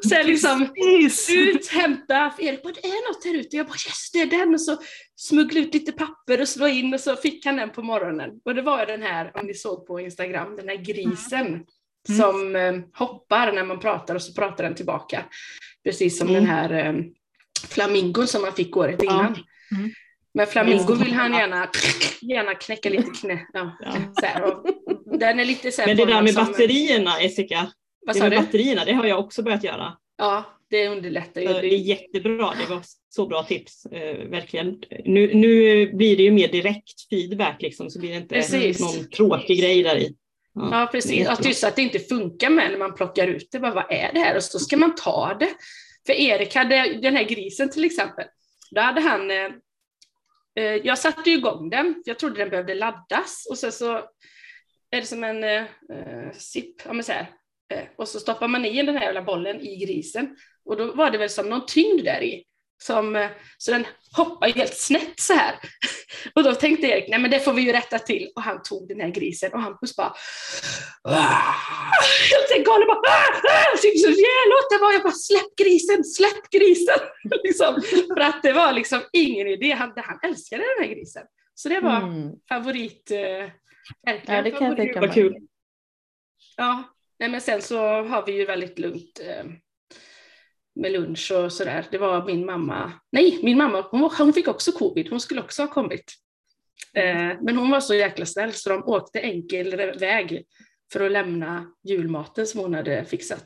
Så 0.03 0.15
jag 0.15 0.25
liksom 0.25 0.67
Precis. 0.75 1.29
ut, 1.29 1.67
hämta, 1.67 2.31
för 2.35 2.43
Erik 2.43 2.63
bara 2.63 2.73
det 2.73 2.87
är 2.87 3.09
något 3.13 3.25
här 3.25 3.35
ute. 3.39 3.55
Jag 3.57 3.65
bara 3.65 3.73
yes 3.87 4.11
det 4.13 4.19
är 4.21 4.25
den 4.25 4.53
och 4.53 4.61
så 4.61 4.77
smuggla 5.15 5.59
ut 5.59 5.73
lite 5.73 5.91
papper 5.91 6.41
och 6.41 6.49
slå 6.49 6.67
in 6.67 6.93
och 6.93 6.99
så 6.99 7.15
fick 7.15 7.45
han 7.45 7.55
den 7.55 7.69
på 7.69 7.81
morgonen. 7.81 8.29
Och 8.45 8.55
det 8.55 8.61
var 8.61 8.85
den 8.85 9.01
här, 9.01 9.31
om 9.33 9.45
ni 9.47 9.53
såg 9.53 9.87
på 9.87 9.99
Instagram, 9.99 10.55
den 10.55 10.69
här 10.69 10.75
grisen 10.75 11.63
som 12.17 12.55
eh, 12.55 12.73
hoppar 12.93 13.51
när 13.51 13.63
man 13.65 13.79
pratar 13.79 14.15
och 14.15 14.21
så 14.21 14.33
pratar 14.33 14.63
den 14.63 14.75
tillbaka. 14.75 15.25
Precis 15.83 16.17
som 16.17 16.27
Mm. 16.29 16.39
den 16.41 16.49
här 16.53 16.73
eh, 16.85 16.93
flamingon 17.69 18.27
som 18.27 18.41
man 18.41 18.53
fick 18.53 18.77
året 18.77 18.99
Ja. 19.03 19.11
innan. 19.13 19.25
Mm. 19.77 19.91
Men 20.33 20.47
flamingo 20.47 20.93
Mm. 20.93 21.03
vill 21.03 21.13
han 21.13 21.33
gärna, 21.33 21.69
gärna 22.21 22.55
knäcka 22.55 22.89
lite 22.89 23.11
knä. 23.21 23.39
Ja, 23.53 23.77
Ja. 24.21 24.63
den 25.19 25.39
är 25.39 25.45
lite 25.45 25.71
så 25.71 25.81
Men 25.85 25.97
det 25.97 26.05
där 26.05 26.21
med 26.21 26.33
som- 26.33 26.45
batterierna, 26.45 27.21
Jessica, 27.21 27.71
Vad 28.05 28.15
det 28.15 28.19
sa 28.19 28.23
med 28.23 28.31
du? 28.31 28.35
batterierna, 28.35 28.85
det 28.85 28.93
har 28.93 29.05
jag 29.05 29.19
också 29.19 29.43
börjat 29.43 29.63
göra. 29.63 29.97
Ja, 30.17 30.43
det 30.69 30.87
underlättar 30.87 31.41
ju. 31.41 31.47
Det 31.47 31.73
är 31.73 31.77
jättebra, 31.77 32.53
det 32.59 32.73
var 32.73 32.81
så 33.09 33.27
bra 33.27 33.43
tips, 33.43 33.85
eh, 33.85 34.29
verkligen. 34.29 34.83
Nu, 35.05 35.33
nu 35.33 35.85
blir 35.93 36.17
det 36.17 36.23
ju 36.23 36.31
mer 36.31 36.47
direkt 36.47 37.09
feedback 37.09 37.61
liksom, 37.61 37.89
så 37.89 37.99
blir 37.99 38.09
det 38.09 38.15
inte 38.15 38.35
Precis. 38.35 38.79
någon 38.79 39.09
tråkig 39.09 39.59
grej 39.59 39.83
där 39.83 39.97
i. 39.97 40.15
Ja, 40.53 40.89
precis. 40.91 41.27
Att 41.27 41.45
just 41.45 41.63
att 41.63 41.75
det 41.75 41.81
inte 41.81 41.99
funkar 41.99 42.49
med 42.49 42.71
när 42.71 42.77
man 42.77 42.95
plockar 42.95 43.27
ut 43.27 43.47
det. 43.51 43.59
Bara, 43.59 43.73
vad 43.73 43.91
är 43.91 44.13
det 44.13 44.19
här? 44.19 44.35
Och 44.35 44.43
så 44.43 44.59
ska 44.59 44.77
man 44.77 44.95
ta 44.95 45.37
det. 45.39 45.49
För 46.05 46.13
Erik 46.13 46.55
hade, 46.55 46.99
den 47.01 47.15
här 47.15 47.23
grisen 47.23 47.69
till 47.69 47.85
exempel, 47.85 48.25
då 48.71 48.81
hade 48.81 49.01
han, 49.01 49.31
eh, 49.31 49.49
eh, 50.55 50.75
jag 50.83 50.97
satte 50.97 51.29
igång 51.29 51.69
den, 51.69 52.03
jag 52.05 52.19
trodde 52.19 52.39
den 52.39 52.49
behövde 52.49 52.75
laddas 52.75 53.47
och 53.49 53.57
sen 53.57 53.71
så 53.71 53.93
är 54.91 55.01
det 55.01 55.05
som 55.05 55.23
en 55.23 55.43
eh, 55.43 55.61
eh, 55.61 56.31
sipp, 56.33 56.75
ja 56.85 56.93
men 56.93 57.03
så 57.03 57.11
här, 57.11 57.21
eh, 57.21 57.27
och 57.97 58.07
så 58.07 58.19
stoppar 58.19 58.47
man 58.47 58.65
i 58.65 58.83
den 58.83 58.95
här 58.97 59.03
jävla 59.05 59.21
bollen 59.21 59.61
i 59.61 59.75
grisen 59.85 60.35
och 60.65 60.77
då 60.77 60.91
var 60.95 61.11
det 61.11 61.17
väl 61.17 61.29
som 61.29 61.49
någon 61.49 61.65
tyngd 61.65 62.03
där 62.03 62.21
i. 62.23 62.43
Som, 62.81 63.15
eh, 63.15 63.29
så 63.57 63.71
den 63.71 63.85
hoppade 64.17 64.51
helt 64.51 64.77
snett 64.77 65.19
så 65.19 65.33
här. 65.33 65.55
Och 66.35 66.43
då 66.43 66.55
tänkte 66.55 66.87
Erik, 66.87 67.09
nej 67.09 67.19
men 67.19 67.31
det 67.31 67.39
får 67.39 67.53
vi 67.53 67.61
ju 67.61 67.71
rätta 67.71 67.99
till. 67.99 68.31
Och 68.35 68.41
han 68.41 68.61
tog 68.63 68.87
den 68.87 68.99
här 69.01 69.09
grisen 69.09 69.53
och 69.53 69.61
Hampus 69.61 69.95
bara 69.95 70.13
"Ah!" 71.03 71.53
Helt 72.31 72.65
galen 72.65 72.87
bara 72.87 72.97
"Ah! 72.99 73.49
Ah!" 73.49 73.69
Jag 73.73 73.81
tyckte 73.81 73.99
så 73.99 74.09
jävla 74.09 74.55
åt 74.59 74.69
det 74.71 74.77
var. 74.81 74.93
Jag 74.93 75.03
bara 75.03 75.13
släpp 75.13 75.55
grisen, 75.57 76.03
släpp 76.03 76.49
grisen. 76.51 76.99
liksom, 77.43 77.81
för 78.07 78.19
att 78.21 78.43
det 78.43 78.53
var 78.53 78.73
liksom 78.73 79.01
ingen 79.13 79.47
idé. 79.47 79.71
Han, 79.71 79.93
han 79.95 80.19
älskade 80.23 80.63
den 80.77 80.87
här 80.87 80.95
grisen. 80.95 81.23
Så 81.55 81.69
det 81.69 81.79
var 81.79 81.97
Mm. 81.97 82.31
favorit. 82.49 83.11
Eh, 83.11 83.17
verkligen 83.19 83.51
Ja, 84.05 84.41
det 84.41 84.51
kan 84.51 84.51
jag 84.51 84.51
favorit. 84.59 84.77
tänka 84.77 84.99
Vad 84.99 85.09
mig. 85.09 85.15
kul. 85.15 85.35
Ja, 86.57 86.83
nej 87.19 87.29
men 87.29 87.41
sen 87.41 87.61
så 87.61 87.77
har 88.03 88.25
vi 88.25 88.31
ju 88.31 88.45
väldigt 88.45 88.79
lugnt 88.79 89.19
eh, 89.23 89.45
med 90.75 90.91
lunch 90.91 91.31
och 91.31 91.53
sådär. 91.53 91.85
Det 91.91 91.97
var 91.97 92.25
min 92.25 92.45
mamma, 92.45 92.91
nej 93.11 93.39
min 93.43 93.57
mamma 93.57 93.81
hon, 93.91 94.09
hon 94.17 94.33
fick 94.33 94.47
också 94.47 94.71
covid, 94.71 95.09
hon 95.09 95.19
skulle 95.19 95.41
också 95.41 95.61
ha 95.63 95.67
kommit. 95.67 96.13
Eh, 96.93 97.33
men 97.41 97.57
hon 97.57 97.71
var 97.71 97.79
så 97.79 97.95
jäkla 97.95 98.25
snäll 98.25 98.53
så 98.53 98.69
de 98.69 98.83
åkte 98.83 99.19
enkel 99.19 99.75
väg 99.99 100.45
för 100.93 101.05
att 101.05 101.11
lämna 101.11 101.65
julmaten 101.83 102.47
som 102.47 102.61
hon 102.61 102.73
hade 102.73 103.05
fixat. 103.05 103.45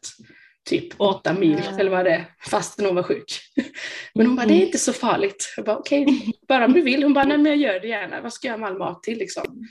Typ 0.69 1.01
åtta 1.01 1.33
mil 1.33 1.61
Ja. 1.65 1.79
eller 1.79 1.91
vad 1.91 2.05
det 2.05 2.11
är, 2.11 2.25
fastän 2.49 2.85
hon 2.85 2.95
var 2.95 3.03
sjuk. 3.03 3.39
Men 4.15 4.27
hon 4.27 4.35
bara, 4.35 4.45
det 4.45 4.53
är 4.53 4.65
inte 4.65 4.77
så 4.77 4.93
farligt. 4.93 5.53
Jag 5.57 5.65
bara, 5.65 5.77
okej, 5.77 6.05
bara 6.47 6.65
om 6.65 6.73
du 6.73 6.81
vill. 6.81 7.03
Hon 7.03 7.13
bara, 7.13 7.25
nej 7.25 7.37
men 7.37 7.45
jag 7.45 7.57
gör 7.73 7.79
det 7.79 7.87
gärna. 7.87 8.21
Vad 8.21 8.33
ska 8.33 8.47
jag 8.47 8.59
med 8.59 8.69
all 8.69 8.77
mat 8.77 9.03
till 9.03 9.17
liksom? 9.17 9.67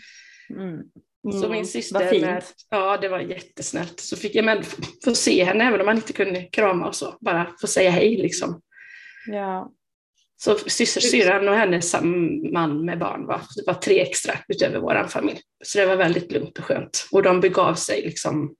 Mm. 0.50 0.82
Så 1.30 1.38
Mm. 1.38 1.50
min 1.50 1.66
syster, 1.66 2.20
med, 2.20 2.44
ja 2.70 2.96
det 2.96 3.08
var 3.08 3.20
jättesnällt. 3.20 4.00
Så 4.00 4.16
fick 4.16 4.34
jag 4.34 4.44
med, 4.44 4.66
få 5.04 5.14
se 5.14 5.44
henne 5.44 5.64
även 5.64 5.80
om 5.80 5.86
man 5.86 5.96
inte 5.96 6.12
kunde 6.12 6.42
krama 6.42 6.88
och 6.88 6.94
så. 6.94 7.16
Bara 7.20 7.54
få 7.60 7.66
säga 7.66 7.90
hej 7.90 8.16
liksom. 8.16 8.60
Ja. 9.26 9.72
Så 10.36 10.58
systersyrran 10.58 11.48
och 11.48 11.54
hennes 11.54 11.94
man 12.52 12.84
med 12.84 12.98
barn 12.98 13.26
var, 13.26 13.40
det 13.56 13.62
var 13.66 13.74
tre 13.74 14.00
extra 14.00 14.34
utöver 14.48 14.78
vår 14.78 15.08
familj. 15.08 15.40
Så 15.64 15.78
det 15.78 15.86
var 15.86 15.96
väldigt 15.96 16.32
lugnt 16.32 16.58
och 16.58 16.64
skönt. 16.64 17.08
Och 17.12 17.22
de 17.22 17.40
begav 17.40 17.74
sig 17.74 18.02
liksom. 18.02 18.54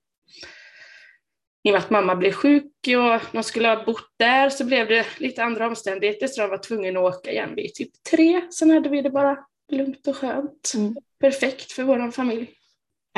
I 1.65 1.71
och 1.71 1.73
med 1.73 1.79
att 1.79 1.91
mamma 1.91 2.17
blev 2.17 2.33
sjuk 2.33 2.65
och 2.87 3.21
de 3.33 3.43
skulle 3.43 3.69
ha 3.69 3.85
bott 3.85 4.09
där 4.19 4.51
så 4.51 4.65
blev 4.65 4.89
det 4.89 5.07
lite 5.19 5.45
andra 5.45 5.67
omständigheter 5.67 6.27
så 6.27 6.41
de 6.41 6.51
var 6.51 6.59
tvungna 6.59 7.01
att 7.01 7.15
åka 7.17 7.31
igen 7.31 7.55
vid 7.55 7.75
typ 7.75 7.91
tre. 8.11 8.41
Sen 8.51 8.71
hade 8.71 8.89
vi 8.89 9.03
det 9.03 9.11
bara 9.11 9.39
lugnt 9.71 10.07
och 10.09 10.17
skönt. 10.17 10.73
Mm. 10.75 10.97
Perfekt 11.21 11.73
för 11.73 11.83
vår 11.83 12.11
familj. 12.11 12.51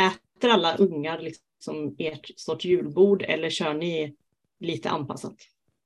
Äter 0.01 0.51
alla 0.51 0.76
ungar 0.76 1.18
liksom 1.18 1.97
ert 1.99 2.30
sorts 2.36 2.64
julbord 2.64 3.22
eller 3.22 3.51
kör 3.51 3.74
ni 3.74 4.16
lite 4.61 4.90
anpassat? 4.90 5.36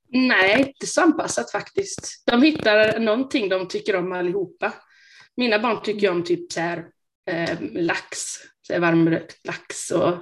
Nej, 0.08 0.60
inte 0.60 0.86
så 0.86 1.00
anpassat 1.00 1.50
faktiskt. 1.50 2.22
De 2.26 2.42
hittar 2.42 2.98
någonting 2.98 3.48
de 3.48 3.68
tycker 3.68 3.96
om 3.96 4.12
allihopa. 4.12 4.72
Mina 5.36 5.58
barn 5.58 5.82
tycker 5.82 6.10
om 6.10 6.24
typ 6.24 6.52
så 6.52 6.60
här, 6.60 6.86
eh, 7.30 7.58
lax, 7.72 8.18
så 8.62 8.72
här 8.72 8.80
varmrökt 8.80 9.46
lax 9.46 9.90
och 9.90 10.14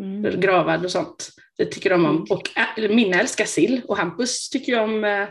Mm. 0.00 0.40
gravad 0.40 0.84
och 0.84 0.90
sånt. 0.90 1.28
Det 1.56 1.66
tycker 1.66 1.90
de 1.90 2.04
om. 2.06 2.26
Och 2.30 2.50
äh, 2.78 2.90
mina 2.90 3.20
älskar 3.20 3.44
sill 3.44 3.82
och 3.88 3.96
Hampus 3.96 4.48
tycker 4.48 4.80
om 4.80 5.04
eh, 5.04 5.28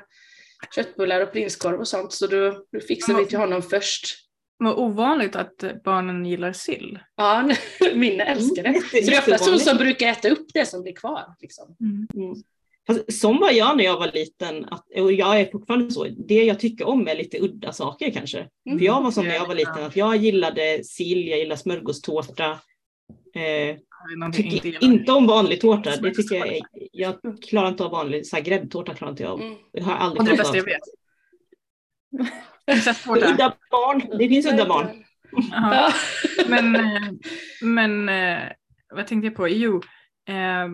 köttbullar 0.75 1.21
och 1.21 1.31
prinskorv 1.31 1.79
och 1.79 1.87
sånt. 1.87 2.13
Så 2.13 2.27
då, 2.27 2.65
då 2.71 2.79
fixar 2.79 3.13
vi 3.13 3.25
till 3.25 3.37
honom 3.37 3.61
först. 3.61 4.24
Vad 4.57 4.77
ovanligt 4.79 5.35
att 5.35 5.63
barnen 5.83 6.25
gillar 6.25 6.53
sill. 6.53 6.99
Ja, 7.15 7.49
mina 7.95 8.23
älskar 8.23 8.63
det. 8.63 8.69
Mm, 8.69 8.81
Så 8.81 8.95
det 9.11 9.15
är 9.15 9.19
oftast 9.19 9.49
hon 9.49 9.59
som 9.59 9.77
brukar 9.77 10.07
äta 10.07 10.29
upp 10.29 10.47
det 10.53 10.65
som 10.65 10.81
blir 10.81 10.93
kvar. 10.95 11.35
Liksom. 11.41 11.75
Mm. 11.79 12.35
Fast 12.87 13.13
som 13.13 13.39
var 13.39 13.51
jag 13.51 13.77
när 13.77 13.83
jag 13.83 13.99
var 13.99 14.11
liten, 14.13 14.65
att, 14.65 14.85
och 14.99 15.11
jag 15.13 15.39
är 15.39 15.51
fortfarande 15.51 15.91
så, 15.91 16.03
det 16.27 16.43
jag 16.43 16.59
tycker 16.59 16.87
om 16.87 17.07
är 17.07 17.15
lite 17.15 17.39
udda 17.39 17.71
saker 17.73 18.11
kanske. 18.11 18.47
Mm. 18.65 18.79
För 18.79 18.85
jag 18.85 19.01
var 19.01 19.11
som 19.11 19.27
när 19.27 19.35
jag 19.35 19.47
var 19.47 19.55
liten, 19.55 19.83
att 19.83 19.95
jag 19.95 20.15
gillade 20.15 20.83
sill, 20.83 21.27
jag 21.27 21.39
gillade 21.39 21.61
smörgåstårta. 21.61 22.45
Eh, 22.51 22.59
Det 23.35 23.39
är 23.41 23.77
jag 24.19 24.27
inte 24.27 24.37
tycker 24.43 24.65
gillar. 24.65 24.83
inte 24.83 25.11
om 25.11 25.27
vanlig 25.27 25.61
tårta, 25.61 25.95
det 25.95 26.11
tycker 26.13 26.35
jag 26.35 26.47
är, 26.55 26.61
jag 26.91 27.15
klarar 27.49 27.67
inte 27.67 27.83
av 27.85 27.91
vanlig, 27.91 28.27
så 28.27 28.35
här, 28.35 28.43
gräddtårta 28.43 28.93
klarar 28.93 29.11
inte 29.11 29.23
jag 29.23 29.31
av. 29.31 29.41
Mm. 29.41 29.55
Det 29.73 29.81
har 29.81 29.91
jag 29.91 29.99
Det 29.99 30.03
aldrig 30.03 30.27
är 30.27 30.31
det 30.31 30.35
klarat 30.43 30.53
bästa 30.53 30.59
av. 30.59 30.69
jag 32.17 32.25
vet. 32.25 32.35
Udda 33.07 33.53
barn, 33.72 34.18
det 34.18 34.30
finns 34.30 34.45
udda 34.45 34.66
barn. 34.66 35.05
Ja. 35.51 35.93
Men, 36.47 36.76
eh, 36.76 37.11
men 37.61 38.09
eh, 38.09 38.51
vad 38.89 39.07
tänkte 39.07 39.28
jag 39.28 39.36
på? 39.36 39.47
Jo, 39.47 39.82
eh, 40.28 40.68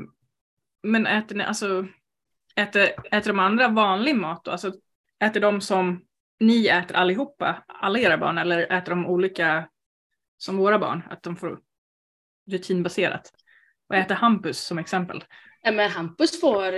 men 0.84 1.08
äter 1.08 1.36
ni, 1.36 1.44
alltså, 1.44 1.88
äter, 2.56 2.90
äter 3.12 3.28
de 3.32 3.40
andra 3.40 3.68
vanlig 3.68 4.16
mat 4.16 4.44
då? 4.44 4.52
Alltså, 4.52 4.74
äter 5.24 5.40
de 5.40 5.62
som 5.62 6.06
ni 6.40 6.68
äter 6.68 6.96
allihopa, 6.96 7.64
alla 7.68 8.00
era 8.00 8.18
barn, 8.18 8.38
eller 8.38 8.72
äter 8.72 8.90
de 8.90 9.06
olika 9.06 9.70
som 10.38 10.58
våra 10.58 10.80
barn? 10.80 11.04
Att 11.10 11.24
de 11.24 11.36
får 11.36 11.60
rutinbaserat? 12.52 13.34
Vad 13.88 14.00
äter 14.00 14.16
Hampus 14.16 14.60
som 14.60 14.78
exempel? 14.78 15.24
Ja, 15.62 15.72
men 15.72 15.92
Hampus 15.92 16.42
får, 16.42 16.72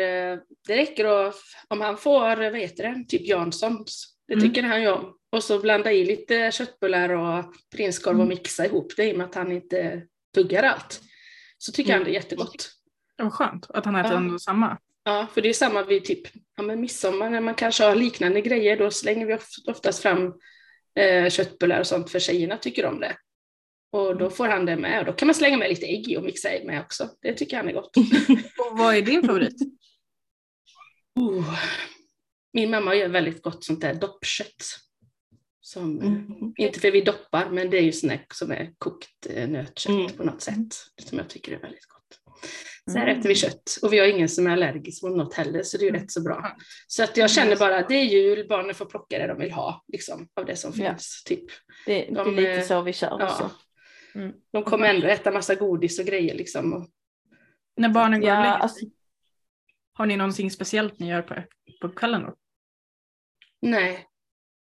det 0.67 0.75
räcker 0.75 1.05
att, 1.05 1.35
om 1.67 1.81
han 1.81 1.97
får, 1.97 2.51
vad 2.51 2.59
heter 2.59 2.83
det, 2.83 3.05
typ 3.07 3.27
Janssons, 3.27 4.12
det 4.27 4.33
Mm. 4.33 4.45
tycker 4.45 4.63
han 4.63 4.81
ju 4.81 4.87
om. 4.91 5.17
Och 5.31 5.43
så 5.43 5.59
blanda 5.59 5.91
i 5.91 6.05
lite 6.05 6.51
köttbullar 6.51 7.09
och 7.09 7.53
prinskorv 7.75 8.15
och 8.15 8.25
Mm. 8.25 8.29
mixa 8.37 8.65
ihop 8.65 8.93
det 8.97 9.09
i 9.09 9.13
och 9.13 9.17
med 9.17 9.25
att 9.25 9.35
han 9.35 9.51
inte 9.51 10.01
tuggar 10.35 10.63
allt. 10.63 11.01
Så 11.57 11.71
tycker 11.71 11.93
han 11.93 12.03
det 12.03 12.09
är 12.09 12.13
jättegott. 12.13 12.71
Det 13.17 13.23
var 13.23 13.29
skönt 13.29 13.65
att 13.71 13.85
han 13.85 13.95
äter 13.95 14.11
Ja. 14.11 14.17
ändå 14.17 14.39
samma. 14.39 14.77
Ja, 15.03 15.27
för 15.33 15.41
det 15.41 15.49
är 15.49 15.53
samma 15.53 15.83
vid 15.83 16.05
typ 16.05 16.21
ja, 16.55 16.63
men 16.63 16.81
midsommar 16.81 17.29
när 17.29 17.41
man 17.41 17.55
kanske 17.55 17.83
har 17.83 17.95
liknande 17.95 18.41
grejer, 18.41 18.77
då 18.77 18.91
slänger 18.91 19.25
vi 19.25 19.33
of- 19.33 19.57
oftast 19.67 20.01
fram 20.01 20.33
eh, 20.99 21.29
köttbullar 21.29 21.79
och 21.79 21.87
sånt 21.87 22.11
för 22.11 22.19
tjejerna 22.19 22.57
tycker 22.57 22.85
om 22.85 22.99
det. 22.99 23.15
Och 23.91 24.17
då 24.17 24.29
får 24.29 24.47
han 24.47 24.65
det 24.65 24.75
med 24.75 24.99
och 24.99 25.05
då 25.05 25.13
kan 25.13 25.27
man 25.27 25.35
slänga 25.35 25.57
med 25.57 25.69
lite 25.69 25.85
ägg 25.85 26.11
i 26.11 26.17
och 26.17 26.23
mixa 26.23 26.49
med 26.65 26.81
också. 26.81 27.09
Det 27.21 27.33
tycker 27.33 27.57
han 27.57 27.69
är 27.69 27.73
gott. 27.73 27.97
Och 28.71 28.77
vad 28.77 28.95
är 28.95 29.01
din 29.01 29.23
favorit? 29.23 29.55
Oh. 31.19 31.59
Min 32.53 32.69
mamma 32.69 32.95
gör 32.95 33.07
väldigt 33.09 33.41
gott 33.41 33.63
sånt 33.63 33.81
där 33.81 33.93
doppkött. 33.93 34.79
Som, 35.61 35.99
Mm. 36.01 36.53
Inte 36.57 36.79
för 36.79 36.91
vi 36.91 37.01
doppar, 37.01 37.49
men 37.49 37.69
det 37.69 37.77
är 37.77 37.81
ju 37.81 37.91
sånt 37.91 38.21
som 38.33 38.51
är 38.51 38.73
kokt 38.77 39.27
eh, 39.29 39.49
nötkött 39.49 39.95
Mm. 39.95 40.11
på 40.11 40.23
något 40.23 40.41
sätt. 40.41 40.75
Som 41.05 41.17
jag 41.17 41.29
tycker 41.29 41.51
är 41.51 41.59
väldigt 41.59 41.85
gott. 41.87 42.19
Så 42.91 42.97
här 42.97 43.07
Mm. 43.07 43.19
äter 43.19 43.29
vi 43.29 43.35
kött. 43.35 43.77
Och 43.81 43.93
vi 43.93 43.99
har 43.99 44.07
ingen 44.07 44.29
som 44.29 44.47
är 44.47 44.51
allergisk 44.51 45.03
mot 45.03 45.17
något 45.17 45.33
heller, 45.33 45.63
så 45.63 45.77
det 45.77 45.83
är 45.83 45.91
ju 45.91 45.93
rätt 45.99 46.11
så 46.11 46.21
bra. 46.21 46.55
Så 46.87 47.03
att 47.03 47.17
jag 47.17 47.31
känner 47.31 47.55
bara 47.55 47.77
att 47.77 47.89
det 47.89 47.95
är 47.95 48.03
jul, 48.03 48.47
barnen 48.49 48.75
får 48.75 48.85
plocka 48.85 49.19
det 49.19 49.27
de 49.27 49.39
vill 49.39 49.51
ha, 49.51 49.83
liksom, 49.87 50.27
av 50.33 50.45
det 50.45 50.55
som 50.55 50.71
Ja. 50.75 50.89
finns. 50.91 51.23
Typ. 51.23 51.43
Det, 51.85 51.93
det 51.93 52.07
är 52.09 52.15
De, 52.15 52.35
lite 52.35 52.51
eh, 52.51 52.63
så 52.63 52.81
vi 52.81 52.93
kör 52.93 53.17
Ja. 53.19 53.25
också. 53.25 53.51
Mm. 54.15 54.33
De 54.51 54.63
kommer 54.63 54.87
ändå 54.93 55.07
äta 55.07 55.31
massa 55.31 55.55
godis 55.55 55.99
och 55.99 56.05
grejer. 56.05 56.35
Liksom. 56.35 56.73
Och, 56.73 56.87
När 57.77 57.89
barnen 57.89 58.21
går 58.21 58.27
och 58.27 58.33
Ja, 58.33 58.39
lägger 58.39 58.51
sig, 58.53 58.61
alltså, 58.61 58.85
har 59.93 60.05
ni 60.05 60.17
någonting 60.17 60.51
speciellt 60.51 60.99
ni 60.99 61.09
gör 61.09 61.21
på, 61.21 61.35
på 61.81 61.89
kvällen 61.89 62.21
då? 62.21 62.35
Nej, 63.63 64.07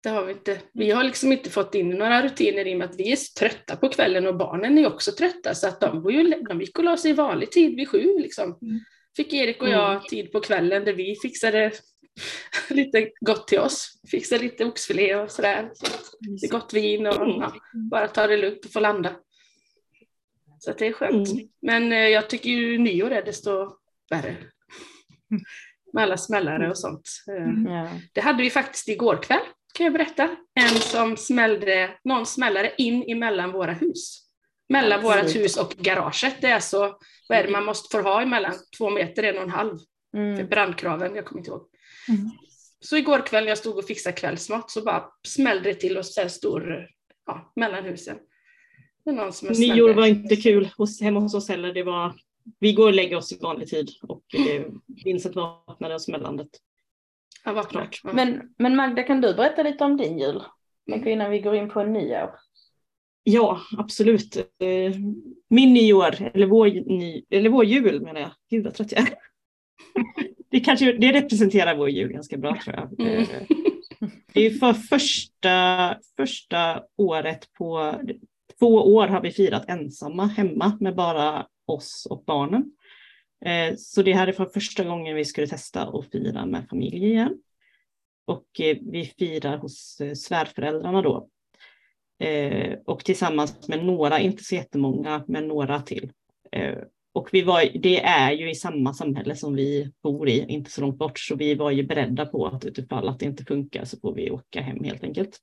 det 0.03 0.09
har 0.09 0.25
vi 0.25 0.33
inte. 0.33 0.61
Vi 0.73 0.91
har 0.91 1.05
liksom 1.05 1.33
inte 1.33 1.51
fått 1.51 1.75
in 1.75 1.91
några 1.91 2.23
rutiner 2.23 2.67
i 2.67 2.75
och 2.75 2.79
med 2.79 2.91
att 2.91 2.99
vi 2.99 3.13
är 3.13 3.17
trötta 3.39 3.77
på 3.77 3.89
kvällen 3.89 4.27
och 4.27 4.37
barnen 4.37 4.79
är 4.79 4.87
också 4.87 5.13
trötta. 5.13 5.55
Så 5.55 5.69
att 5.69 5.81
de, 5.81 6.11
ju, 6.11 6.31
de 6.49 6.61
gick 6.61 6.79
och 6.79 6.85
la 6.85 6.97
sig 6.97 7.11
i 7.11 7.15
vanlig 7.15 7.53
tid 7.53 7.77
vid 7.77 7.89
sju. 7.89 8.19
Liksom. 8.19 8.59
Mm. 8.63 8.81
Fick 9.17 9.33
Erik 9.33 9.63
och 9.63 9.69
jag 9.69 10.03
tid 10.03 10.33
på 10.33 10.41
kvällen 10.41 10.85
där 10.85 10.93
vi 10.93 11.17
fixade 11.23 11.73
lite 12.71 13.11
gott 13.21 13.49
till 13.49 13.59
oss. 13.59 14.01
Fixade 14.11 14.43
lite 14.43 14.65
oxfilé 14.65 15.15
och 15.15 15.31
sådär. 15.31 15.71
Lite 16.21 16.47
gott 16.47 16.73
vin 16.73 17.07
och 17.07 17.15
Mm. 17.15 17.41
ja, 17.41 17.53
bara 17.91 18.09
ta 18.09 18.27
det 18.27 18.37
lugnt 18.37 18.65
och 18.65 18.73
få 18.73 18.81
landa. 18.81 19.17
Så 20.59 20.73
det 20.73 20.87
är 20.87 20.93
skönt. 20.93 21.29
Mm. 21.29 21.49
Men 21.63 21.93
eh, 21.93 21.99
jag 22.09 22.31
tycker 22.31 22.51
ju 22.51 22.79
nyår 22.79 23.11
är 23.11 23.23
desto 23.23 23.77
värre. 24.11 24.37
Med 25.95 26.03
alla 26.03 26.17
smällare 26.17 26.71
och 26.71 26.79
sånt. 26.79 27.09
Eh, 27.29 27.45
Mm. 27.49 27.89
Det 28.13 28.21
hade 28.21 28.43
vi 28.43 28.51
faktiskt 28.51 28.89
igår 28.89 29.23
kväll, 29.23 29.41
kan 29.75 29.85
jag 29.85 29.93
berätta. 29.93 30.37
En 30.61 30.69
som 30.69 31.17
smällde, 31.17 31.91
någon 32.05 32.27
smällde 32.27 32.75
in 32.79 33.05
emellan 33.09 33.53
våra 33.53 33.73
hus. 33.73 34.21
Mellan 34.69 35.01
Ja, 35.03 35.09
vårt 35.09 35.37
hus 35.37 35.57
och 35.57 35.71
garaget. 35.71 36.35
Det 36.41 36.47
är 36.47 36.61
så, 36.61 36.99
vad 37.29 37.39
är 37.39 37.45
det 37.45 37.51
man 37.51 37.65
måste 37.65 37.97
få 37.97 38.03
ha 38.03 38.23
emellan? 38.23 38.55
Två 38.79 38.91
meter, 38.91 39.23
en 39.23 39.37
och 39.37 39.43
en 39.43 39.51
halv. 39.51 39.79
Mm. 40.17 40.37
För 40.37 40.45
brandkraven, 40.45 41.17
jag 41.17 41.25
kommer 41.25 41.41
inte 41.41 41.51
ihåg. 41.51 41.67
Mm. 42.09 42.31
Så 42.81 42.97
igår 42.97 43.27
kväll 43.27 43.45
när 43.45 43.49
jag 43.51 43.59
stod 43.59 43.79
och 43.79 43.87
fixade 43.87 44.17
kvällsmat 44.17 44.71
så 44.71 44.83
bara 44.83 45.05
smällde 45.27 45.69
det 45.69 45.75
till 45.75 45.99
och 45.99 46.07
så 46.07 46.29
stor, 46.29 46.87
ja, 47.27 47.53
mellan 47.57 47.85
husen. 47.85 48.17
Det 49.05 49.11
är 49.11 49.15
någon 49.15 49.33
som 49.33 49.49
är 49.49 49.55
Nyår 49.55 49.95
var 49.95 50.07
inte 50.07 50.37
kul 50.37 50.69
hos, 50.77 51.01
hemma 51.01 51.21
hos 51.21 51.35
oss 51.35 51.49
heller. 51.49 51.75
Det 51.75 51.83
var, 51.83 52.15
vi 52.59 52.73
går 52.73 52.87
och 52.87 52.95
lägger 52.95 53.17
oss 53.17 53.33
i 53.33 53.39
vanlig 53.43 53.69
tid 53.69 53.91
och 54.03 54.35
eh, 54.35 54.65
Vincent 55.05 55.37
vaknade 55.37 55.95
av 55.95 55.99
smällandet. 55.99 56.49
Ja, 57.45 57.53
vad 57.53 57.69
klart. 57.69 58.01
Ja. 58.05 58.13
Men, 58.13 58.55
men 58.59 58.77
Magda, 58.77 59.03
kan 59.03 59.21
du 59.21 59.35
berätta 59.35 59.63
lite 59.63 59.85
om 59.85 59.97
din 59.97 60.19
jul? 60.19 60.43
Tänker 60.91 61.11
innan 61.11 61.31
vi 61.31 61.39
går 61.41 61.55
in 61.55 61.71
på 61.71 61.81
en 61.81 61.93
nyår. 61.93 62.31
Ja, 63.23 63.61
absolut. 63.79 64.37
Eh, 64.37 64.95
Min 65.49 65.75
nyår, 65.75 66.15
eller 66.35 66.47
vår, 66.47 66.67
ny, 66.67 67.25
eller 67.31 67.51
vår 67.51 67.65
jul 67.65 68.01
menar 68.01 68.21
jag. 68.21 68.31
Gud 68.51 68.65
vad 68.65 68.75
trött 68.75 68.93
jag 68.93 69.01
är. 69.01 69.15
Det, 70.51 70.61
kanske, 70.61 70.93
det 70.93 71.13
representerar 71.13 71.77
vår 71.77 71.91
jul 71.91 72.13
ganska 72.13 72.37
bra 72.37 72.57
tror 72.65 72.77
jag. 72.77 73.01
Mm. 73.01 73.21
Eh, 73.23 73.27
Det 74.35 74.47
är 74.47 74.51
för 74.51 74.73
första, 74.73 75.97
första 76.17 76.83
året 76.97 77.53
på 77.53 77.95
två 78.59 78.67
år 78.95 79.07
har 79.07 79.21
vi 79.21 79.31
firat 79.31 79.65
ensamma 79.69 80.27
hemma 80.27 80.77
med 80.81 80.95
bara 80.95 81.47
oss 81.67 82.07
och 82.11 82.25
barnen. 82.25 82.73
Eh, 83.45 83.75
så 83.77 84.03
det 84.03 84.13
här 84.13 84.27
är 84.27 84.33
för 84.33 84.47
första 84.47 84.85
gången 84.85 85.17
vi 85.17 85.25
skulle 85.25 85.47
testa 85.47 85.83
att 85.83 86.11
fira 86.13 86.47
med 86.47 86.69
familj 86.69 87.07
igen. 87.07 87.43
Och 88.25 88.61
eh, 88.61 88.77
vi 88.81 89.05
firar 89.05 89.59
hos 89.59 90.01
eh, 90.01 90.15
svärföräldrarna 90.15 91.03
då. 91.03 91.29
Och 92.85 93.05
tillsammans 93.05 93.69
med 93.69 93.85
några, 93.85 94.21
inte 94.21 94.45
så 94.45 94.55
jättemånga, 94.55 95.25
men 95.29 95.49
några 95.49 95.81
till. 95.81 96.13
Och 97.13 97.29
vi 97.33 97.43
var, 97.43 97.79
det 97.79 98.01
är 98.05 98.33
ju 98.33 98.51
i 98.51 98.55
samma 98.55 98.95
samhälle 98.95 99.37
som 99.37 99.55
vi 99.55 99.93
bor 100.03 100.29
i, 100.29 100.45
inte 100.49 100.71
så 100.71 100.81
långt 100.81 100.99
bort, 100.99 101.19
så 101.19 101.37
vi 101.37 101.55
var 101.55 101.71
ju 101.71 101.83
beredda 101.83 102.27
på 102.27 102.47
att 102.47 102.65
utifall 102.65 103.09
att 103.09 103.19
det 103.19 103.27
inte 103.27 103.45
funkar 103.45 103.85
så 103.85 104.01
får 104.01 104.15
vi 104.15 104.31
åka 104.31 104.61
hem 104.61 104.85
helt 104.85 105.05
enkelt. 105.05 105.39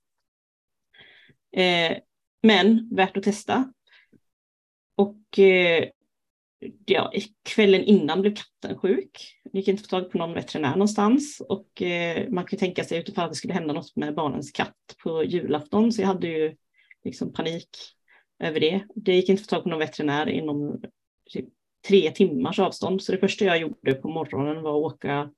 Men 2.44 2.90
värt 2.92 3.18
att 3.18 3.24
testa. 3.24 3.74
Och 4.96 5.40
ja, 6.86 7.12
kvällen 7.44 7.84
innan 7.84 8.22
blev 8.22 8.36
katten 8.36 8.78
sjuk. 8.78 9.42
Det 9.44 9.60
gick 9.60 9.68
inte 9.68 9.82
att 9.82 9.90
få 9.90 10.00
tag 10.00 10.12
på 10.12 10.18
någon 10.18 10.34
veterinär 10.34 10.72
någonstans 10.72 11.42
och 11.50 11.82
eh, 11.82 12.30
man 12.30 12.46
kan 12.46 12.60
tänka 12.60 12.84
sig 12.84 13.00
utifrån 13.00 13.24
att 13.26 13.32
det 13.32 13.36
skulle 13.36 13.54
hända 13.54 13.74
något 13.74 13.96
med 13.96 14.16
barnens 14.16 14.52
katt 14.52 14.76
på 15.04 15.24
julafton 15.24 15.92
så 15.92 16.02
jag 16.02 16.08
hade 16.08 16.28
ju 16.28 16.56
liksom 17.04 17.34
panik 17.34 17.70
över 18.40 18.60
det. 18.60 18.86
Det 18.96 19.16
gick 19.16 19.30
inte 19.30 19.42
att 19.42 19.50
få 19.50 19.56
tag 19.56 19.64
på 19.64 19.70
någon 19.70 19.80
veterinär 19.80 20.30
inom 20.30 20.82
typ, 21.30 21.46
tre 21.88 22.12
timmars 22.12 22.60
avstånd 22.60 23.02
så 23.04 23.12
det 23.12 23.18
första 23.18 23.46
jag 23.46 23.60
gjorde 23.60 23.94
på 23.94 24.10
morgonen 24.10 24.64
var 24.64 24.72
att 24.72 24.94
åka 24.94 25.32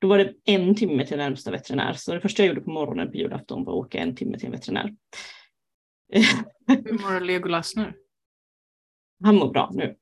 då 0.00 0.08
var 0.08 0.18
det 0.18 0.34
en 0.44 0.74
timme 0.74 1.06
till 1.06 1.16
närmsta 1.16 1.50
veterinär 1.50 1.92
så 1.92 2.14
det 2.14 2.20
första 2.20 2.42
jag 2.42 2.48
gjorde 2.48 2.60
på 2.60 2.70
morgonen 2.70 3.10
på 3.10 3.16
julafton 3.16 3.64
var 3.64 3.72
att 3.72 3.86
åka 3.86 3.98
en 3.98 4.16
timme 4.16 4.38
till 4.38 4.46
en 4.46 4.52
veterinär. 4.52 4.94
Hur 6.66 6.92
mår 6.92 7.20
Legolas 7.20 7.76
nu? 7.76 7.92
Han 9.24 9.36
mår 9.36 9.50
bra 9.50 9.70
nu. 9.74 9.96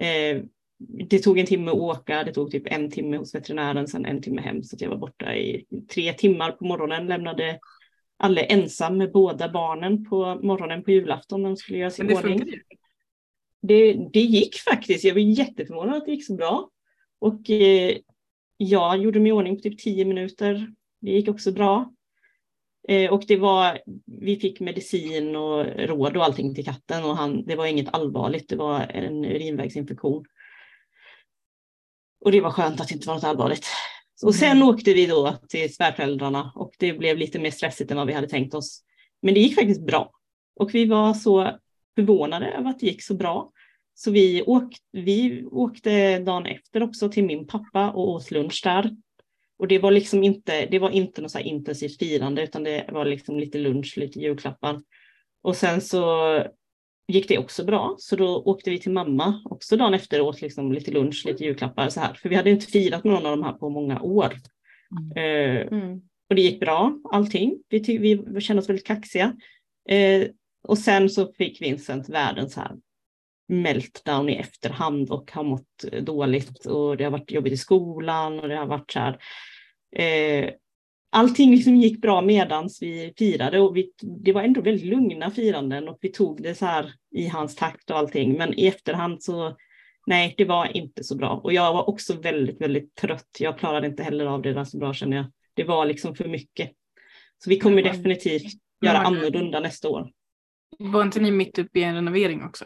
Eh, 0.00 0.42
det 1.08 1.18
tog 1.18 1.38
en 1.38 1.46
timme 1.46 1.70
att 1.70 1.76
åka, 1.76 2.24
det 2.24 2.32
tog 2.32 2.50
typ 2.50 2.66
en 2.66 2.90
timme 2.90 3.16
hos 3.16 3.34
veterinären, 3.34 3.88
sen 3.88 4.06
en 4.06 4.22
timme 4.22 4.40
hem. 4.40 4.62
Så 4.62 4.76
jag 4.78 4.90
var 4.90 4.96
borta 4.96 5.36
i 5.36 5.64
tre 5.94 6.12
timmar 6.12 6.52
på 6.52 6.64
morgonen, 6.64 7.06
lämnade 7.06 7.58
alla 8.16 8.40
ensam 8.40 8.98
med 8.98 9.12
båda 9.12 9.48
barnen 9.48 10.04
på 10.04 10.40
morgonen 10.42 10.84
på 10.84 10.90
julafton 10.90 11.42
när 11.42 11.48
de 11.48 11.56
skulle 11.56 11.78
göra 11.78 11.90
sin 11.90 12.06
Men 12.06 12.14
det 12.14 12.20
ordning. 12.20 12.38
funkar. 12.38 12.58
Det, 13.62 13.92
det 14.12 14.20
gick 14.20 14.56
faktiskt, 14.56 15.04
jag 15.04 15.14
var 15.14 15.20
jätteförvånad 15.20 15.96
att 15.96 16.04
det 16.04 16.10
gick 16.10 16.26
så 16.26 16.34
bra. 16.34 16.70
Och 17.18 17.50
eh, 17.50 17.96
jag 18.56 18.98
gjorde 18.98 19.20
mig 19.20 19.28
i 19.28 19.32
ordning 19.32 19.56
på 19.56 19.62
typ 19.62 19.78
tio 19.78 20.04
minuter. 20.04 20.72
Det 21.00 21.10
gick 21.10 21.28
också 21.28 21.52
bra. 21.52 21.92
Eh, 22.88 23.12
och 23.12 23.24
det 23.28 23.36
var, 23.36 23.78
vi 24.06 24.36
fick 24.36 24.60
medicin 24.60 25.36
och 25.36 25.66
råd 25.66 26.16
och 26.16 26.24
allting 26.24 26.54
till 26.54 26.64
katten 26.64 27.04
och 27.04 27.16
han, 27.16 27.44
det 27.44 27.56
var 27.56 27.66
inget 27.66 27.94
allvarligt, 27.94 28.48
det 28.48 28.56
var 28.56 28.80
en 28.80 29.24
urinvägsinfektion. 29.24 30.24
Och 32.20 32.32
det 32.32 32.40
var 32.40 32.50
skönt 32.50 32.80
att 32.80 32.88
det 32.88 32.94
inte 32.94 33.08
var 33.08 33.14
något 33.14 33.24
allvarligt. 33.24 33.66
Och 34.22 34.34
sen 34.34 34.62
åkte 34.62 34.94
vi 34.94 35.06
då 35.06 35.36
till 35.48 35.74
svärföräldrarna 35.74 36.52
och 36.54 36.72
det 36.78 36.92
blev 36.92 37.16
lite 37.16 37.38
mer 37.38 37.50
stressigt 37.50 37.90
än 37.90 37.96
vad 37.96 38.06
vi 38.06 38.12
hade 38.12 38.28
tänkt 38.28 38.54
oss. 38.54 38.82
Men 39.22 39.34
det 39.34 39.40
gick 39.40 39.54
faktiskt 39.54 39.86
bra. 39.86 40.10
Och 40.60 40.74
vi 40.74 40.86
var 40.86 41.14
så 41.14 41.58
förvånade 41.94 42.46
över 42.46 42.70
att 42.70 42.80
det 42.80 42.86
gick 42.86 43.02
så 43.02 43.14
bra. 43.14 43.50
Så 43.94 44.10
vi, 44.10 44.42
åk, 44.42 44.76
vi 44.92 45.44
åkte 45.44 46.18
dagen 46.18 46.46
efter 46.46 46.82
också 46.82 47.08
till 47.08 47.24
min 47.24 47.46
pappa 47.46 47.90
och 47.90 48.08
åt 48.08 48.30
lunch 48.30 48.60
där. 48.64 48.96
Och 49.58 49.68
det 49.68 49.78
var 49.78 49.90
liksom 49.90 50.22
inte, 50.22 50.66
det 50.66 50.78
var 50.78 50.90
inte 50.90 51.22
något 51.22 51.30
så 51.30 51.38
här 51.38 51.44
intensivt 51.44 51.98
firande 51.98 52.42
utan 52.42 52.64
det 52.64 52.84
var 52.92 53.04
liksom 53.04 53.38
lite 53.38 53.58
lunch, 53.58 53.94
lite 53.96 54.18
julklappar. 54.20 54.80
Och 55.42 55.56
sen 55.56 55.80
så 55.80 56.42
gick 57.08 57.28
det 57.28 57.38
också 57.38 57.64
bra. 57.64 57.94
Så 57.98 58.16
då 58.16 58.42
åkte 58.42 58.70
vi 58.70 58.78
till 58.78 58.92
mamma 58.92 59.42
också 59.44 59.76
dagen 59.76 59.94
efter 59.94 60.20
och 60.20 60.26
åt 60.26 60.40
liksom 60.40 60.72
lite 60.72 60.90
lunch, 60.90 61.22
lite 61.26 61.44
julklappar 61.44 61.88
så 61.88 62.00
här. 62.00 62.14
För 62.14 62.28
vi 62.28 62.34
hade 62.36 62.50
inte 62.50 62.66
firat 62.66 63.04
någon 63.04 63.26
av 63.26 63.36
de 63.36 63.42
här 63.42 63.52
på 63.52 63.70
många 63.70 64.00
år. 64.00 64.32
Eh, 65.16 65.66
Mm. 65.66 66.00
och 66.28 66.34
det 66.36 66.42
gick 66.42 66.60
bra, 66.60 67.00
allting. 67.12 67.58
Vi, 67.68 68.22
vi 68.26 68.40
kände 68.40 68.62
oss 68.62 68.68
väldigt 68.68 68.86
kaxiga. 68.86 69.36
Eh, 69.88 70.28
och 70.62 70.78
sen 70.78 71.10
så 71.10 71.32
fick 71.32 71.62
Vincent 71.62 72.08
världens 72.08 72.56
här 72.56 72.76
meltdown 73.48 74.28
i 74.28 74.36
efterhand 74.36 75.10
och 75.10 75.32
har 75.32 75.44
mått 75.44 75.84
dåligt 76.00 76.66
och 76.66 76.96
det 76.96 77.04
har 77.04 77.10
varit 77.10 77.30
jobbigt 77.30 77.52
i 77.52 77.56
skolan 77.56 78.40
och 78.40 78.48
det 78.48 78.56
har 78.56 78.66
varit 78.66 78.90
så 78.90 78.98
här. 78.98 79.18
Eh, 79.96 80.50
allting 81.12 81.50
liksom 81.50 81.76
gick 81.76 82.00
bra 82.00 82.22
medans 82.22 82.82
vi 82.82 83.14
firade 83.18 83.60
och 83.60 83.76
vi, 83.76 83.90
det 84.02 84.32
var 84.32 84.42
ändå 84.42 84.60
väldigt 84.60 84.86
lugna 84.86 85.30
firanden 85.30 85.88
och 85.88 85.98
vi 86.00 86.08
tog 86.08 86.42
det 86.42 86.54
så 86.54 86.66
här 86.66 86.92
i 87.14 87.28
hans 87.28 87.56
takt 87.56 87.90
och 87.90 87.98
allting. 87.98 88.32
Men 88.32 88.58
i 88.58 88.66
efterhand 88.66 89.22
så 89.22 89.56
nej, 90.06 90.34
det 90.36 90.44
var 90.44 90.76
inte 90.76 91.04
så 91.04 91.16
bra. 91.16 91.40
Och 91.44 91.52
jag 91.52 91.72
var 91.72 91.88
också 91.88 92.20
väldigt, 92.20 92.60
väldigt 92.60 92.94
trött. 92.94 93.36
Jag 93.38 93.58
klarade 93.58 93.86
inte 93.86 94.02
heller 94.02 94.26
av 94.26 94.42
det 94.42 94.52
där 94.52 94.64
så 94.64 94.78
bra 94.78 94.94
känner 94.94 95.16
jag. 95.16 95.26
Det 95.54 95.64
var 95.64 95.86
liksom 95.86 96.14
för 96.14 96.28
mycket. 96.28 96.72
Så 97.44 97.50
vi 97.50 97.58
kommer 97.58 97.82
definitivt 97.82 98.52
göra 98.84 98.98
annorlunda 98.98 99.60
nästa 99.60 99.88
år. 99.88 100.10
Var 100.78 101.02
inte 101.02 101.20
ni 101.20 101.30
mitt 101.30 101.58
uppe 101.58 101.78
i 101.78 101.82
en 101.82 101.94
renovering 101.94 102.44
också? 102.44 102.64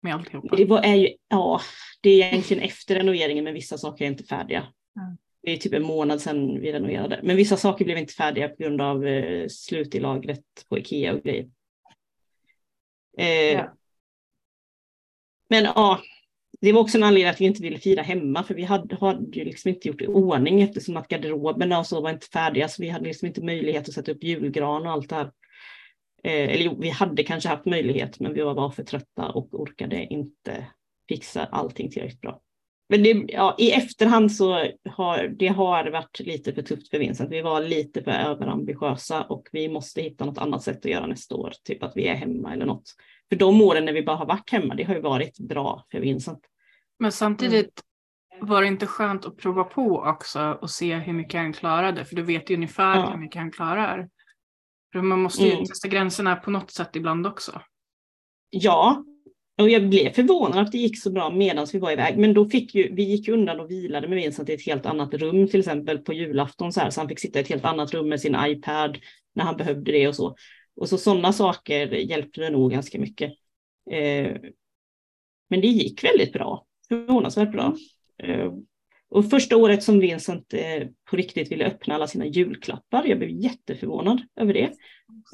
Med 0.00 0.14
alltihopa? 0.14 0.56
Det 0.56 0.64
var, 0.64 0.82
är 0.82 0.94
ju, 0.94 1.08
ja, 1.28 1.60
det 2.00 2.10
är 2.10 2.26
egentligen 2.26 2.62
efter 2.62 2.94
renoveringen 2.94 3.44
men 3.44 3.54
vissa 3.54 3.78
saker 3.78 4.04
är 4.04 4.08
inte 4.08 4.24
färdiga. 4.24 4.58
Mm. 4.60 5.16
Det 5.42 5.52
är 5.52 5.56
typ 5.56 5.74
en 5.74 5.82
månad 5.82 6.20
sedan 6.20 6.60
vi 6.60 6.72
renoverade. 6.72 7.20
Men 7.22 7.36
vissa 7.36 7.56
saker 7.56 7.84
blev 7.84 7.98
inte 7.98 8.14
färdiga 8.14 8.48
på 8.48 8.56
grund 8.58 8.80
av 8.80 9.06
eh, 9.06 9.48
slut 9.48 9.94
i 9.94 10.00
lagret 10.00 10.44
på 10.68 10.78
Ikea 10.78 11.14
och 11.14 11.22
grejer. 11.22 11.48
Eh, 13.18 13.52
Ja. 13.52 13.76
Men 15.48 15.64
ja, 15.64 16.00
det 16.60 16.72
var 16.72 16.80
också 16.80 16.98
en 16.98 17.04
anledning 17.04 17.30
att 17.30 17.40
vi 17.40 17.44
inte 17.44 17.62
ville 17.62 17.78
fira 17.78 18.02
hemma 18.02 18.42
för 18.42 18.54
vi 18.54 18.62
hade, 18.64 18.96
hade 18.96 19.38
ju 19.38 19.44
liksom 19.44 19.68
inte 19.68 19.88
gjort 19.88 20.02
i 20.02 20.06
ordning 20.06 20.62
eftersom 20.62 20.96
att 20.96 21.08
garderoberna 21.08 21.78
och 21.78 21.86
så 21.86 22.00
var 22.00 22.10
inte 22.10 22.26
färdiga 22.26 22.68
så 22.68 22.82
vi 22.82 22.88
hade 22.88 23.04
liksom 23.04 23.28
inte 23.28 23.44
möjlighet 23.44 23.88
att 23.88 23.94
sätta 23.94 24.12
upp 24.12 24.24
julgran 24.24 24.86
och 24.86 24.92
allt 24.92 25.08
det 25.08 25.14
här. 25.14 25.30
Eh, 26.24 26.50
eller 26.50 26.64
jo, 26.64 26.76
vi 26.80 26.88
hade 26.88 27.22
kanske 27.22 27.48
haft 27.48 27.66
möjlighet 27.66 28.20
men 28.20 28.34
vi 28.34 28.42
var 28.42 28.54
bara 28.54 28.70
för 28.70 28.82
trötta 28.84 29.28
och 29.28 29.60
orkade 29.60 30.04
inte 30.04 30.66
fixa 31.08 31.44
allting 31.44 31.90
tillräckligt 31.90 32.20
bra. 32.20 32.40
Men 32.88 33.02
det, 33.02 33.24
ja, 33.28 33.54
i 33.58 33.70
efterhand 33.72 34.32
så 34.32 34.66
har 34.90 35.28
det 35.28 35.48
har 35.48 35.90
varit 35.90 36.20
lite 36.20 36.52
för 36.52 36.62
tufft 36.62 36.88
för 36.90 36.98
Vincent. 36.98 37.30
Vi 37.30 37.42
var 37.42 37.60
lite 37.60 38.02
för 38.02 38.10
överambitiösa 38.10 39.22
och 39.22 39.48
vi 39.52 39.68
måste 39.68 40.02
hitta 40.02 40.24
något 40.24 40.38
annat 40.38 40.62
sätt 40.62 40.78
att 40.78 40.90
göra 40.90 41.06
nästa 41.06 41.34
år. 41.34 41.52
Typ 41.64 41.82
att 41.82 41.92
vi 41.96 42.06
är 42.06 42.14
hemma 42.14 42.52
eller 42.52 42.66
något. 42.66 42.94
För 43.28 43.36
de 43.36 43.62
åren 43.62 43.84
när 43.84 43.92
vi 43.92 44.02
bara 44.02 44.16
har 44.16 44.26
varit 44.26 44.50
hemma, 44.50 44.74
det 44.74 44.82
har 44.82 44.94
ju 44.94 45.00
varit 45.00 45.38
bra 45.38 45.84
för 45.90 46.00
Vincent. 46.00 46.40
Men 46.98 47.12
samtidigt 47.12 47.82
var 48.40 48.62
det 48.62 48.68
inte 48.68 48.86
skönt 48.86 49.26
att 49.26 49.36
prova 49.36 49.64
på 49.64 49.98
också 49.98 50.58
och 50.60 50.70
se 50.70 50.94
hur 50.94 51.12
mycket 51.12 51.40
han 51.40 51.52
klarade? 51.52 52.04
För 52.04 52.16
du 52.16 52.22
vet 52.22 52.50
ju 52.50 52.54
ungefär 52.54 52.96
Ja. 52.96 53.10
hur 53.10 53.18
mycket 53.18 53.40
han 53.40 53.50
klarar. 53.50 54.08
För 54.92 55.02
man 55.02 55.20
måste 55.22 55.42
ju 55.42 55.52
Mm. 55.52 55.64
testa 55.64 55.88
gränserna 55.88 56.36
på 56.36 56.50
något 56.50 56.70
sätt 56.70 56.96
ibland 56.96 57.26
också. 57.26 57.60
Ja, 58.50 59.04
och 59.60 59.70
jag 59.70 59.88
blev 59.88 60.12
förvånad 60.12 60.58
att 60.58 60.72
det 60.72 60.78
gick 60.78 61.02
så 61.02 61.10
bra 61.10 61.30
medan 61.30 61.66
vi 61.72 61.78
var 61.78 61.92
iväg. 61.92 62.18
Men 62.18 62.34
då 62.34 62.48
fick 62.48 62.74
ju, 62.74 62.94
vi 62.94 63.02
gick 63.02 63.28
undan 63.28 63.60
och 63.60 63.70
vilade 63.70 64.08
med 64.08 64.16
Vincent 64.16 64.48
i 64.48 64.52
ett 64.54 64.66
helt 64.66 64.86
annat 64.86 65.14
rum, 65.14 65.48
till 65.48 65.60
exempel 65.60 65.98
på 65.98 66.12
julafton 66.12 66.72
så 66.72 66.80
här, 66.80 66.90
så 66.90 67.00
han 67.00 67.08
fick 67.08 67.18
sitta 67.20 67.38
i 67.38 67.42
ett 67.42 67.48
helt 67.48 67.64
annat 67.64 67.94
rum 67.94 68.08
med 68.08 68.20
sin 68.20 68.36
iPad 68.46 68.98
när 69.34 69.44
han 69.44 69.56
behövde 69.56 69.92
det 69.92 70.08
och 70.08 70.16
så. 70.16 70.36
Och 70.76 70.88
så 70.88 70.98
sådana 70.98 71.32
saker 71.32 71.86
hjälpte 71.86 72.50
nog 72.50 72.70
ganska 72.70 72.98
mycket. 72.98 73.32
Eh, 73.90 74.36
men 75.50 75.60
det 75.60 75.66
gick 75.66 76.04
väldigt 76.04 76.32
bra, 76.32 76.66
förvånansvärt 76.88 77.52
bra. 77.52 77.76
Eh, 78.22 78.52
och 79.10 79.30
första 79.30 79.56
året 79.56 79.82
som 79.82 80.00
Vincent 80.00 80.54
eh, 80.54 80.86
på 81.10 81.16
riktigt 81.16 81.52
ville 81.52 81.66
öppna 81.66 81.94
alla 81.94 82.06
sina 82.06 82.26
julklappar, 82.26 83.04
jag 83.04 83.18
blev 83.18 83.30
jätteförvånad 83.30 84.22
över 84.40 84.54
det. 84.54 84.70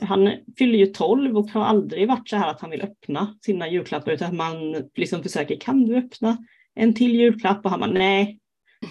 Han 0.03 0.33
fyller 0.59 0.79
ju 0.79 0.87
12 0.87 1.37
och 1.37 1.51
har 1.51 1.65
aldrig 1.65 2.09
varit 2.09 2.29
så 2.29 2.37
här 2.37 2.51
att 2.51 2.61
han 2.61 2.71
vill 2.71 2.83
öppna 2.83 3.39
sina 3.47 3.69
julklappar 3.69 4.13
utan 4.13 4.37
man 4.37 4.85
liksom 4.95 5.23
försöker, 5.23 5.61
kan 5.61 5.85
du 5.85 5.97
öppna 5.97 6.39
en 6.75 6.95
till 6.95 7.15
julklapp? 7.15 7.65
Och 7.65 7.71
han 7.71 7.81
bara, 7.81 7.91
nej, 7.93 8.39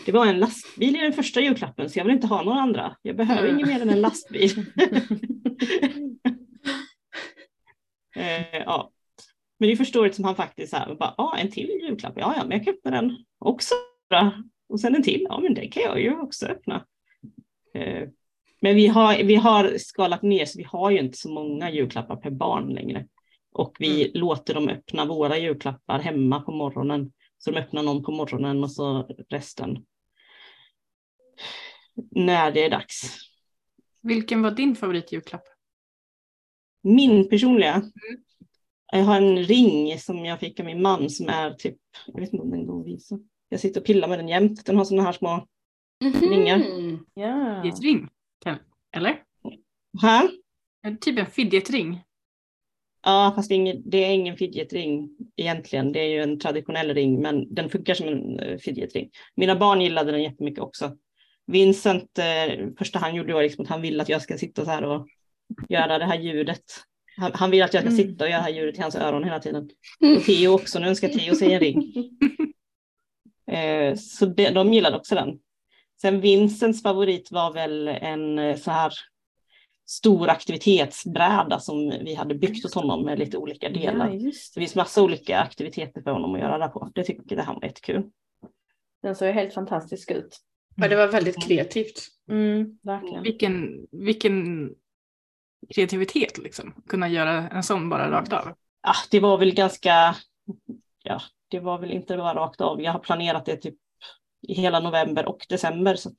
det 0.06 0.12
var 0.12 0.26
en 0.26 0.40
lastbil 0.40 0.96
i 0.96 1.00
den 1.00 1.14
första 1.14 1.42
julklappen 1.42 1.90
så 1.90 2.00
jag 2.00 2.06
vill 2.06 2.14
inte 2.16 2.28
ha 2.28 2.44
några 2.44 2.60
andra. 2.60 2.96
Jag 3.02 3.16
behöver 3.18 3.44
Mm. 3.44 3.56
inget 3.56 3.68
mer 3.68 3.82
än 3.82 3.90
en 3.90 4.02
lastbil. 4.02 4.52
eh, 8.16 8.58
ja. 8.66 8.92
Men 9.60 9.68
det 9.68 9.74
är 9.74 9.78
förståeligt 9.78 10.16
som 10.16 10.26
han 10.26 10.36
faktiskt 10.36 10.70
så 10.70 10.78
här, 10.78 10.96
bara, 10.96 11.14
ah, 11.18 11.38
en 11.38 11.52
till 11.52 11.70
julklapp, 11.84 12.14
ja 12.16 12.34
ja, 12.38 12.44
men 12.44 12.58
jag 12.58 12.66
kan 12.66 12.74
öppna 12.74 12.92
den 12.92 13.18
också. 13.40 13.76
Och 14.70 14.80
sen 14.80 14.96
en 14.96 15.04
till, 15.04 15.26
ja 15.30 15.40
men 15.40 15.54
den 15.54 15.70
kan 15.70 15.84
jag 15.84 16.02
ju 16.02 16.20
också 16.20 16.46
öppna. 16.46 16.86
Eh, 17.74 18.10
men 18.62 18.76
vi 18.76 18.88
har, 18.88 19.24
vi 19.24 19.36
har 19.36 19.78
skalat 19.78 20.22
ner 20.22 20.46
så 20.46 20.58
vi 20.58 20.64
har 20.64 20.92
ju 20.92 21.00
inte 21.00 21.18
så 21.18 21.30
många 21.30 21.72
julklappar 21.72 22.16
per 22.16 22.30
barn 22.30 22.74
längre. 22.74 23.08
Och 23.52 23.76
vi 23.80 24.12
låter 24.14 24.54
dem 24.54 24.70
öppna 24.70 25.06
våra 25.06 25.38
julklappar 25.38 26.00
hemma 26.00 26.42
på 26.42 26.52
morgonen. 26.52 27.12
Så 27.38 27.52
de 27.52 27.60
öppnar 27.60 27.84
någon 27.84 28.04
på 28.04 28.12
morgonen 28.12 28.64
och 28.64 28.72
så 28.72 29.08
resten 29.30 29.86
när 32.12 32.52
det 32.52 32.66
är 32.66 32.70
dags. 32.70 33.18
Vilken 34.02 34.42
var 34.42 34.52
din 34.52 34.76
favoritjulklapp? 34.76 35.44
Min 36.82 37.30
personliga. 37.30 37.84
Jag 38.92 39.04
har 39.04 39.18
en 39.18 39.38
ring 39.38 40.00
som 40.00 40.26
jag 40.26 40.40
fick 40.40 40.60
av 40.60 40.66
min 40.66 40.82
man 40.82 41.10
som 41.10 41.30
är 41.30 41.54
typ, 41.54 41.78
jag 42.08 42.20
vet 42.20 42.34
inte 42.34 42.44
om 42.44 42.52
den 42.52 42.68
går 42.68 42.82
att 42.82 42.88
visa. 42.88 43.20
Jag 43.50 43.60
sitter 43.60 43.80
och 43.82 43.86
pillar 43.86 44.08
med 44.08 44.20
den 44.20 44.28
jämt. 44.28 44.66
Den 44.66 44.78
har 44.78 44.86
sådana 44.86 45.04
här 45.04 45.12
små, 45.12 45.48
Ringar. 46.22 46.58
Mhm. 46.58 47.06
Ja. 47.14 47.62
Fidgetring? 47.64 48.08
Eller? 48.96 49.24
det 50.84 50.96
Typ 51.02 51.20
en 51.20 51.26
fidgetring. 51.26 52.02
Ja, 53.04 53.32
fast 53.36 53.50
det 53.50 53.56
är 53.56 53.58
ingen, 53.58 53.90
det 53.90 53.98
är 53.98 54.12
ingen 54.14 54.38
fidgetring 54.38 55.10
egentligen. 55.36 55.92
Det 55.92 56.00
är 56.00 56.08
ju 56.10 56.22
en 56.22 56.40
traditionell 56.40 56.94
ring, 56.94 57.22
men 57.22 57.54
den 57.56 57.70
funkar 57.70 57.94
som 57.94 58.08
en 58.08 58.40
eh, 58.40 58.58
fidgetring. 58.58 59.10
Mina 59.36 59.56
barn 59.56 59.82
gillade 59.82 60.12
den 60.12 60.24
jättemycket 60.24 60.64
också. 60.64 60.98
Vincent, 61.48 62.20
eh, 62.20 62.68
första 62.78 63.00
han 63.00 63.16
gjorde 63.16 63.34
var 63.34 63.44
liksom 63.44 63.64
att 63.64 63.70
han 63.70 63.82
vill 63.82 64.02
att 64.02 64.10
jag 64.10 64.22
ska 64.22 64.38
sitta 64.38 64.66
så 64.66 64.72
här 64.72 64.84
och 64.84 65.08
göra 65.70 65.98
det 65.98 66.06
här 66.06 66.20
ljudet. 66.20 66.64
Han, 67.18 67.32
han 67.34 67.52
vill 67.52 67.64
att 67.64 67.74
jag 67.74 67.84
ska 67.84 67.92
Mm. 67.92 68.04
sitta 68.06 68.24
och 68.24 68.30
göra 68.30 68.40
det 68.40 68.44
här 68.46 68.54
ljudet 68.54 68.78
i 68.78 68.82
hans 68.82 68.96
öron 68.96 69.24
hela 69.24 69.40
tiden. 69.40 69.70
Och 70.18 70.24
Theo 70.24 70.54
också, 70.54 70.80
nu 70.80 70.88
önskar 70.88 71.08
Theo 71.08 71.36
sig 71.36 71.54
en 71.54 71.60
ring. 71.60 71.94
Eh, 73.52 73.96
så 73.96 74.26
det, 74.26 74.50
de 74.50 74.74
gillade 74.74 74.98
också 74.98 75.16
den. 75.16 75.40
Sen 76.02 76.22
Vincents 76.22 76.84
favorit 76.84 77.32
var 77.32 77.54
väl 77.54 77.88
en 77.88 78.40
eh, 78.40 78.56
så 78.58 78.72
här 78.72 78.94
stor 79.88 80.30
aktivitetsbräda 80.30 81.60
som 81.60 81.90
vi 81.90 82.14
hade 82.16 82.36
byggt 82.36 82.66
åt 82.66 82.74
honom 82.74 83.06
med 83.06 83.20
lite 83.20 83.38
olika 83.38 83.70
delar. 83.70 84.10
Ja, 84.10 84.12
Det 84.20 84.26
det. 84.56 84.60
finns 84.60 84.76
massa 84.76 85.04
olika 85.04 85.40
aktiviteter 85.40 86.02
för 86.02 86.12
honom 86.12 86.34
att 86.36 86.40
göra 86.40 86.58
där 86.58 86.68
på. 86.68 86.92
Det 86.96 87.04
tyckte 87.04 87.42
han 87.42 87.56
var 87.56 87.64
jättekul. 87.64 88.04
Den 89.02 89.16
såg 89.16 89.28
helt 89.34 89.54
fantastisk 89.54 90.12
ut. 90.12 90.38
Ja, 90.76 90.88
det 90.88 90.96
var 90.96 91.08
väldigt 91.08 91.44
kreativt. 91.48 92.08
Mm, 92.30 92.78
verkligen. 92.84 93.24
Vilken, 93.24 93.88
vilken 93.92 94.70
kreativitet 95.76 96.38
liksom. 96.38 96.74
Kunna 96.88 97.10
göra 97.10 97.50
en 97.50 97.64
sån 97.64 97.90
bara 97.90 98.12
rakt 98.12 98.34
av. 98.34 98.48
Ah, 98.82 98.96
det 99.12 99.20
var 99.20 99.38
väl 99.38 99.54
ganska, 99.54 100.16
ja, 101.04 101.22
det 101.48 101.60
var 101.60 101.80
väl 101.80 101.92
inte 101.92 102.18
bara 102.18 102.36
rakt 102.36 102.62
av. 102.62 102.82
Jag 102.82 102.92
har 102.92 103.00
planerat 103.00 103.46
det 103.46 103.58
typ 103.58 103.76
i 104.48 104.54
hela 104.54 104.80
november 104.80 105.26
och 105.26 105.46
december. 105.50 105.96
Så. 105.96 106.10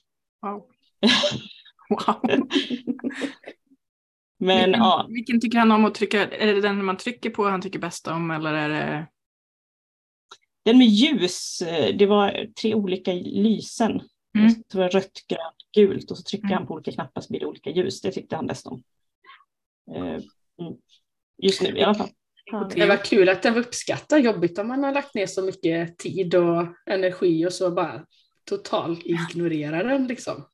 Wow. 0.42 0.66
wow. 2.06 2.20
Men 4.38 4.64
vilken, 4.64 4.72
ja, 4.82 5.06
vilken 5.08 5.40
tycker 5.40 5.58
han 5.58 5.72
om 5.72 5.84
att 5.84 5.94
trycka? 5.94 6.30
Är 6.30 6.54
det 6.54 6.60
den 6.60 6.84
man 6.84 6.96
trycker 6.96 7.30
på 7.30 7.44
han 7.44 7.62
tycker 7.62 7.78
bäst 7.78 8.06
om 8.06 8.30
eller 8.30 8.54
är 8.54 8.68
det? 8.68 9.06
den 10.66 10.78
med 10.78 10.86
ljus, 10.86 11.62
eh, 11.62 11.96
det 11.96 12.06
var 12.06 12.46
tre 12.60 12.74
olika 12.74 13.12
lysen. 13.12 13.90
Mm. 14.38 14.54
Det 14.72 14.78
var 14.78 14.88
rött, 14.88 15.26
grönt, 15.28 15.56
gult 15.74 16.10
och 16.10 16.16
så 16.16 16.22
trycker 16.22 16.46
Mm. 16.46 16.58
han 16.58 16.66
på 16.66 16.74
olika 16.74 16.92
knappar 16.92 17.20
så 17.20 17.28
blir 17.28 17.40
det 17.40 17.46
olika 17.46 17.70
ljus. 17.70 18.00
Det 18.00 18.12
tyckte 18.12 18.36
han 18.36 18.46
bäst 18.46 18.66
om. 18.66 18.82
Eh, 19.94 20.02
mm. 20.02 20.22
Just 21.42 21.62
nu 21.62 21.78
i 21.78 21.82
alla 21.82 21.94
fall. 21.94 22.10
Ja. 22.52 22.68
Det 22.74 22.86
var 22.86 22.96
kul 22.96 23.28
att 23.28 23.42
den 23.42 23.54
var 23.54 23.60
uppskattad. 23.60 24.20
Jobbigt 24.20 24.58
om 24.58 24.68
man 24.68 24.84
har 24.84 24.92
lagt 24.92 25.14
ner 25.14 25.26
så 25.26 25.42
mycket 25.42 25.98
tid 25.98 26.34
och 26.34 26.66
energi 26.90 27.46
och 27.46 27.52
så 27.52 27.70
bara 27.70 28.00
total 28.48 28.96
ignorera 29.04 29.82
den 29.82 30.06
liksom. 30.06 30.44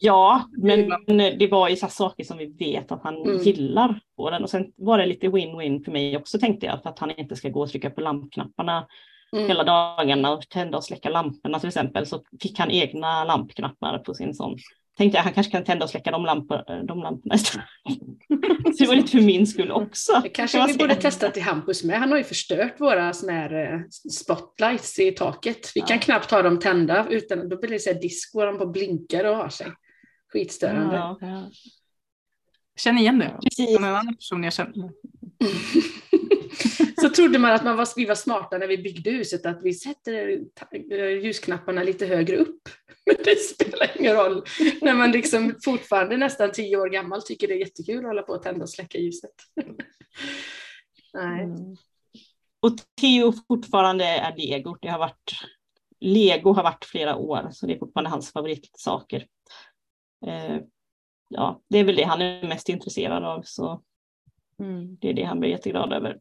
Ja, 0.00 0.44
men 0.62 0.88
det 1.38 1.48
var 1.50 1.68
ju 1.68 1.76
så 1.76 1.86
saker 1.88 2.24
som 2.24 2.38
vi 2.38 2.46
vet 2.46 2.92
att 2.92 3.02
han 3.02 3.16
Mm. 3.16 3.36
gillar 3.38 4.00
på 4.16 4.30
den. 4.30 4.42
Och 4.42 4.50
sen 4.50 4.72
var 4.76 4.98
det 4.98 5.06
lite 5.06 5.26
win-win 5.28 5.84
för 5.84 5.92
mig 5.92 6.16
också 6.16 6.38
tänkte 6.38 6.66
jag, 6.66 6.82
för 6.82 6.90
att 6.90 6.98
han 6.98 7.10
inte 7.10 7.36
ska 7.36 7.48
gå 7.48 7.60
och 7.62 7.68
trycka 7.70 7.90
på 7.90 8.00
lampknapparna 8.00 8.86
Mm. 9.32 9.48
hela 9.48 9.64
dagarna 9.64 10.32
och 10.32 10.48
tända 10.48 10.76
och 10.78 10.84
släcka 10.84 11.08
lamporna 11.10 11.58
till 11.60 11.68
exempel. 11.68 12.06
Så 12.06 12.22
fick 12.42 12.58
han 12.58 12.70
egna 12.70 13.24
lampknappar 13.24 13.98
på 13.98 14.14
sin 14.14 14.34
sån. 14.34 14.56
Tänkte 15.00 15.18
jag 15.18 15.22
han 15.24 15.32
kanske 15.32 15.52
kan 15.52 15.64
tända 15.64 15.84
och 15.84 15.90
släcka 15.90 16.10
de, 16.10 16.24
lampor, 16.24 16.84
de 16.86 16.98
lamporna 17.02 17.34
istället. 17.34 17.66
så 18.64 18.72
det 18.84 18.86
var 18.86 18.94
lite 18.94 19.10
för 19.10 19.20
min 19.20 19.46
skull 19.46 19.70
också. 19.70 20.20
Det 20.22 20.28
kanske 20.28 20.66
vi 20.66 20.74
borde 20.78 20.94
testa 20.94 21.30
till 21.30 21.42
Hampus 21.42 21.84
med. 21.84 21.98
Han 21.98 22.10
har 22.10 22.18
ju 22.18 22.24
förstört 22.24 22.80
våra 22.80 23.12
såna 23.12 23.32
här 23.32 23.72
eh, 23.74 23.80
spotlights 24.12 24.98
i 24.98 25.10
taket. 25.12 25.72
Vi 25.74 25.80
kan 25.80 25.96
Ja. 25.96 25.98
knappt 26.02 26.30
ha 26.30 26.42
dem 26.42 26.58
tända 26.58 27.06
utan 27.10 27.48
då 27.48 27.56
blir 27.60 27.70
det 27.70 27.78
så 27.78 27.92
här 27.92 28.00
disco 28.00 28.40
och 28.40 28.46
de 28.46 28.58
på 28.58 28.66
blinkar 28.66 29.24
och 29.24 29.36
har 29.36 29.48
sig. 29.48 29.66
Skitstörande. 30.32 30.96
Ja, 30.96 31.18
Ja. 31.20 31.50
Känner 32.78 33.00
igen 33.00 33.18
det. 33.18 33.38
precis. 33.42 33.76
Från 33.76 33.84
en 33.88 33.94
annan 33.94 34.14
person 34.16 34.44
jag 34.44 34.52
känner. 34.52 34.74
så 37.00 37.08
trodde 37.10 37.38
man 37.38 37.52
att 37.52 37.64
man 37.64 37.76
var, 37.76 37.88
vi 37.96 38.04
var 38.04 38.14
smarta 38.14 38.58
när 38.58 38.66
vi 38.66 38.78
byggde 38.78 39.10
huset, 39.10 39.46
att 39.46 39.62
vi 39.62 39.74
sätter 39.74 40.44
ljusknapparna 41.22 41.82
lite 41.82 42.06
högre 42.06 42.36
upp. 42.36 42.62
Men 43.06 43.16
det 43.24 43.36
spelar 43.36 44.00
ingen 44.00 44.14
roll 44.14 44.44
när 44.80 44.94
man 44.94 45.12
liksom 45.12 45.54
fortfarande 45.64 46.16
nästan 46.16 46.52
tio 46.52 46.76
år 46.76 46.88
gammal 46.88 47.22
tycker 47.22 47.48
det 47.48 47.54
är 47.54 47.58
jättekul 47.58 47.98
att 47.98 48.04
hålla 48.04 48.22
på 48.22 48.34
att 48.34 48.42
tända 48.42 48.62
och 48.62 48.70
släcka 48.70 48.98
ljuset. 48.98 49.34
Nej. 51.14 51.44
Mm. 51.44 51.76
Och 52.60 52.72
Theo 53.00 53.32
fortfarande 53.48 54.04
är 54.04 54.36
lego. 54.36 54.76
Det 54.80 54.88
har 54.88 54.98
varit, 54.98 55.32
lego 56.00 56.52
har 56.52 56.62
varit 56.62 56.84
flera 56.84 57.16
år, 57.16 57.48
så 57.52 57.66
det 57.66 57.74
är 57.74 57.78
fortfarande 57.78 58.10
hans 58.10 58.32
favoritsaker. 58.32 59.26
Eh, 60.26 60.56
ja, 61.28 61.62
det 61.68 61.78
är 61.78 61.84
väl 61.84 61.96
det 61.96 62.04
han 62.04 62.22
är 62.22 62.48
mest 62.48 62.68
intresserad 62.68 63.24
av, 63.24 63.42
så 63.42 63.82
Mm. 64.60 64.96
det 65.00 65.08
är 65.08 65.14
det 65.14 65.24
han 65.24 65.40
blir 65.40 65.50
jätteglad 65.50 65.92
över. 65.92 66.18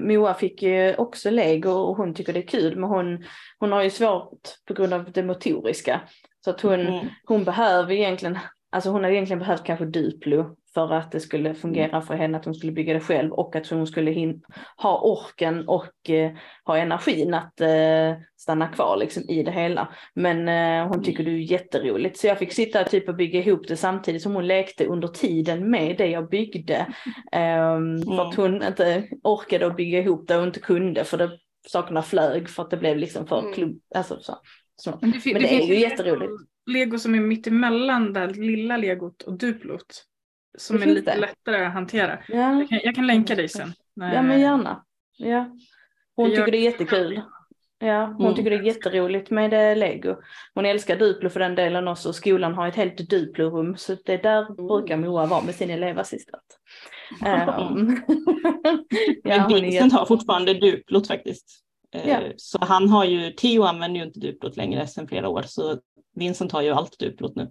Moa 0.00 0.34
fick 0.34 0.62
ju 0.62 0.94
också 0.94 1.30
lego 1.30 1.70
och 1.70 1.96
hon 1.96 2.14
tycker 2.14 2.32
det 2.32 2.38
är 2.42 2.46
kul 2.48 2.76
men 2.76 2.90
hon, 2.90 3.24
hon 3.58 3.72
har 3.72 3.82
ju 3.82 3.90
svårt 3.90 4.40
på 4.68 4.74
grund 4.74 4.92
av 4.92 5.12
det 5.12 5.22
motoriska. 5.22 6.00
Så 6.44 6.50
att 6.50 6.60
hon, 6.60 6.80
Mm. 6.80 7.06
hon 7.24 7.44
behöver 7.44 7.94
egentligen, 7.94 8.38
alltså 8.72 8.90
hon 8.90 9.04
hade 9.04 9.14
egentligen 9.14 9.38
behövt 9.38 9.64
kanske 9.64 9.84
Duplo 9.84 10.56
för 10.76 10.92
att 10.92 11.12
det 11.12 11.20
skulle 11.20 11.54
fungera 11.54 12.02
för 12.02 12.14
henne 12.14 12.38
att 12.38 12.44
hon 12.44 12.54
skulle 12.54 12.72
bygga 12.72 12.94
det 12.94 13.00
själv 13.00 13.32
och 13.32 13.56
att 13.56 13.66
hon 13.70 13.86
skulle 13.86 14.10
hin- 14.10 14.40
ha 14.76 15.00
orken 15.00 15.68
och 15.68 16.10
eh, 16.10 16.32
ha 16.64 16.76
energin 16.78 17.34
att 17.34 17.60
eh, 17.60 18.12
stanna 18.36 18.68
kvar 18.68 18.96
liksom 18.96 19.22
i 19.28 19.42
det 19.42 19.50
hela. 19.50 19.88
Men 20.14 20.48
eh, 20.48 20.88
hon 20.88 21.04
tycker 21.04 21.24
det 21.24 21.30
är 21.30 21.52
jätteroligt 21.52 22.18
så 22.18 22.26
jag 22.26 22.38
fick 22.38 22.52
sitta 22.52 22.84
typ 22.84 23.08
och 23.08 23.14
bygga 23.16 23.40
ihop 23.40 23.68
det 23.68 23.76
samtidigt 23.76 24.22
som 24.22 24.34
hon 24.34 24.46
lekte 24.46 24.86
under 24.86 25.08
tiden 25.08 25.70
med 25.70 25.96
det 25.98 26.06
jag 26.06 26.28
byggde. 26.30 26.86
Ehm, 27.32 28.02
För 28.02 28.28
att 28.28 28.34
hon 28.34 28.62
inte 28.62 29.08
orkade 29.22 29.66
att 29.66 29.76
bygga 29.76 29.98
ihop 29.98 30.28
det 30.28 30.36
och 30.36 30.46
inte 30.46 30.60
kunde 30.60 31.04
för 31.04 31.18
det, 31.18 31.30
sakerna 31.68 32.02
flög 32.02 32.48
för 32.48 32.62
att 32.62 32.70
det 32.70 32.76
blev 32.76 32.96
liksom 32.96 33.26
för 33.26 33.38
Mm. 33.40 33.52
klubb, 33.52 33.80
alltså 33.94 34.18
så. 34.20 34.38
så. 34.76 34.98
Men 35.00 35.10
det, 35.10 35.20
Men 35.32 35.42
det 35.42 35.54
är 35.54 35.58
finns 35.58 35.70
ju 35.70 35.78
jätteroligt. 35.80 36.32
Lego 36.70 36.98
som 36.98 37.14
är 37.14 37.20
mitt 37.20 37.46
emellan 37.46 38.12
det 38.12 38.26
lilla 38.26 38.76
legot 38.76 39.22
och 39.22 39.38
duplot. 39.38 40.04
Som 40.56 40.82
är 40.82 40.86
lite 40.86 41.14
det. 41.14 41.20
lättare 41.20 41.64
att 41.66 41.72
hantera. 41.72 42.18
Ja. 42.28 42.58
Jag 42.58 42.68
kan, 42.68 42.80
jag 42.82 42.94
kan 42.94 43.06
länka 43.06 43.34
dig 43.34 43.48
sen. 43.48 43.72
Ja 43.94 44.22
men 44.22 44.40
gärna. 44.40 44.84
Ja. 45.18 45.56
Hon 46.16 46.30
tycker 46.30 46.50
det 46.52 46.58
är 46.58 46.62
jättekul. 46.62 47.22
Ja, 47.78 48.04
hon 48.06 48.20
Mm. 48.26 48.34
tycker 48.36 48.50
det 48.50 48.56
är 48.56 48.62
jätteroligt 48.62 49.30
med 49.30 49.52
eh, 49.72 49.76
lego. 49.78 50.16
Hon 50.54 50.66
älskar 50.66 50.96
Duplo 50.96 51.30
för 51.30 51.40
den 51.40 51.54
delen 51.54 51.88
också. 51.88 52.12
Skolan 52.12 52.54
har 52.54 52.68
ett 52.68 52.74
helt 52.74 53.10
Duplo-rum 53.10 53.76
så 53.76 53.96
det 54.04 54.16
där 54.16 54.42
Mm. 54.42 54.66
brukar 54.66 54.96
Moa 54.96 55.26
vara 55.26 55.42
med 55.42 55.54
sin 55.54 55.70
elevassistent. 55.70 56.42
Um, 57.20 57.26
ja, 59.24 59.38
Men 59.38 59.40
hon 59.40 59.52
är 59.56 59.60
Vincent 59.60 59.92
har 59.92 60.06
fortfarande 60.06 60.54
duplot 60.54 61.06
faktiskt. 61.06 61.46
Eh, 61.94 62.08
Ja. 62.08 62.20
Så 62.36 62.58
han 62.64 62.88
har 62.88 63.04
ju, 63.04 63.30
Theo 63.30 63.62
använder 63.62 64.00
ju 64.00 64.06
inte 64.06 64.20
duplot 64.20 64.56
längre 64.56 64.86
sedan 64.86 65.08
flera 65.08 65.28
år, 65.28 65.42
så 65.46 65.78
Vincent 66.14 66.52
har 66.52 66.62
ju 66.62 66.70
allt 66.70 66.98
duplot 66.98 67.36
nu. 67.36 67.50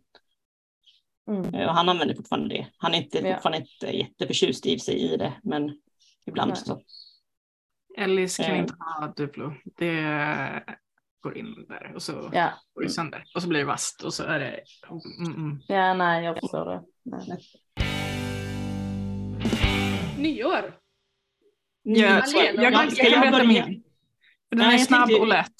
Mm. 1.28 1.55
Eh, 1.55 1.67
Och 1.67 1.76
han 1.76 1.89
använder 1.89 2.15
fortfarande 2.15 2.55
det. 2.55 2.67
Han 2.78 2.93
är 2.93 2.97
inte, 2.97 3.19
Ja. 3.19 3.34
fortfarande 3.36 3.57
inte 3.57 3.97
jätteförtjust 3.97 4.65
i 4.65 4.80
sig 4.80 5.13
i 5.13 5.17
det, 5.17 5.34
men 5.43 5.78
ibland 6.26 6.51
Nej. 6.51 6.57
så. 6.57 6.82
Ellis 7.97 8.38
kan 8.38 8.45
Eh. 8.45 8.59
inte 8.59 8.73
ha 8.80 9.07
duplo. 9.07 9.53
Det 9.78 10.63
går 11.19 11.38
in 11.38 11.65
där 11.69 11.91
och 11.95 12.01
så 12.01 12.30
Ja. 12.34 12.49
går 12.73 12.84
det 12.84 12.89
sönder. 12.89 13.23
Och 13.36 13.41
så 13.41 13.47
blir 13.47 13.59
det 13.59 13.65
vasst 13.65 14.03
och 14.03 14.13
så 14.13 14.23
är 14.23 14.39
det... 14.39 14.59
Mm, 15.19 15.34
mm. 15.36 15.61
ja, 15.67 15.93
nej 15.93 16.23
jag 16.26 16.39
förstår 16.39 16.65
det. 16.65 16.84
Nej. 17.03 17.39
Nyår! 20.17 20.80
Jag, 21.84 22.09
Malena, 22.11 22.63
jag, 22.63 22.73
jag, 22.73 22.73
jag 22.73 22.95
kan 22.97 23.21
berätta 23.21 23.32
börja- 23.32 23.43
min. 23.47 23.84
För 24.49 24.55
den 24.55 24.57
Nej, 24.67 24.67
är 24.67 24.71
jag 24.71 24.82
snabb 24.88 25.07
tänkte- 25.07 25.21
och 25.21 25.28
lätt. 25.28 25.55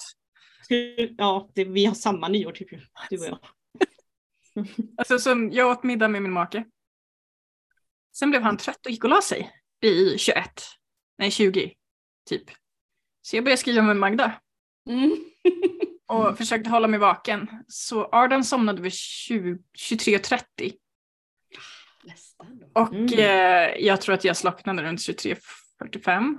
Ja, 1.18 1.50
det, 1.54 1.64
vi 1.64 1.84
har 1.86 1.94
samma 1.94 2.28
nyår 2.28 2.52
typ, 2.52 2.68
du 3.10 3.18
och 3.18 3.26
jag. 3.26 3.38
Alltså, 4.98 5.18
så 5.18 5.48
jag 5.52 5.70
åt 5.70 5.82
middag 5.82 6.08
med 6.08 6.22
min 6.22 6.32
make. 6.32 6.64
Sen 8.16 8.30
blev 8.30 8.42
han 8.42 8.56
trött 8.56 8.86
och 8.86 8.92
gick 8.92 9.04
och 9.04 9.10
la 9.10 9.22
sig 9.22 9.52
i 9.82 10.18
21, 10.18 10.62
nej 11.18 11.30
20 11.30 11.72
typ. 12.28 12.44
Så 13.22 13.36
jag 13.36 13.44
började 13.44 13.60
skriva 13.60 13.82
med 13.82 13.96
Magda 13.96 14.32
Mm. 14.88 15.16
och 16.08 16.38
försökte 16.38 16.70
hålla 16.70 16.88
mig 16.88 16.98
vaken. 17.00 17.48
Så 17.68 18.04
Arden 18.12 18.44
somnade 18.44 18.82
vid 18.82 18.92
20 18.92 19.58
23.30 19.90 20.72
Nästan 22.04 22.58
då. 22.58 22.80
och 22.80 22.94
Mm. 22.94 23.12
eh, 23.18 23.76
jag 23.86 24.00
tror 24.00 24.14
att 24.14 24.24
jag 24.24 24.36
slocknade 24.36 24.82
runt 24.82 25.00
23.45. 25.00 26.38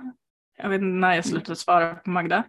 Jag 0.56 0.68
vet 0.68 0.76
inte 0.80 0.84
när 0.86 1.14
jag 1.14 1.24
slutade 1.24 1.56
svara 1.56 1.94
på 1.94 2.10
Magda. 2.10 2.44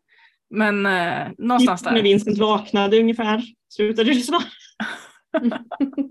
Men 0.50 0.86
eh, 0.86 1.28
någonstans 1.38 1.84
När 1.84 1.92
där. 1.94 2.02
Vincent 2.02 2.38
vaknade 2.38 3.00
ungefär 3.00 3.42
slutade 3.70 4.14
du 4.14 4.22
svara. 4.22 4.44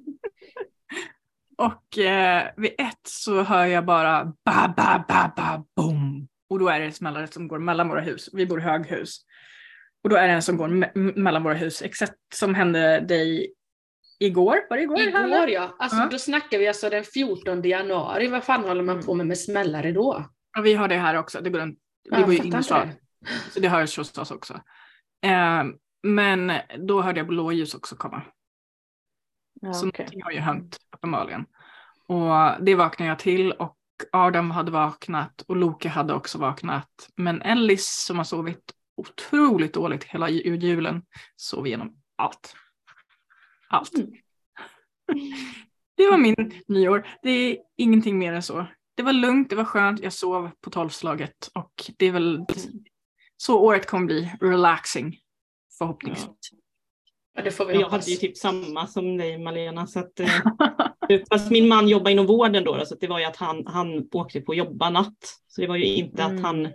Och 1.59 1.99
eh, 1.99 2.49
vid 2.57 2.73
ett 2.79 3.01
så 3.09 3.43
hör 3.43 3.67
jag 3.67 3.85
bara 3.85 4.25
ba 4.25 4.69
ba 4.77 5.05
ba 5.09 5.33
ba 5.37 5.65
boom. 5.77 6.29
Och 6.51 6.59
då 6.59 6.69
är 6.69 6.81
det 6.81 6.87
en 6.87 6.93
smällare 6.93 7.27
som 7.27 7.49
går 7.49 7.59
mellan 7.59 7.89
våra 7.89 8.01
hus. 8.01 8.29
Vi 8.33 8.47
bor 8.47 8.59
i 8.61 8.63
höghus. 8.63 9.17
Och 10.05 10.11
då 10.11 10.17
är 10.17 10.27
det 10.29 10.33
en 10.35 10.43
som 10.43 10.57
går 10.57 10.69
me- 10.69 11.19
mellan 11.19 11.43
våra 11.43 11.55
hus. 11.55 11.83
Exakt 11.83 12.15
som 12.35 12.55
hände 12.55 13.01
dig 13.01 13.53
igår. 14.19 14.57
Var 14.71 14.77
det 14.77 14.83
igår? 14.83 15.01
Igår 15.01 15.49
ja, 15.49 15.77
alltså, 15.79 15.97
Ja. 15.97 16.09
då 16.11 16.19
snackar 16.19 16.59
vi 16.59 16.69
alltså 16.69 16.91
den 16.91 17.05
14 17.05 17.63
januari. 17.63 18.29
Vad 18.29 18.45
fan 18.45 18.65
håller 18.65 18.83
man 18.83 19.03
på 19.03 19.15
med 19.15 19.27
med 19.27 19.39
smällare 19.39 19.93
då? 19.93 20.25
Ja, 20.57 20.63
vi 20.63 20.75
har 20.75 20.89
det 20.89 20.97
här 20.99 21.15
också. 21.15 21.41
Det 21.41 21.51
går 21.51 21.61
en, 21.61 21.71
vi 21.71 21.77
Jag 22.11 22.21
bor 22.21 22.31
ju 22.31 22.37
inte 22.37 22.47
innerstad. 22.49 22.89
det. 22.89 23.29
Så 23.53 23.61
det 23.61 23.69
hörs 23.69 23.99
hos 23.99 24.19
oss 24.19 24.31
också. 24.31 24.55
Eh, 25.27 25.65
men 26.03 26.53
då 26.89 27.03
hörde 27.03 27.21
jag 27.21 27.27
blåljus 27.27 27.75
också 27.75 27.97
komma. 27.97 28.23
Ja, 29.61 29.73
Så 29.73 29.87
någonting 29.87 30.23
har 30.23 30.31
ju 30.31 30.39
hänt 30.41 30.77
uppenbarligen. 30.97 31.47
Och 32.07 32.65
det 32.65 32.75
vaknade 32.75 33.09
jag 33.09 33.19
till 33.19 33.53
och 33.53 33.77
Adam 34.13 34.51
hade 34.51 34.71
vaknat 34.71 35.43
och 35.49 35.57
Loke 35.57 35.89
hade 35.89 36.15
också 36.15 36.39
vaknat. 36.39 37.09
Men 37.17 37.43
Ellis 37.43 38.05
som 38.07 38.17
har 38.17 38.25
sovit 38.25 38.73
otroligt 38.97 39.75
dåligt 39.75 40.05
hela 40.05 40.31
ju- 40.31 40.57
julen 40.57 41.03
sov 41.37 41.67
igenom 41.67 41.97
allt. 42.17 42.55
Allt. 43.69 43.95
Mm. 43.95 44.11
Det 45.97 46.11
var 46.11 46.19
min 46.19 46.53
nyår. 46.69 47.07
Det 47.23 47.31
är 47.31 47.59
ingenting 47.77 48.19
mer 48.19 48.33
än 48.33 48.43
så. 48.43 48.67
Det 48.95 49.03
var 49.03 49.13
lugnt, 49.13 49.51
det 49.51 49.57
var 49.57 49.65
skönt, 49.65 50.01
jag 50.01 50.13
sov 50.13 50.51
på 50.61 50.71
tolvslaget 50.71 51.51
och 51.55 51.73
det 51.99 52.07
är 52.07 52.13
väl 52.13 52.47
så 53.37 53.61
året 53.61 53.87
kommer 53.87 54.07
bli 54.07 54.33
relaxing 54.41 55.19
förhoppningsvis. 55.79 56.29
Ja, 57.45 57.73
Jag 57.73 57.89
hade 57.89 58.11
ju 58.11 58.17
typ 58.17 58.37
samma 58.37 58.87
som 58.87 59.17
dig 59.17 59.39
Malena. 59.39 59.87
Så 59.87 59.99
att, 59.99 60.21
eh, 60.21 61.21
fast 61.31 61.51
min 61.51 61.69
man 61.69 61.89
jobbar 61.89 62.11
inom 62.11 62.27
vården 62.27 62.65
då, 62.65 62.85
så 62.87 62.95
det 62.95 63.07
var 63.07 63.19
ju 63.19 63.25
att 63.25 63.37
han, 63.37 63.67
han 63.67 64.09
åkte 64.13 64.41
på 64.41 64.53
att 64.53 64.59
jobba 64.59 64.91
natt. 64.91 65.19
Så 65.49 65.61
det 65.61 65.67
var 65.67 65.77
ju 65.77 65.85
inte 65.85 66.23
Mm. 66.23 66.37
att 66.37 66.43
han 66.43 66.69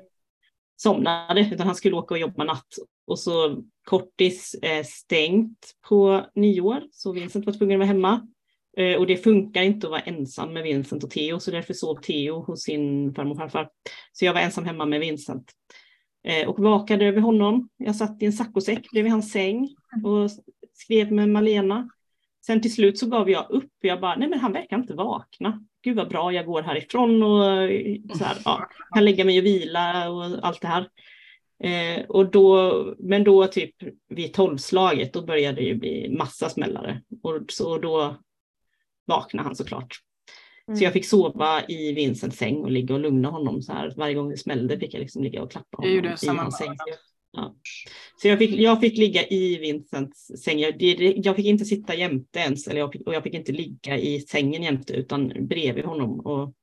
somnade, 0.75 1.49
utan 1.53 1.67
han 1.67 1.75
skulle 1.75 1.95
åka 1.95 2.13
och 2.13 2.19
jobba 2.19 2.43
natt. 2.43 2.67
Och 3.07 3.19
så 3.19 3.63
kortis 3.83 4.55
eh, 4.61 4.83
stängt 4.83 5.75
på 5.89 6.25
nyår, 6.35 6.81
så 6.91 7.11
Vincent 7.11 7.45
var 7.45 7.53
tvungen 7.53 7.75
att 7.81 7.87
vara 7.87 7.93
hemma. 7.93 8.27
Eh, 8.77 8.97
och 8.97 9.07
det 9.07 9.17
funkar 9.17 9.61
inte 9.61 9.87
att 9.87 9.91
vara 9.91 10.01
ensam 10.01 10.53
med 10.53 10.63
Vincent 10.63 11.03
och 11.03 11.09
Theo, 11.09 11.39
så 11.39 11.51
därför 11.51 11.73
sov 11.73 11.95
Theo 11.95 12.39
hos 12.43 12.63
sin 12.63 13.13
farmor 13.13 13.31
och 13.31 13.37
farfar. 13.37 13.69
Så 14.11 14.25
jag 14.25 14.33
var 14.33 14.41
ensam 14.41 14.65
hemma 14.65 14.85
med 14.85 14.99
Vincent. 14.99 15.51
Eh, 16.27 16.49
och 16.49 16.59
vakade 16.59 17.05
över 17.05 17.21
honom. 17.21 17.69
Jag 17.77 17.95
satt 17.95 18.21
i 18.21 18.25
en 18.25 18.33
saccosäck 18.33 18.91
bredvid 18.91 19.11
hans 19.11 19.31
säng 19.31 19.69
och 20.03 20.31
skrev 20.73 21.11
med 21.11 21.29
Malena. 21.29 21.89
Sen 22.45 22.61
till 22.61 22.73
slut 22.73 22.99
så 22.99 23.05
gav 23.05 23.29
jag 23.29 23.45
upp. 23.49 23.71
Jag 23.81 24.01
bara, 24.01 24.15
nej 24.15 24.29
men 24.29 24.39
han 24.39 24.53
verkar 24.53 24.77
inte 24.77 24.93
vakna. 24.93 25.65
Gud 25.83 25.95
vad 25.95 26.09
bra, 26.09 26.33
jag 26.33 26.45
går 26.45 26.61
härifrån 26.61 27.23
och 27.23 27.45
eh, 27.45 27.97
så 28.17 28.23
här, 28.23 28.37
ja, 28.45 28.69
kan 28.93 29.05
lägga 29.05 29.25
mig 29.25 29.39
och 29.39 29.45
vila 29.45 30.09
och 30.09 30.47
allt 30.47 30.61
det 30.61 30.67
här. 30.67 30.89
Eh, 31.63 32.05
och 32.05 32.31
då, 32.31 32.95
men 32.99 33.23
då 33.23 33.47
typ 33.47 33.75
vid 34.09 34.33
tolvslaget, 34.33 35.13
då 35.13 35.21
började 35.21 35.55
det 35.55 35.67
ju 35.67 35.75
bli 35.75 36.15
massa 36.17 36.49
smällare. 36.49 37.01
Och 37.23 37.41
så 37.47 37.77
då 37.77 38.17
vaknade 39.05 39.47
han 39.47 39.55
såklart. 39.55 39.97
Mm. 40.67 40.77
Så 40.77 40.83
jag 40.83 40.93
fick 40.93 41.05
sova 41.05 41.63
i 41.67 41.93
Vincents 41.93 42.37
säng 42.37 42.57
och 42.57 42.71
ligga 42.71 42.93
och 42.93 42.99
lugna 42.99 43.29
honom 43.29 43.61
så 43.61 43.73
här. 43.73 43.93
Varje 43.97 44.13
gång 44.13 44.29
det 44.29 44.37
smällde 44.37 44.79
fick 44.79 44.93
jag 44.93 44.99
liksom 44.99 45.23
ligga 45.23 45.43
och 45.43 45.51
klappa 45.51 45.67
Jag 45.71 45.77
honom 45.77 45.95
gjorde 45.95 46.17
i 46.23 46.27
hans 46.27 46.57
säng. 46.57 46.75
Ja. 47.33 47.55
Så 48.21 48.27
jag 48.27 48.39
fick, 48.39 48.51
jag 48.51 48.81
fick 48.81 48.97
ligga 48.97 49.27
i 49.27 49.57
Vincents 49.57 50.43
säng. 50.43 50.59
Jag, 50.59 50.81
jag 51.25 51.35
fick 51.35 51.45
inte 51.45 51.65
sitta 51.65 51.95
jämte 51.95 52.39
ens, 52.39 52.67
eller 52.67 52.79
jag 52.79 52.91
fick, 52.91 53.07
och 53.07 53.13
jag 53.13 53.23
fick 53.23 53.33
inte 53.33 53.51
ligga 53.51 53.97
i 53.97 54.19
sängen 54.19 54.63
jämte, 54.63 54.93
utan 54.93 55.47
bredvid 55.47 55.85
honom. 55.85 56.19
Och, 56.19 56.53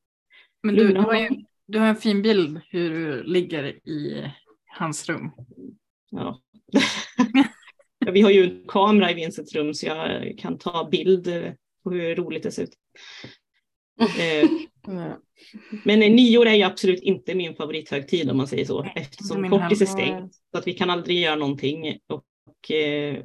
Men 0.63 0.75
du, 0.75 0.93
du, 0.93 1.01
har 1.01 1.15
ju, 1.15 1.29
du 1.67 1.79
har 1.79 1.87
en 1.87 1.97
fin 1.97 2.23
bild 2.23 2.61
hur 2.69 2.91
du 2.91 3.23
ligger 3.23 3.65
i 3.89 4.25
hans 4.67 5.09
rum. 5.09 5.31
ja. 6.11 6.41
Ja, 8.07 8.13
Vi 8.13 8.21
har 8.21 8.31
ju 8.31 8.45
en 8.45 8.65
kamera 8.69 9.11
i 9.11 9.15
Vincents 9.15 9.55
rum 9.55 9.75
så 9.75 9.87
jag 9.87 10.35
kan 10.39 10.59
ta 10.59 10.89
bild 10.91 11.29
eh, 11.29 11.53
på 11.85 11.91
hur 11.91 12.15
roligt 12.15 12.43
det 12.43 12.53
ser 12.53 12.63
ut. 12.63 12.75
Men 15.85 16.03
eh, 16.03 16.11
nyår 16.11 16.47
är 16.47 16.55
ju 16.55 16.63
absolut 16.63 17.03
inte 17.03 17.35
min 17.35 17.55
favorithögtid 17.55 18.31
om 18.31 18.37
man 18.37 18.47
säger 18.47 18.65
så, 18.65 18.87
eftersom 18.95 19.51
kortis 19.51 19.83
är 19.83 19.87
stängt. 19.87 20.35
Så 20.35 20.59
att 20.59 20.67
vi 20.67 20.73
kan 20.73 20.91
aldrig 20.91 21.21
göra 21.21 21.37
någonting. 21.37 21.99
Och 22.07 22.71
eh, 22.71 23.25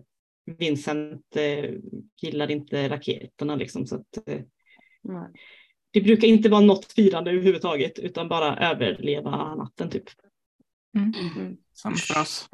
Vincent 0.57 1.35
eh, 1.35 1.71
gillar 2.21 2.51
inte 2.51 2.89
raketerna 2.89 3.55
liksom. 3.55 3.85
Så 3.85 3.95
att, 3.95 4.27
eh, 4.29 4.41
det 5.91 6.01
brukar 6.01 6.27
inte 6.27 6.49
vara 6.49 6.61
något 6.61 6.93
firande 6.93 7.31
överhuvudtaget, 7.31 7.99
utan 7.99 8.29
bara 8.29 8.57
överleva 8.71 9.55
natten 9.55 9.89
typ. 9.89 10.03
Mm. 10.95 11.57
Som 11.73 11.95
för 11.95 12.21
oss. 12.21 12.49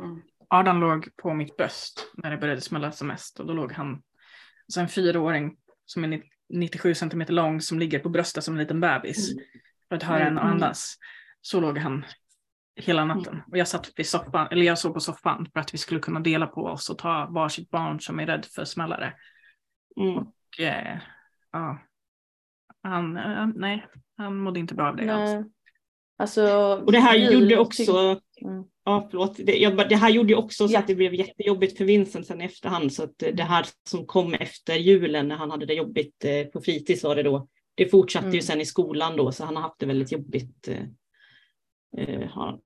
Adam 0.48 0.80
låg 0.80 1.16
på 1.16 1.34
mitt 1.34 1.58
bröst 1.58 2.12
när 2.14 2.32
det 2.32 2.38
började 2.38 2.62
smälla 2.62 2.92
som 2.92 3.08
mest 3.08 3.40
och 3.40 3.46
då 3.46 3.54
låg 3.54 3.72
han, 3.72 4.02
alltså 4.68 4.80
en 4.80 4.88
fyraåring 4.88 5.58
som 5.86 6.04
är 6.04 6.08
90 6.08 6.30
97 6.54 6.96
centimeter 6.96 7.34
lång 7.34 7.62
som 7.62 7.80
ligger 7.80 8.00
på 8.00 8.10
bröstet 8.10 8.44
som 8.44 8.54
en 8.54 8.60
liten 8.60 8.80
bebis 8.80 9.32
för 9.90 9.96
att 9.96 10.04
höra 10.04 10.20
en 10.28 10.38
Mm. 10.38 10.44
andas. 10.52 10.96
Så 11.42 11.60
låg 11.62 11.78
han 11.78 12.06
hela 12.76 13.06
natten 13.06 13.42
och 13.52 13.58
jag 13.58 13.68
satt 13.68 13.92
vid 13.96 14.08
soffan, 14.08 14.48
eller 14.52 14.66
jag 14.66 14.78
sov 14.78 14.94
på 14.94 15.00
soffan 15.00 15.48
för 15.54 15.60
att 15.60 15.74
vi 15.74 15.78
skulle 15.78 16.00
kunna 16.00 16.20
dela 16.20 16.48
på 16.48 16.64
oss 16.66 16.90
och 16.90 16.98
ta 16.98 17.28
varsitt 17.30 17.70
barn 17.70 18.00
som 18.00 18.20
är 18.20 18.26
rädd 18.26 18.46
för 18.46 18.66
smällare. 18.66 19.14
Mm. 20.02 20.18
Och 20.18 20.60
eh, 20.60 20.98
ja, 21.52 21.80
han, 22.84 23.18
eh, 23.18 23.48
nej, 23.56 23.86
han 24.18 24.38
mådde 24.38 24.60
inte 24.60 24.74
bra 24.76 24.88
av 24.90 24.96
det 24.96 25.10
alls. 25.10 25.32
Nej. 25.32 25.44
Alltså, 26.18 26.44
Och 26.86 26.92
det 26.92 27.00
här 27.00 27.16
gjorde 27.16 27.46
tyck- 27.56 27.58
också, 27.58 28.22
Mm. 28.42 28.64
ja 28.86 29.08
förlåt, 29.12 29.38
det, 29.38 29.58
jag, 29.58 29.90
det 29.90 29.96
här 29.96 30.10
gjorde 30.10 30.30
ju 30.30 30.36
också 30.36 30.68
så 30.68 30.74
Ja. 30.74 30.80
att 30.80 30.88
det 30.88 30.96
blev 30.96 31.14
jättejobbigt 31.16 31.78
för 31.78 31.86
Vincent 31.86 32.28
sen 32.28 32.42
i 32.42 32.46
efterhand. 32.46 32.94
Så 32.94 33.04
att 33.04 33.18
det 33.18 33.44
här 33.44 33.66
som 33.90 34.06
kom 34.06 34.34
efter 34.34 34.76
julen 34.76 35.28
när 35.28 35.36
han 35.36 35.52
hade 35.52 35.66
det 35.66 35.74
jobbigt 35.74 36.26
eh, 36.26 36.44
på 36.48 36.62
fritids 36.62 37.04
var 37.04 37.16
det 37.16 37.24
då. 37.24 37.48
Det 37.76 37.88
fortsatte 37.90 38.26
ju 38.28 38.32
Mm. 38.32 38.42
sen 38.42 38.62
i 38.62 38.66
skolan 38.66 39.16
då 39.18 39.32
så 39.32 39.46
han 39.46 39.56
har 39.56 39.64
haft 39.64 39.80
det 39.80 39.86
väldigt 39.86 40.12
jobbigt. 40.12 40.68
eh, 40.68 40.84
eh, 41.98 42.30
har 42.30 42.46
han. 42.46 42.60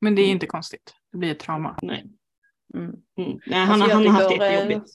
Men 0.00 0.14
det 0.14 0.22
är 0.22 0.24
Mm. 0.24 0.34
inte 0.34 0.46
konstigt, 0.46 0.94
det 1.12 1.18
blir 1.18 1.30
ett 1.30 1.38
trauma. 1.38 1.78
Nej. 1.82 2.04
Mm. 2.74 2.86
Mm. 3.18 3.38
Nej, 3.46 3.58
han, 3.58 3.82
Alltså, 3.82 3.96
han 3.96 4.06
har 4.06 4.12
haft 4.12 4.24
det 4.24 4.30
tycker, 4.30 4.44
eh, 4.46 4.52
jättejobbigt. 4.52 4.90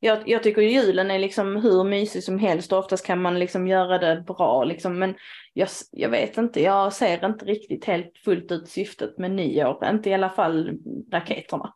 Jag, 0.00 0.28
jag 0.28 0.42
tycker 0.42 0.62
julen 0.62 1.10
är 1.10 1.18
liksom 1.18 1.56
hur 1.56 1.84
mysig 1.84 2.24
som 2.24 2.38
helst 2.38 2.72
och 2.72 2.78
oftast 2.78 3.06
kan 3.06 3.22
man 3.22 3.38
liksom 3.38 3.68
göra 3.68 3.98
det 3.98 4.24
bra 4.26 4.64
liksom. 4.64 4.98
Men 4.98 5.14
jag, 5.52 5.68
jag 5.90 6.08
vet 6.08 6.38
inte, 6.38 6.62
jag 6.62 6.92
ser 6.92 7.26
inte 7.26 7.44
riktigt 7.44 7.84
helt 7.84 8.18
fullt 8.24 8.52
ut 8.52 8.68
syftet 8.68 9.18
med 9.18 9.30
nyår. 9.30 9.88
Inte 9.88 10.10
i 10.10 10.14
alla 10.14 10.30
fall 10.30 10.78
raketerna. 11.12 11.72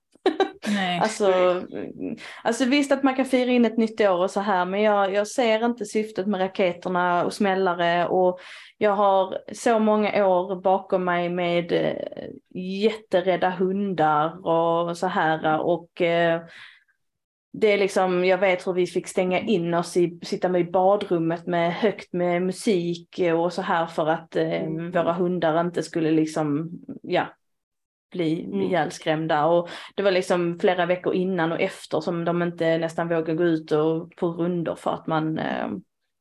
Nej. 0.67 1.01
Alltså, 1.03 1.33
mm, 1.73 2.17
alltså 2.43 2.65
visst 2.65 2.93
att 2.93 3.03
man 3.03 3.17
kan 3.17 3.25
fira 3.25 3.51
in 3.51 3.65
ett 3.65 3.77
nytt 3.77 4.01
år 4.01 4.19
och 4.19 4.31
så 4.31 4.41
här 4.41 4.65
men 4.65 4.83
jag, 4.83 5.15
jag 5.15 5.29
ser 5.29 5.65
inte 5.65 5.85
syftet 5.85 6.27
med 6.27 6.41
raketerna 6.41 7.25
och 7.25 7.33
smällare 7.33 8.07
och 8.07 8.41
jag 8.79 8.97
har 8.97 9.39
så 9.53 9.79
många 9.79 10.27
år 10.27 10.61
bakom 10.61 11.05
mig 11.05 11.29
med 11.29 11.73
eh, 11.73 12.29
jätterädda 12.83 13.51
hundar 13.51 14.47
och 14.47 14.97
så 14.99 15.07
här 15.07 15.61
och 15.61 16.03
eh, 16.03 16.43
det 17.53 17.73
är 17.73 17.79
liksom, 17.79 18.25
jag 18.25 18.39
vet 18.39 18.67
hur 18.67 18.73
vi 18.73 18.87
fick 18.87 19.07
stänga 19.07 19.41
in 19.41 19.75
oss 19.75 19.97
i, 19.97 20.19
sitta 20.23 20.49
med 20.49 20.61
i 20.61 20.71
badrummet 20.71 21.47
med 21.47 21.75
högt 21.75 22.13
med 22.13 22.43
musik 22.43 23.21
och 23.37 23.53
så 23.53 23.63
här 23.63 23.87
för 23.87 24.07
att 24.07 24.37
eh, 24.37 24.63
Mm. 24.63 24.91
våra 24.91 25.13
hundar 25.13 25.61
inte 25.61 25.83
skulle 25.83 26.11
liksom, 26.11 26.71
ja, 27.03 27.27
bli 28.13 28.45
Mm. 28.45 28.61
ihjälskrämda. 28.63 29.45
Och 29.47 29.69
det 29.95 30.03
var 30.03 30.11
liksom 30.11 30.59
flera 30.61 30.87
veckor 30.87 31.15
innan 31.15 31.53
och 31.53 31.61
efter 31.61 32.01
som 32.01 32.25
de 32.25 32.43
inte 32.43 32.79
nästan 32.79 33.09
vågade 33.09 33.35
gå 33.35 33.45
ut 33.45 33.73
och 33.73 34.17
på 34.17 34.27
rundor 34.29 34.75
för 34.75 34.91
att 34.91 35.07
man, 35.07 35.39
eh, 35.39 35.69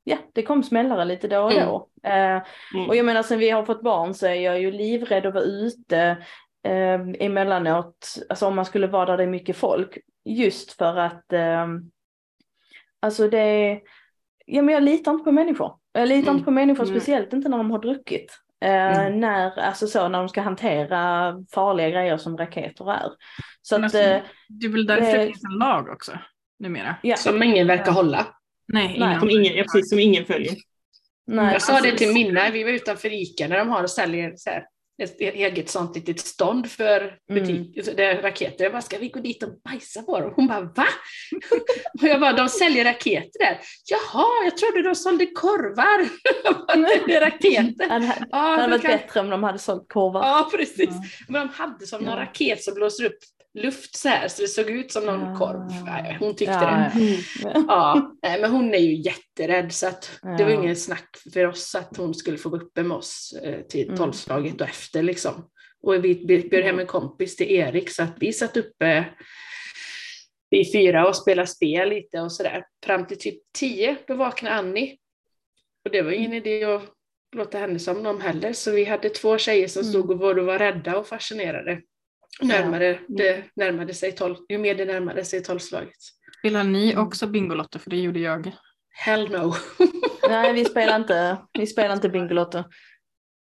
ja, 0.04 0.18
det 0.34 0.44
kom 0.44 0.64
smällare 0.64 1.06
lite 1.06 1.28
då 1.28 1.40
och 1.42 1.52
då. 1.66 1.88
Eh, 2.10 2.42
Mm. 2.76 2.90
och 2.90 2.96
jag 2.96 3.06
menar 3.06 3.24
sen 3.24 3.40
vi 3.40 3.50
har 3.50 3.66
fått 3.66 3.82
barn 3.84 4.14
så 4.14 4.28
är 4.28 4.34
jag 4.36 4.62
ju 4.62 4.72
livrädd 4.72 5.26
att 5.26 5.34
vara 5.34 5.44
ute. 5.44 6.18
Eh, 6.64 7.02
emellanåt, 7.26 8.16
alltså 8.30 8.46
om 8.48 8.56
man 8.56 8.66
skulle 8.66 8.88
vara 8.88 9.06
där 9.06 9.18
det 9.18 9.24
är 9.24 9.28
mycket 9.28 9.58
folk, 9.58 9.98
just 10.26 10.72
för 10.74 10.98
att 10.98 11.34
eh, 11.34 11.68
alltså 13.00 13.28
det 13.30 13.40
är, 13.40 13.82
ja 14.46 14.62
men 14.62 14.74
jag 14.74 14.84
litar 14.84 15.12
inte 15.12 15.24
på 15.24 15.32
människor. 15.32 15.76
Jag 15.94 16.08
litar 16.08 16.22
Mm. 16.28 16.36
inte 16.36 16.46
på 16.46 16.52
människor, 16.52 16.84
Mm. 16.84 16.96
speciellt 17.00 17.34
inte 17.34 17.50
när 17.50 17.58
de 17.58 17.72
har 17.72 17.80
druckit. 17.80 18.38
Eh, 18.64 19.00
Mm. 19.00 19.20
När, 19.20 19.60
alltså 19.60 19.88
så, 19.88 20.08
när 20.08 20.20
de 20.20 20.30
ska 20.30 20.42
hantera 20.42 21.34
farliga 21.54 21.90
grejer 21.90 22.18
som 22.18 22.38
raketer 22.38 22.92
är. 22.94 23.10
Så 23.62 23.76
Men 23.76 23.84
att, 23.86 23.96
alltså, 23.96 24.00
eh, 24.10 24.22
Det 24.50 24.66
är 24.66 24.70
väl 24.72 24.86
därför 24.86 25.18
det 25.18 25.26
finns 25.26 25.44
en 25.44 25.58
lag 25.58 25.90
också 25.90 26.12
numera. 26.60 26.96
ja, 27.04 27.16
Som 27.16 27.44
ingen 27.44 27.68
verkar 27.68 27.92
hålla. 27.92 28.28
Nej, 28.68 28.96
Nej. 29.00 29.20
Som 29.20 29.30
ingen, 29.30 29.54
ja, 29.56 29.64
precis, 29.64 29.90
som 29.90 30.00
ingen 30.00 30.26
följer. 30.26 30.54
nej, 31.28 31.54
Jag 31.54 31.62
sa 31.62 31.74
det 31.76 31.82
precis. 31.82 32.00
till 32.00 32.14
Minna, 32.14 32.50
vi 32.50 32.64
var 32.64 32.72
utanför 32.72 33.14
Ica 33.14 33.48
när 33.48 33.58
de 33.58 33.70
har 33.70 33.84
och 33.84 33.90
säljer 33.90 34.34
så 34.36 34.50
här, 34.50 34.66
ett 35.02 35.20
eget 35.22 35.70
sånt 35.70 35.96
litet 35.96 36.20
stånd 36.20 36.72
för 36.72 37.16
butik, 37.34 37.78
Mm. 37.78 37.96
det 37.96 38.04
är 38.06 38.22
raketer. 38.22 38.64
Jag 38.64 38.72
bara, 38.74 38.82
ska 38.82 38.98
vi 38.98 39.08
gå 39.10 39.20
dit 39.20 39.44
och 39.44 39.50
bajsa 39.66 40.02
på 40.02 40.20
dem? 40.20 40.34
Hon 40.36 40.48
bara, 40.48 40.62
va? 40.62 40.88
och 42.02 42.08
jag 42.08 42.20
bara, 42.22 42.34
de 42.34 42.50
säljer 42.50 42.86
raketer 42.86 43.40
där. 43.40 43.60
Jaha, 43.86 44.28
jag 44.44 44.58
trodde 44.58 44.82
de 44.82 44.96
sålde 44.96 45.26
korvar. 45.26 46.10
Det 47.08 47.16
är 47.16 47.22
raketer. 47.22 47.74
Det 47.78 47.86
hade, 47.94 48.28
Ja, 48.32 48.68
varit 48.70 48.82
kan... 48.82 48.92
bättre 48.92 49.20
om 49.20 49.30
de 49.30 49.44
hade 49.44 49.60
sålt 49.60 49.86
korvar. 49.90 50.22
ja 50.22 50.50
precis. 50.52 50.90
Ja. 50.90 51.04
Men 51.28 51.48
de 51.48 51.54
hade 51.54 51.88
som 51.88 52.02
någon 52.04 52.14
Ja. 52.18 52.22
raket 52.24 52.64
som 52.64 52.74
blåser 52.74 53.06
upp 53.06 53.18
luft 53.54 53.96
så 53.96 54.10
här, 54.10 54.28
så 54.28 54.42
det 54.42 54.48
såg 54.48 54.70
ut 54.70 54.92
som 54.92 55.06
någon 55.06 55.20
Ja. 55.32 55.36
korv. 55.38 55.84
Nej, 55.86 56.18
hon 56.20 56.36
tyckte 56.36 56.54
Ja, 56.54 56.92
det. 56.96 57.00
Mm. 57.46 57.66
Ja, 57.68 58.12
men 58.22 58.52
hon 58.52 58.74
är 58.74 58.78
ju 58.80 58.96
jätterädd 58.96 59.74
så 59.74 59.88
att 59.88 60.20
det 60.38 60.44
var 60.44 60.52
Ja. 60.52 60.64
ingen 60.64 60.76
snack 60.76 61.18
för 61.34 61.48
oss 61.48 61.76
att 61.76 61.98
hon 61.98 62.14
skulle 62.14 62.38
få 62.38 62.50
vara 62.50 62.62
uppe 62.62 62.84
med 62.84 62.98
oss 62.98 63.34
eh, 63.44 63.62
till 63.62 63.86
Mm. 63.86 63.98
tolvslaget 63.98 64.62
och 64.62 64.68
efter 64.68 65.04
liksom. 65.04 65.50
Och 65.84 66.06
vi 66.06 66.14
vi 66.26 66.50
bjöd 66.50 66.64
hem 66.64 66.80
en 66.80 66.88
kompis 66.88 67.36
till 67.36 67.52
Erik 67.52 67.90
så 67.90 68.04
att 68.04 68.16
vi 68.20 68.34
satt 68.34 68.58
uppe 68.58 69.06
vid 70.50 70.72
fyra 70.72 71.08
och 71.08 71.16
spelade 71.16 71.48
spel 71.48 71.90
lite 71.90 72.20
och 72.22 72.32
sådär. 72.32 72.64
Fram 72.86 73.08
till 73.08 73.18
typ 73.20 73.40
tio, 73.58 73.96
då 74.08 74.16
vaknade 74.16 74.56
Annie. 74.56 74.98
Och 75.86 75.92
det 75.92 76.02
var 76.02 76.12
ingen 76.12 76.34
idé 76.34 76.64
att 76.64 76.84
låta 77.36 77.58
henne 77.58 77.80
somna 77.80 78.10
om 78.10 78.22
heller, 78.22 78.54
så 78.54 78.72
vi 78.72 78.84
hade 78.86 79.10
två 79.10 79.38
tjejer 79.38 79.68
som 79.68 79.82
Mm. 79.82 79.92
stod 79.94 80.12
och 80.12 80.18
både 80.18 80.42
var 80.42 80.60
rädda 80.60 80.98
och 80.98 81.08
fascinerade. 81.08 81.82
Närmare, 82.42 83.00
det 83.08 83.44
närmade 83.56 83.94
sig 83.94 84.12
tolv, 84.12 84.36
ju 84.50 84.58
mer 84.58 84.76
det 84.76 84.86
närmade 84.86 85.26
sig 85.26 85.44
tolvslaget. 85.44 85.98
Spelar 86.40 86.64
ni 86.64 86.92
Mm. 86.92 87.04
också 87.08 87.28
Bingolotto? 87.28 87.80
För 87.80 87.90
det 87.90 87.98
gjorde 88.02 88.20
jag. 88.20 88.52
Hell 88.90 89.30
no. 89.32 89.54
Nej, 90.30 90.54
vi 90.54 90.66
spelar 90.66 90.96
inte, 90.96 91.38
vi 91.60 91.68
spelar 91.68 91.94
inte 91.96 92.10
Bingolotto. 92.10 92.58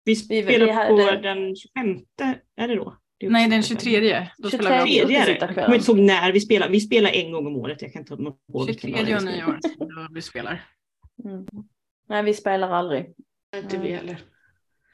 Vi 0.06 0.12
Vi- 0.12 0.16
spelar 0.16 0.66
vi 0.66 0.72
hade- 0.72 0.90
på 0.90 1.22
den 1.22 1.56
25, 1.56 2.00
är 2.58 2.68
det 2.68 2.76
då? 2.76 2.98
Det 3.18 3.26
är 3.26 3.30
Nej, 3.30 3.50
den 3.50 3.60
också- 3.60 3.70
23. 3.76 4.28
Då 4.38 4.50
23. 4.50 4.58
spelar 4.60 4.86
vi 4.86 5.00
Tredje 5.00 5.22
är 5.22 5.26
det. 5.26 5.40
Jag 5.56 5.66
kommer 5.66 5.76
inte 5.78 5.92
ihåg 5.92 6.00
när 6.00 6.32
vi 6.32 6.40
spelar. 6.40 6.70
Vi 6.70 6.80
spelar 6.82 7.10
en 7.12 7.32
gång 7.32 7.48
om 7.48 7.56
året. 7.56 7.82
Jag 7.82 7.94
kan 7.94 8.02
inte 8.02 8.16
komma 8.16 8.30
dag 8.30 8.68
23 8.68 8.92
det 8.92 9.16
och 9.16 9.22
är. 9.22 9.26
nyår. 9.26 9.60
Vi 10.14 10.22
spelar. 10.22 10.64
Mm. 11.26 11.46
Nej, 12.10 12.24
vi 12.24 12.34
spelar 12.34 12.70
aldrig. 12.72 13.06
Inte 13.56 13.78
vi 13.78 13.92
heller. 13.92 14.18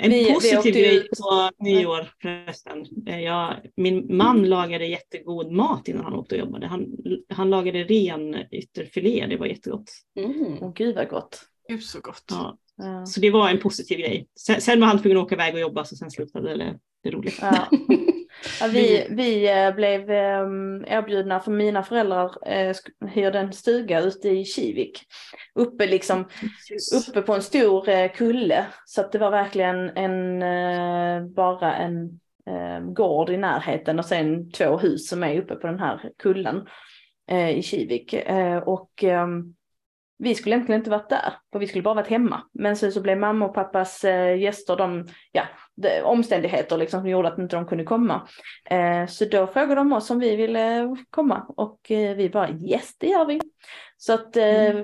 En 0.01 0.11
Vi- 0.11 0.23
vi 0.23 0.33
positiv 0.33 0.57
åkte 0.57 0.71
grej 0.71 0.95
ut- 0.97 1.09
på 1.19 1.49
nyår 1.63 2.07
förresten. 2.21 2.85
Eh, 3.07 3.19
Jag, 3.23 3.55
min 3.75 4.17
man 4.17 4.49
lagade 4.49 4.85
jättegod 4.85 5.51
mat 5.51 5.87
innan 5.87 6.03
han 6.03 6.13
åkte 6.13 6.35
och 6.35 6.39
jobbade. 6.39 6.67
Han, 6.67 6.87
han 7.29 7.49
lagade 7.49 7.83
ren 7.83 8.35
ytterfilé, 8.51 9.25
det 9.29 9.37
var 9.37 9.45
jättegott. 9.45 9.91
Mm. 10.19 10.73
Gud 10.73 10.95
vad 10.95 11.09
gott. 11.09 11.41
Gud 11.67 11.83
så 11.83 11.99
gott. 11.99 12.23
Ja, 12.29 12.57
Ja. 12.80 13.05
så 13.05 13.19
det 13.19 13.32
var 13.32 13.49
en 13.49 13.59
positiv 13.59 13.97
grej. 13.97 14.27
Sen, 14.39 14.61
sen 14.61 14.80
var 14.80 14.88
han 14.88 15.01
tvungen 15.01 15.17
att 15.17 15.23
åka 15.23 15.36
iväg 15.36 15.53
och 15.53 15.59
jobba 15.59 15.86
så 15.86 15.95
sen 15.95 16.11
slutade 16.11 16.57
det, 16.57 16.80
det 17.03 17.11
roligt. 17.11 17.39
Ja. 17.41 17.67
Ja, 18.59 18.67
vi, 18.67 19.07
vi 19.09 19.49
eh, 19.49 19.75
blev 19.75 20.11
eh, 20.11 20.47
erbjudna, 20.97 21.39
för 21.39 21.51
mina 21.51 21.84
föräldrar 21.84 22.32
eh, 22.47 22.75
hyrde 23.07 23.39
en 23.39 23.53
stuga 23.53 24.01
ute 24.01 24.30
i 24.30 24.45
Kivik. 24.45 25.03
Uppe, 25.55 25.88
liksom, 25.88 26.25
uppe 27.09 27.21
på 27.21 27.34
en 27.34 27.41
stor 27.41 27.89
eh, 27.89 28.11
kulle. 28.11 28.65
Så 28.86 29.07
det 29.11 29.17
var 29.17 29.32
verkligen 29.32 29.89
en, 29.89 30.39
bara 31.34 31.75
en 31.75 32.19
eh, 32.45 32.80
gård 32.80 33.30
i 33.30 33.38
närheten 33.38 33.99
och 33.99 34.05
sen 34.05 34.51
två 34.51 34.77
hus 34.77 35.09
som 35.09 35.23
är 35.23 35.41
uppe 35.41 35.55
på 35.55 35.67
den 35.67 35.80
här 35.80 36.11
kullen 36.17 36.67
i 37.55 37.61
Kivik. 37.61 38.15
Och 38.65 39.03
ehm, 39.03 39.53
vi 40.20 40.36
skulle 40.36 40.55
egentligen 40.55 40.82
inte 40.82 40.89
varit 40.89 41.09
där, 41.09 41.34
för 41.51 41.59
vi 41.59 41.67
skulle 41.67 41.82
bara 41.82 41.93
varit 41.93 42.07
hemma. 42.07 42.41
Men 42.53 42.76
sen 42.76 42.91
så 42.91 43.01
blev 43.01 43.17
mamma 43.17 43.45
och 43.45 43.53
pappas 43.53 44.03
eh, 44.03 44.39
gäster, 44.39 44.76
de, 44.76 45.07
ja, 45.32 45.43
det, 45.76 46.03
omständigheter 46.03 46.78
liksom, 46.78 46.99
som 47.01 47.09
gjorde 47.09 47.28
att 47.28 47.39
inte 47.39 47.55
de 47.55 47.65
kunde 47.65 47.84
komma. 47.84 48.28
Eh, 48.70 49.05
så 49.07 49.26
då 49.26 49.47
frågade 49.47 49.76
de 49.76 49.93
oss 49.93 50.09
om 50.09 50.20
vi 50.20 50.36
ville 50.36 50.95
komma 51.09 51.45
och 51.47 51.91
eh, 51.91 52.15
vi 52.15 52.30
bara 52.30 52.49
yes, 52.49 52.97
det 52.97 53.07
gör 53.07 53.26
vi. 53.26 53.41
Så 53.97 54.13
att 54.13 54.38
eh, 54.38 54.84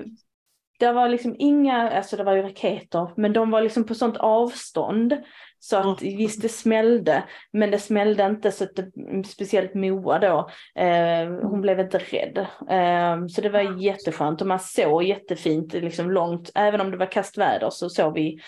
det 0.78 0.92
var 0.92 1.08
liksom 1.08 1.36
inga, 1.38 1.90
alltså 1.90 2.16
det 2.16 2.24
var 2.24 2.32
ju 2.32 2.42
raketer, 2.42 3.10
men 3.16 3.32
de 3.32 3.50
var 3.50 3.62
liksom 3.62 3.84
på 3.84 3.94
sånt 3.94 4.16
avstånd 4.16 5.16
så 5.58 5.76
att 5.76 6.02
Mm. 6.02 6.16
visst 6.16 6.42
det 6.42 6.48
smällde, 6.48 7.24
men 7.52 7.70
det 7.70 7.78
smällde 7.78 8.26
inte 8.26 8.52
så 8.52 8.64
att 8.64 8.76
det, 8.76 8.90
speciellt 9.26 9.74
Moa 9.74 10.18
då, 10.18 10.48
eh, 10.82 11.28
hon 11.42 11.60
blev 11.60 11.80
inte 11.80 11.98
rädd. 11.98 12.38
Eh, 12.70 13.26
så 13.26 13.40
det 13.40 13.48
var 13.48 13.80
jätteskönt 13.82 14.40
och 14.40 14.46
man 14.46 14.58
såg 14.60 15.02
jättefint 15.02 15.72
liksom 15.72 16.10
långt, 16.10 16.50
även 16.54 16.80
om 16.80 16.90
det 16.90 16.96
var 16.96 17.06
kastväder 17.12 17.70
så 17.70 17.88
såg 17.90 18.14
vi 18.14 18.38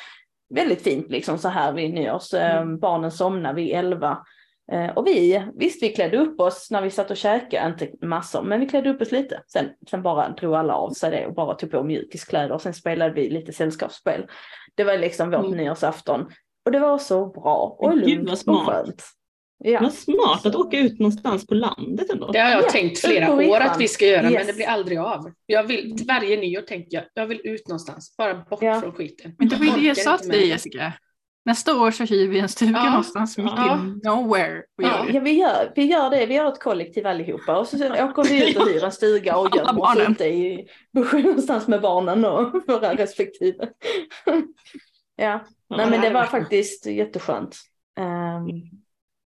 väldigt 0.54 0.82
fint 0.82 1.11
liksom 1.11 1.38
så 1.38 1.48
här 1.48 1.72
vid 1.72 1.94
nyårs. 1.94 2.34
Eh, 2.34 2.64
barnen 2.64 3.11
somnade 3.11 3.54
vid 3.54 3.74
elva. 3.74 4.18
Eh, 4.72 4.88
och 4.90 5.06
vi, 5.06 5.44
visst 5.54 5.82
vi 5.82 5.88
klädde 5.88 6.16
upp 6.18 6.40
oss 6.40 6.70
när 6.70 6.82
vi 6.82 6.90
satt 6.90 7.11
och 7.11 7.16
käkade, 7.16 7.66
inte 7.68 8.06
massor, 8.06 8.42
men 8.42 8.61
vi 8.61 8.66
klädde 8.68 8.90
upp 8.90 9.02
oss 9.02 9.12
lite. 9.12 9.42
Sen, 9.46 9.66
sen 9.90 10.02
bara 10.02 10.28
drog 10.28 10.54
alla 10.54 10.74
av 10.74 10.90
sig 10.90 11.11
det 11.11 11.26
och 11.26 11.34
bara 11.34 11.54
tog 11.54 11.70
på 11.70 11.82
mjukiskläder 11.82 12.52
och 12.52 12.62
sen 12.62 12.74
spelade 12.74 13.14
vi 13.14 13.30
lite 13.30 13.52
sällskapsspel. 13.52 14.26
Det 14.74 14.84
var 14.84 14.98
liksom 14.98 15.30
vårt 15.30 15.44
Mm. 15.46 15.56
nyårsafton. 15.56 16.28
Och 16.68 16.72
det 16.72 16.78
var 16.78 16.98
så 16.98 17.26
bra 17.26 17.76
och 17.78 17.88
Men 17.88 17.98
gud, 17.98 18.08
lugnt 18.08 18.24
vad 18.28 18.32
och 18.32 18.38
smart. 18.38 18.66
skönt. 18.66 19.02
Ja. 19.64 19.80
Vad 19.82 19.92
smart 19.92 20.46
att 20.46 20.54
åka 20.54 20.78
ut 20.78 20.98
någonstans 20.98 21.46
på 21.46 21.54
landet 21.54 22.10
ändå. 22.10 22.32
Det 22.32 22.38
har 22.38 22.50
jag 22.50 22.62
Ja, 22.62 22.68
tänkt 22.70 22.98
flera 23.00 23.32
år 23.34 23.60
att 23.60 23.80
vi 23.80 23.88
ska 23.88 24.06
göra, 24.06 24.22
men 24.22 24.32
Yes. 24.32 24.46
det 24.46 24.52
blir 24.52 24.66
aldrig 24.66 24.98
av. 24.98 25.32
Jag 25.46 25.64
vill, 25.64 26.04
varje 26.08 26.36
nyår 26.36 26.62
tänker 26.62 26.96
jag, 26.96 27.04
jag 27.14 27.26
vill 27.26 27.40
ut 27.44 27.68
någonstans, 27.68 28.16
bara 28.16 28.34
bort 28.34 28.62
Ja. 28.62 28.80
från 28.80 28.92
skiten. 28.92 29.34
Men 29.38 29.48
det 29.48 29.56
var 29.56 29.64
ju 29.64 29.70
det 29.72 29.80
jag 29.86 29.96
sa 29.96 30.18
till 30.18 30.28
dig. 30.30 30.48
Jessica. 30.48 30.92
Nästa 31.44 31.80
år 31.80 31.90
så 31.90 32.04
hyr 32.04 32.28
vi 32.28 32.38
en 32.38 32.48
stuga 32.48 32.72
Ja. 32.72 32.84
någonstans 32.90 33.38
mitt 33.38 33.46
Ja. 33.56 33.78
i 33.78 34.06
nowhere. 34.08 34.62
Ja. 34.82 35.04
det. 35.06 35.12
Ja, 35.12 35.20
vi 35.20 35.32
gör, 35.32 35.72
vi 35.76 35.84
gör 35.84 36.10
det. 36.10 36.26
Vi 36.26 36.34
gör 36.34 36.48
ett 36.52 36.60
kollektiv 36.60 37.06
allihopa 37.06 37.58
och 37.58 37.66
så 37.68 37.76
åker 37.76 38.28
vi 38.28 38.50
ut 38.50 38.56
och 38.56 38.66
hyr 38.68 38.84
en 38.84 38.92
stuga 38.92 39.36
och 39.36 39.48
gömmer 39.56 39.82
oss 39.82 40.08
ute 40.08 40.24
i 40.24 40.66
bushen 40.94 41.22
någonstans 41.22 41.68
med 41.68 41.80
barnen 41.80 42.24
och 42.24 42.52
våra 42.66 42.94
respektive. 42.94 43.68
Ja, 45.18 45.40
nej 45.68 45.90
men 45.90 46.00
det 46.00 46.10
var 46.10 46.24
faktiskt 46.24 46.86
jätteskönt. 46.86 47.56
Ehm, 47.98 48.46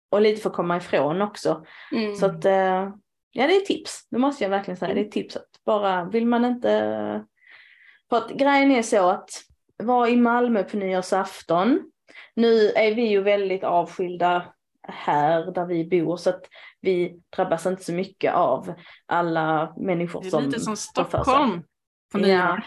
och 0.10 0.22
lite 0.22 0.42
för 0.42 0.50
att 0.50 0.56
komma 0.56 0.78
ifrån 0.78 1.22
också. 1.22 1.66
Mm. 1.92 2.16
Så 2.16 2.26
att, 2.26 2.46
eh, 2.46 2.94
ja 3.32 3.48
det 3.48 3.56
är 3.56 3.66
tips. 3.66 4.08
Det 4.10 4.18
måste 4.18 4.44
jag 4.44 4.50
verkligen 4.50 4.78
säga. 4.78 4.94
Det 4.94 5.02
är 5.02 5.12
tips 5.12 5.36
att 5.36 5.50
bara, 5.66 6.06
vill 6.06 6.26
man 6.26 6.46
inte... 6.46 7.26
För 8.10 8.18
att 8.18 8.32
grejen 8.32 8.72
är 8.72 8.82
så 8.82 9.10
att 9.10 9.30
vara 9.84 10.10
i 10.10 10.16
Malmö 10.16 10.64
på 10.64 10.78
nyårsafton. 10.78 11.92
Nu 12.36 12.70
är 12.70 12.96
vi 12.96 13.08
ju 13.08 13.22
väldigt 13.22 13.64
avskilda 13.64 14.54
här 14.88 15.52
där 15.52 15.66
vi 15.66 15.86
bor 15.86 16.18
så 16.18 16.30
att 16.30 16.46
vi 16.82 17.20
drabbas 17.36 17.66
inte 17.66 17.84
så 17.84 17.94
mycket 17.94 18.34
av 18.34 18.74
alla 19.06 19.74
människor 19.78 20.22
Det 20.22 20.28
är 20.28 20.30
som 20.30 20.44
lite 20.44 20.60
som 20.60 20.76
sig. 20.78 20.90
Stockholm 20.90 21.64
på 22.12 22.20
Ja. 22.20 22.62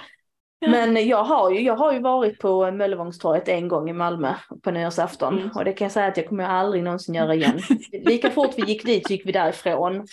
Men 0.71 1.09
jag 1.09 1.25
har, 1.25 1.51
ju, 1.51 1.61
jag 1.61 1.77
har 1.77 1.93
ju 1.93 1.99
varit 2.01 2.39
på 2.39 2.71
Möllevångstorget 2.71 3.49
en 3.49 3.69
gång 3.69 3.91
i 3.91 3.93
Malmö 3.93 4.35
på 4.63 4.71
nyårsafton 4.71 5.39
Mm. 5.39 5.51
och 5.55 5.65
det 5.65 5.73
kan 5.73 5.85
jag 5.85 5.93
säga 5.93 6.07
att 6.07 6.17
jag 6.17 6.29
kommer 6.29 6.45
aldrig 6.45 6.83
någonsin 6.83 7.15
göra 7.15 7.35
igen. 7.35 7.61
Lika 7.93 8.31
fort 8.31 8.55
vi 8.57 8.63
gick 8.63 8.85
dit 8.87 9.11
gick 9.11 9.27
vi 9.27 9.33
därifrån. 9.33 10.07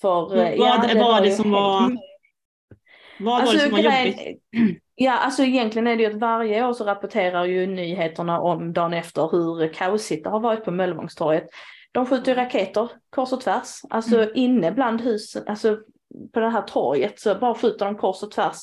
För, 0.00 0.28
Men 0.28 0.38
eh, 0.38 0.58
vad 0.58 0.90
ja, 0.96 1.04
var 1.04 1.20
det 1.20 1.26
ju 1.28 1.34
som 1.34 1.50
var- 1.50 1.92
Vad 3.20 3.46
var 3.46 3.52
det 3.52 3.58
som 3.58 3.70
var 3.72 3.78
jobbigt? 3.78 4.18
Ja, 4.96 5.12
alltså 5.18 5.42
egentligen 5.42 5.86
är 5.86 5.96
det 5.96 6.02
ju 6.02 6.08
att 6.10 6.20
varje 6.20 6.66
år 6.66 6.72
så 6.72 6.84
rapporterar 6.84 7.44
ju 7.44 7.66
nyheterna 7.66 8.40
om 8.40 8.72
dagen 8.72 8.92
efter 8.94 9.28
hur 9.32 9.72
kaosigt 9.72 10.24
det 10.24 10.30
har 10.30 10.40
varit 10.40 10.64
på 10.64 10.70
Möllevångstorget. 10.70 11.44
De 11.92 12.06
skjuter 12.06 12.32
ju 12.32 12.38
raketer 12.38 12.88
kors 13.10 13.32
och 13.32 13.40
tvärs, 13.40 13.80
alltså 13.90 14.16
Mm. 14.16 14.30
inne 14.34 14.72
bland 14.72 15.00
husen, 15.00 15.42
alltså 15.46 15.78
på 16.32 16.40
det 16.40 16.48
här 16.48 16.62
torget 16.62 17.20
så 17.20 17.34
bara 17.34 17.54
skjuter 17.54 17.84
de 17.84 17.96
kors 17.96 18.22
och 18.22 18.30
tvärs. 18.30 18.56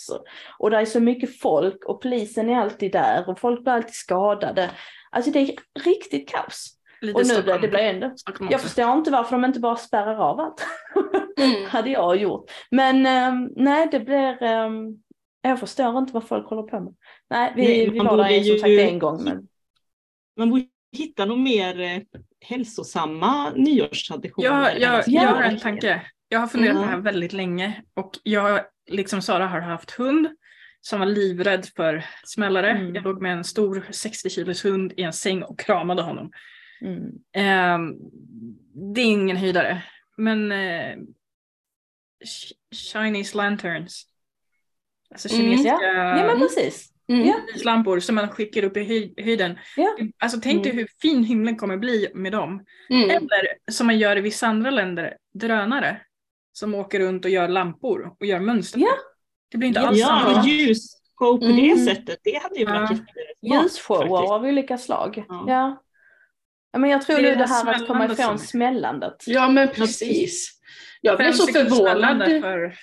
Och 0.60 0.70
det 0.70 0.78
är 0.78 0.86
så 0.86 1.00
mycket 1.00 1.40
folk 1.40 1.86
och 1.86 2.02
polisen 2.02 2.50
är 2.50 2.56
alltid 2.60 2.92
där 2.92 3.30
och 3.30 3.40
folk 3.40 3.64
blir 3.64 3.74
alltid 3.74 3.94
skadade. 3.94 4.72
Alltså 5.12 5.32
det 5.32 5.40
är 5.40 5.56
riktigt 5.84 6.30
kaos. 6.30 6.78
Lite 7.02 7.20
Och 7.20 7.28
nu 7.28 7.34
blir 7.34 7.42
Stockholm. 7.42 7.62
det 7.62 7.68
blir 7.68 7.80
ändå. 7.80 8.12
Jag 8.50 8.62
förstår 8.62 8.94
inte 8.94 9.12
varför 9.12 9.32
de 9.32 9.46
inte 9.46 9.60
bara 9.60 9.76
spärrar 9.76 10.16
av 10.16 10.40
allt. 10.40 10.66
Mm. 11.38 11.66
hade 11.70 11.90
jag 11.90 12.18
gjort. 12.18 12.52
Men 12.72 13.06
ehm, 13.06 13.50
nej, 13.56 13.88
det 13.92 14.00
blir... 14.00 14.44
ehm, 14.44 14.98
jag 15.42 15.60
förstår 15.60 15.98
inte 15.98 16.14
vad 16.14 16.28
folk 16.28 16.48
håller 16.50 16.64
på 16.64 16.80
med. 16.80 16.94
Nej, 17.30 17.54
vi, 17.56 17.62
Nej, 17.64 17.90
vi 17.90 18.00
var 18.00 18.18
där 18.18 18.44
som 18.44 18.58
sagt 18.58 18.70
ju- 18.70 18.80
en 18.82 19.00
gång. 19.00 19.24
Men, 19.24 19.48
Man 20.38 20.50
borde 20.50 20.66
hitta 20.98 21.26
något 21.26 21.40
mer, 21.40 21.80
eh, 21.80 22.00
hälsosamma 22.46 23.50
nyårstraditioner. 23.56 24.48
Jag, 24.48 24.80
jag, 24.80 25.04
jag 25.08 25.22
har 25.28 25.44
en 25.44 25.60
tanke. 25.60 26.02
Jag 26.34 26.40
har 26.40 26.48
funderat 26.48 26.76
på 26.76 26.82
det 26.82 26.88
här 26.88 26.94
Mm. 26.94 27.04
väldigt 27.04 27.34
länge 27.34 27.82
och 27.94 28.12
jag, 28.24 28.62
liksom 28.90 29.22
Sara, 29.22 29.48
har 29.48 29.60
haft 29.62 29.92
hund 29.92 30.28
som 30.82 31.00
var 31.00 31.06
livrädd 31.08 31.66
för 31.76 32.06
smällare. 32.26 32.70
Mm. 32.72 32.96
Jag 32.96 33.04
låg 33.04 33.22
med 33.22 33.34
en 33.34 33.44
stor 33.44 33.88
60 33.92 34.30
kilos 34.30 34.66
hund 34.66 34.94
i 34.98 35.02
en 35.04 35.14
säng 35.14 35.44
och 35.44 35.60
kramade 35.60 36.02
honom. 36.02 36.32
Mm. 36.82 37.12
Ehm, 37.34 37.94
det 38.96 39.02
är 39.02 39.06
ingen 39.06 39.38
höjdare. 39.38 39.84
Men 40.18 40.52
eh, 40.52 40.96
Ch- 42.26 42.54
Chinese 42.76 43.38
lanterns. 43.38 44.08
Alltså 45.12 45.30
Mm, 45.30 45.42
kinesiska 45.42 45.80
Ja 45.84 46.28
men 46.28 46.40
precis. 46.40 46.88
Mm. 47.08 47.28
Ja. 47.28 47.36
lyslampor 47.54 48.00
som 48.00 48.16
man 48.16 48.30
skickar 48.30 48.64
upp 48.64 48.78
i 48.78 48.80
höj- 48.80 49.24
höjden. 49.24 49.58
Ja. 49.78 49.98
Alltså 50.20 50.40
tänk 50.44 50.64
dig 50.64 50.72
Mm. 50.72 50.78
hur 50.84 50.88
fin 51.02 51.24
himlen 51.24 51.56
kommer 51.58 51.78
bli 51.78 52.12
med 52.14 52.32
dem. 52.32 52.66
Mm. 52.90 53.10
Eller 53.10 53.72
som 53.72 53.88
man 53.88 54.00
gör 54.00 54.18
i 54.18 54.22
vissa 54.22 54.48
andra 54.48 54.70
länder, 54.72 55.18
drönare. 55.34 56.02
Som 56.54 56.76
åker 56.76 57.00
runt 57.00 57.26
och 57.26 57.32
gör 57.32 57.48
lampor 57.48 58.16
och 58.20 58.26
gör 58.26 58.40
mönster. 58.40 58.80
Ja. 58.80 58.94
Det 59.52 59.58
blir 59.58 59.68
inte 59.68 59.80
Ja, 59.80 59.88
alls 59.88 60.00
Ja, 60.00 60.08
samma. 60.34 60.46
ljusshow 60.48 61.38
på 61.40 61.46
Mm. 61.46 61.58
det 61.58 61.78
sättet, 61.78 62.20
det 62.24 62.38
hade 62.44 62.56
ju 62.60 62.66
varit 62.66 63.02
Ja. 63.40 63.64
Ljusshower 63.64 64.34
av 64.34 64.44
olika 64.44 64.78
slag. 64.78 65.24
Ja. 65.28 65.46
Ja. 65.48 65.84
ja. 66.72 66.80
men 66.80 66.90
jag 66.90 67.02
tror 67.02 67.16
Det 67.18 67.22
är 67.30 67.36
det 67.36 67.44
det 67.44 67.50
här 67.50 67.74
att 67.74 67.88
komma 67.88 68.08
smällandet 68.08 68.20
ifrån 68.20 68.38
som- 68.38 68.48
smällandet. 68.48 69.16
Ja 69.28 69.50
men 69.50 69.68
precis. 69.68 70.60
Jag 71.02 71.18
blev 71.18 71.32
så 71.34 71.48
förvånad. 71.48 72.24
för 72.42 72.76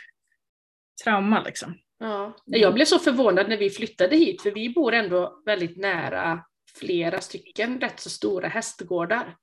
trauma 1.04 1.42
liksom. 1.42 1.74
Ja. 1.98 2.36
Jag 2.44 2.74
blev 2.74 2.84
så 2.84 2.98
förvånad 2.98 3.48
när 3.48 3.56
vi 3.56 3.70
flyttade 3.70 4.16
hit 4.16 4.42
för 4.42 4.50
vi 4.50 4.68
bor 4.68 4.94
ändå 4.94 5.42
väldigt 5.46 5.76
nära 5.76 6.44
flera 6.78 7.20
stycken 7.20 7.80
rätt 7.80 8.00
så 8.00 8.10
stora 8.10 8.48
hästgårdar. 8.48 9.36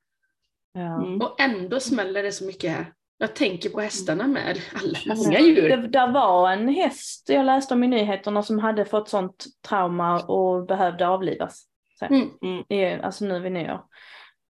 Ja. 0.73 1.03
Mm. 1.03 1.21
Och 1.21 1.39
ändå 1.41 1.79
smäller 1.79 2.23
det 2.23 2.31
så 2.31 2.45
mycket 2.45 2.71
här. 2.71 2.93
Jag 3.17 3.35
tänker 3.35 3.69
på 3.69 3.79
hästarna 3.81 4.27
med, 4.27 4.57
alla 4.73 5.15
många 5.15 5.37
Det, 5.37 5.43
djur. 5.43 5.77
där 5.87 6.11
var 6.11 6.51
en 6.51 6.67
häst 6.67 7.29
jag 7.29 7.45
läste 7.45 7.73
om 7.73 7.83
i 7.83 7.87
nyheterna 7.87 8.43
som 8.43 8.59
hade 8.59 8.85
fått 8.85 9.09
sånt 9.09 9.45
trauma 9.67 10.19
och 10.23 10.65
behövde 10.65 11.07
avlivas. 11.07 11.65
Så, 11.99 12.05
Mm. 12.05 12.63
i, 12.69 12.85
alltså 12.85 13.25
nu 13.25 13.39
vid 13.39 13.51
nyår. 13.51 13.83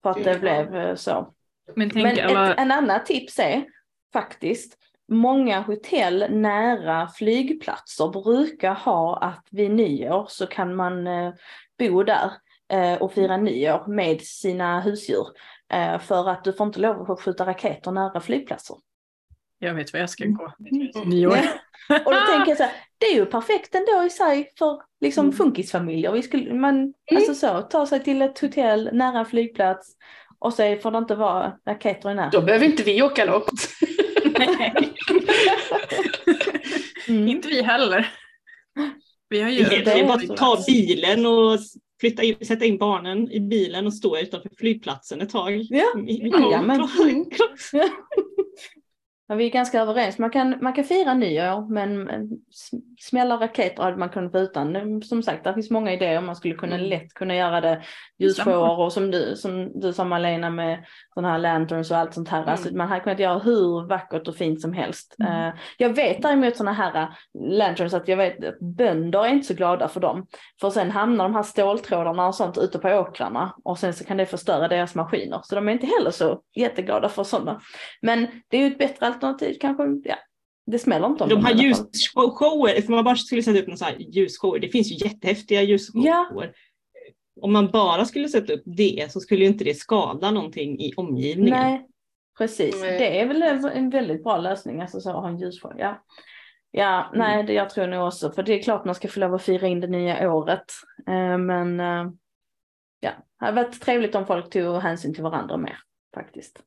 För 0.04 0.10
att 0.10 0.24
det 0.24 0.32
Ja. 0.32 0.38
blev 0.40 0.76
eh, 0.76 0.96
så. 0.96 1.34
Men 1.76 1.90
tänk 1.90 2.04
Men 2.18 2.30
alla... 2.30 2.52
ett, 2.54 2.60
en 2.60 2.72
annan 2.72 3.04
tips 3.04 3.40
är 3.40 3.66
faktiskt 4.14 4.78
många 5.12 5.60
hotell 5.62 6.26
nära 6.30 7.08
flygplatser 7.08 8.08
brukar 8.08 8.74
ha 8.74 9.18
att 9.18 9.48
vid 9.52 9.72
nyår 9.72 10.26
så 10.30 10.48
kan 10.48 10.76
man 10.76 11.08
eh, 11.08 11.34
bo 11.80 12.04
där 12.04 12.32
eh, 12.74 12.94
och 13.02 13.14
fira 13.14 13.38
nyår 13.38 13.88
med 13.88 14.22
sina 14.22 14.82
husdjur. 14.82 15.28
Eh, 15.74 16.00
för 16.00 16.30
att 16.30 16.44
du 16.44 16.54
får 16.54 16.68
inte 16.68 16.80
lov 16.80 17.12
att 17.12 17.22
skjuta 17.22 17.46
raketer 17.46 17.92
nära 17.92 18.22
flygplatser. 18.22 18.76
Jag 19.60 19.74
vet 19.74 19.94
vad 19.94 20.02
jag 20.02 20.10
ska 20.10 20.24
Mm. 20.24 20.36
gå. 20.38 20.54
Nyår. 21.06 21.38
Och 22.06 22.14
då 22.14 22.20
tänker 22.32 22.52
jag 22.52 22.58
så 22.58 22.64
här, 22.64 22.72
det 22.98 23.06
är 23.06 23.16
ju 23.16 23.26
perfekt 23.26 23.76
ändå 23.76 24.04
i 24.06 24.10
sig 24.10 24.52
för 24.60 24.82
liksom 25.02 25.26
Mm. 25.26 25.38
funkisfamiljer. 25.38 26.12
Vi 26.12 26.22
skulle, 26.22 26.54
man, 26.54 26.94
alltså 27.16 27.36
så, 27.36 27.62
ta 27.62 27.86
sig 27.88 28.04
till 28.04 28.22
ett 28.22 28.40
hotell 28.40 28.90
nära 28.94 29.20
en 29.20 29.26
flygplats 29.26 29.96
och 30.40 30.54
så 30.54 30.78
får 30.82 30.92
det 30.92 30.98
inte 30.98 31.16
vara 31.16 31.54
raketer 31.68 32.12
i 32.12 32.16
närheten. 32.16 32.40
Då 32.42 32.46
behöver 32.46 32.66
inte 32.66 32.84
vi 32.84 33.02
åka 33.02 33.26
långt. 33.26 33.70
Mm. 37.10 37.28
Inte 37.28 37.48
vi 37.48 37.62
heller. 37.62 38.14
Vi 39.30 39.42
har 39.42 39.50
ju... 39.50 39.64
Det 39.64 40.00
är 40.00 40.04
bara 40.08 40.14
att 40.14 40.38
ta 40.38 40.64
bilen 40.68 41.26
och 41.26 41.60
flytta 42.00 42.24
in, 42.24 42.36
sätta 42.42 42.66
in 42.66 42.78
barnen 42.78 43.32
i 43.32 43.40
bilen 43.40 43.88
och 43.88 43.94
stå 43.94 44.18
utanför 44.18 44.50
flygplatsen 44.58 45.22
ett 45.22 45.30
tag. 45.30 45.68
Ja. 45.70 45.86
I- 46.08 46.12
i- 46.12 46.30
Ja, 46.34 46.62
men- 49.30 49.38
vi 49.38 49.46
är 49.46 49.50
ganska 49.50 49.82
överens. 49.82 50.20
Man 50.20 50.30
kan, 50.30 50.56
man 50.62 50.74
kan 50.74 50.84
fira 50.84 51.14
nyår 51.14 51.70
men 51.74 52.10
smälla 53.00 53.36
raketer 53.40 53.84
hade 53.84 53.98
man 53.98 54.10
kunnat 54.10 54.32
få 54.32 54.38
utan. 54.40 55.02
Som 55.02 55.24
sagt, 55.24 55.44
det 55.44 55.54
finns 55.54 55.70
många 55.70 55.94
idéer. 55.94 56.22
Man 56.22 56.36
skulle 56.36 56.56
kunna 56.56 56.76
Mm. 56.76 56.90
lätt 56.90 57.14
kunna 57.14 57.36
göra 57.36 57.62
det 57.62 57.82
ljusshower 58.20 58.80
och 58.80 58.94
som 58.94 59.12
du, 59.12 59.36
som 59.36 59.80
du 59.80 59.94
sa 59.94 60.04
Malena 60.04 60.50
med 60.50 60.86
sådana 61.14 61.32
här 61.32 61.40
lanterns 61.40 61.92
och 61.92 61.98
allt 61.98 62.14
sånt 62.14 62.30
här. 62.30 62.38
Mm. 62.42 62.50
Alltså, 62.50 62.76
man 62.76 62.88
hade 62.88 63.02
kunnat 63.02 63.20
göra 63.20 63.40
hur 63.40 63.88
vackert 63.88 64.28
och 64.28 64.36
fint 64.36 64.62
som 64.62 64.74
helst. 64.74 65.16
Mm. 65.20 65.48
Eh, 65.48 65.54
jag 65.78 65.96
vet 65.96 66.22
däremot 66.22 66.56
sådana 66.56 66.74
här 66.74 67.10
lanterns 67.40 67.94
att 67.94 68.08
jag 68.08 68.18
vet 68.18 68.46
att 68.46 68.60
bönder 68.60 69.26
är 69.26 69.30
inte 69.30 69.48
så 69.48 69.54
glada 69.54 69.88
för 69.88 70.00
dem. 70.00 70.26
För 70.62 70.70
sen 70.70 70.92
hamnar 70.92 71.24
de 71.24 71.36
här 71.36 71.44
ståltrådarna 71.44 72.28
och 72.28 72.36
sånt 72.36 72.58
ute 72.58 72.80
på 72.80 72.90
åkrarna 72.90 73.54
och 73.64 73.80
sen 73.80 73.94
så 73.94 74.04
kan 74.06 74.18
det 74.18 74.26
förstöra 74.26 74.68
deras 74.68 74.96
maskiner. 74.96 75.40
Så 75.44 75.56
de 75.56 75.68
är 75.70 75.72
inte 75.72 75.88
heller 75.98 76.12
så 76.12 76.42
jätteglada 76.56 77.10
för 77.10 77.24
sådana. 77.24 77.60
Men 78.02 78.28
det 78.48 78.58
är 78.58 78.62
ju 78.62 78.68
ett 78.68 78.78
bättre 78.78 79.06
alternativ 79.06 79.19
kanske. 79.60 79.84
Ja, 80.10 80.16
det 80.66 80.80
smäller 80.80 81.08
inte 81.08 81.24
om 81.24 81.30
De 81.30 81.46
här 81.46 81.54
ljusshower, 81.54 82.78
if 82.80 82.90
man 82.90 83.04
bara 83.04 83.16
skulle 83.16 83.44
sätta 83.44 83.60
upp 83.60 83.68
någon 83.68 83.78
sån 83.78 83.88
här 83.88 83.96
ljusshower, 84.00 84.60
det 84.60 84.70
finns 84.70 84.92
ju 84.92 85.08
jättehäftiga 85.08 85.62
ljusshower. 85.62 86.08
Ja. 86.08 86.46
Om 87.42 87.54
man 87.54 87.68
bara 87.72 88.06
skulle 88.06 88.30
sätta 88.30 88.54
upp 88.54 88.64
det 88.66 89.12
så 89.12 89.20
skulle 89.20 89.42
ju 89.42 89.48
inte 89.48 89.64
det 89.64 89.74
skada 89.74 90.32
någonting 90.32 90.80
i 90.82 90.94
omgivningen. 90.98 91.60
Nej, 91.60 91.88
precis. 92.38 92.82
Nej. 92.82 93.00
Det 93.00 93.20
är 93.20 93.28
väl 93.28 93.44
en- 93.44 93.90
väldigt 93.90 94.24
bra 94.24 94.38
lösning, 94.38 94.82
alltså 94.82 95.00
så 95.02 95.10
att 95.10 95.16
ha 95.16 95.28
en 95.28 95.38
ljusshow. 95.40 95.74
Ja, 95.78 96.06
ja 96.72 97.12
nej, 97.14 97.44
det 97.44 97.54
jag 97.54 97.70
tror 97.70 97.88
nog 97.88 98.08
också, 98.08 98.32
för 98.32 98.44
det 98.44 98.54
är 98.60 98.64
klart 98.64 98.86
man 98.86 98.96
ska 98.96 99.08
få 99.08 99.20
lov 99.20 99.34
att 99.34 99.42
fira 99.44 99.68
in 99.68 99.80
det 99.80 99.88
nya 99.88 100.34
året. 100.34 100.66
Eh, 101.08 101.38
men 101.38 101.80
eh, 101.80 102.12
ja, 103.00 103.12
det 103.40 103.46
hade 103.46 103.64
varit 103.64 103.82
trevligt 103.82 104.16
om 104.16 104.26
folk 104.26 104.50
tog 104.50 104.76
hänsyn 104.82 105.14
till 105.14 105.24
varandra 105.24 105.58
mer 105.58 105.78
faktiskt. 106.16 106.64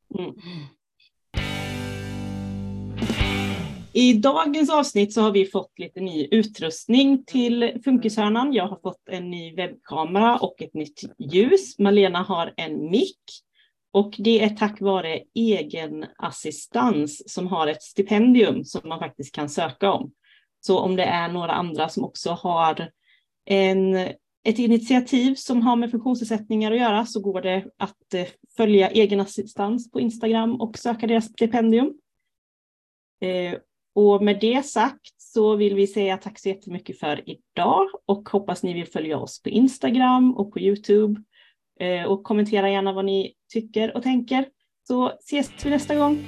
I 3.94 4.12
dagens 4.12 4.70
avsnitt 4.70 5.12
så 5.12 5.20
har 5.20 5.30
vi 5.30 5.46
fått 5.46 5.78
lite 5.78 6.00
ny 6.00 6.28
utrustning 6.30 7.24
till 7.24 7.80
Funkishörnan. 7.84 8.52
Jag 8.52 8.68
har 8.68 8.76
fått 8.76 9.08
en 9.10 9.30
ny 9.30 9.54
webbkamera 9.54 10.38
och 10.38 10.62
ett 10.62 10.74
nytt 10.74 11.00
ljus. 11.18 11.78
Malena 11.78 12.22
har 12.22 12.54
en 12.56 12.90
mick. 12.90 13.20
Och 13.92 14.14
det 14.18 14.44
är 14.44 14.50
tack 14.50 14.80
vare 14.80 15.20
egen 15.34 16.06
assistans 16.18 17.32
som 17.32 17.46
har 17.46 17.66
ett 17.66 17.82
stipendium 17.82 18.64
som 18.64 18.88
man 18.88 18.98
faktiskt 18.98 19.34
kan 19.34 19.48
söka 19.48 19.92
om. 19.92 20.12
Så 20.60 20.78
om 20.78 20.96
det 20.96 21.04
är 21.04 21.28
några 21.28 21.52
andra 21.52 21.88
som 21.88 22.04
också 22.04 22.30
har 22.30 22.90
en, 23.44 23.96
ett 24.44 24.58
initiativ 24.58 25.34
som 25.34 25.62
har 25.62 25.76
med 25.76 25.90
funktionsnedsättningar 25.90 26.72
att 26.72 26.78
göra 26.78 27.06
så 27.06 27.20
går 27.20 27.42
det 27.42 27.64
att 27.76 28.14
eh, 28.14 28.26
följa 28.56 28.90
egen 28.90 29.20
assistans 29.20 29.90
på 29.90 30.00
Instagram 30.00 30.60
och 30.60 30.78
söka 30.78 31.06
deras 31.06 31.24
stipendium. 31.24 31.92
Eh, 33.20 33.58
och 33.94 34.22
med 34.22 34.40
det 34.40 34.66
sagt 34.66 35.14
så 35.18 35.56
vill 35.56 35.74
vi 35.74 35.86
säga 35.86 36.16
tack 36.16 36.38
så 36.38 36.48
jättemycket 36.48 36.98
för 36.98 37.22
idag 37.30 37.86
och 38.06 38.28
hoppas 38.28 38.62
ni 38.62 38.72
vill 38.72 38.86
följa 38.86 39.18
oss 39.18 39.42
på 39.42 39.48
Instagram 39.48 40.34
och 40.36 40.52
på 40.52 40.60
Youtube. 40.60 41.22
Eh, 41.80 42.04
och 42.04 42.22
kommentera 42.22 42.70
gärna 42.70 42.92
vad 42.92 43.04
ni 43.04 43.34
tycker 43.52 43.96
och 43.96 44.02
tänker. 44.02 44.46
Så 44.88 45.08
ses 45.08 45.66
vi 45.66 45.70
nästa 45.70 45.94
gång. 45.94 46.24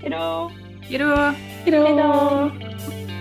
Hej 0.00 0.10
då! 0.10 0.50
Hejdå! 0.82 1.16
Hejdå! 1.64 1.86
Hej 1.86 1.96
då! 1.96 3.15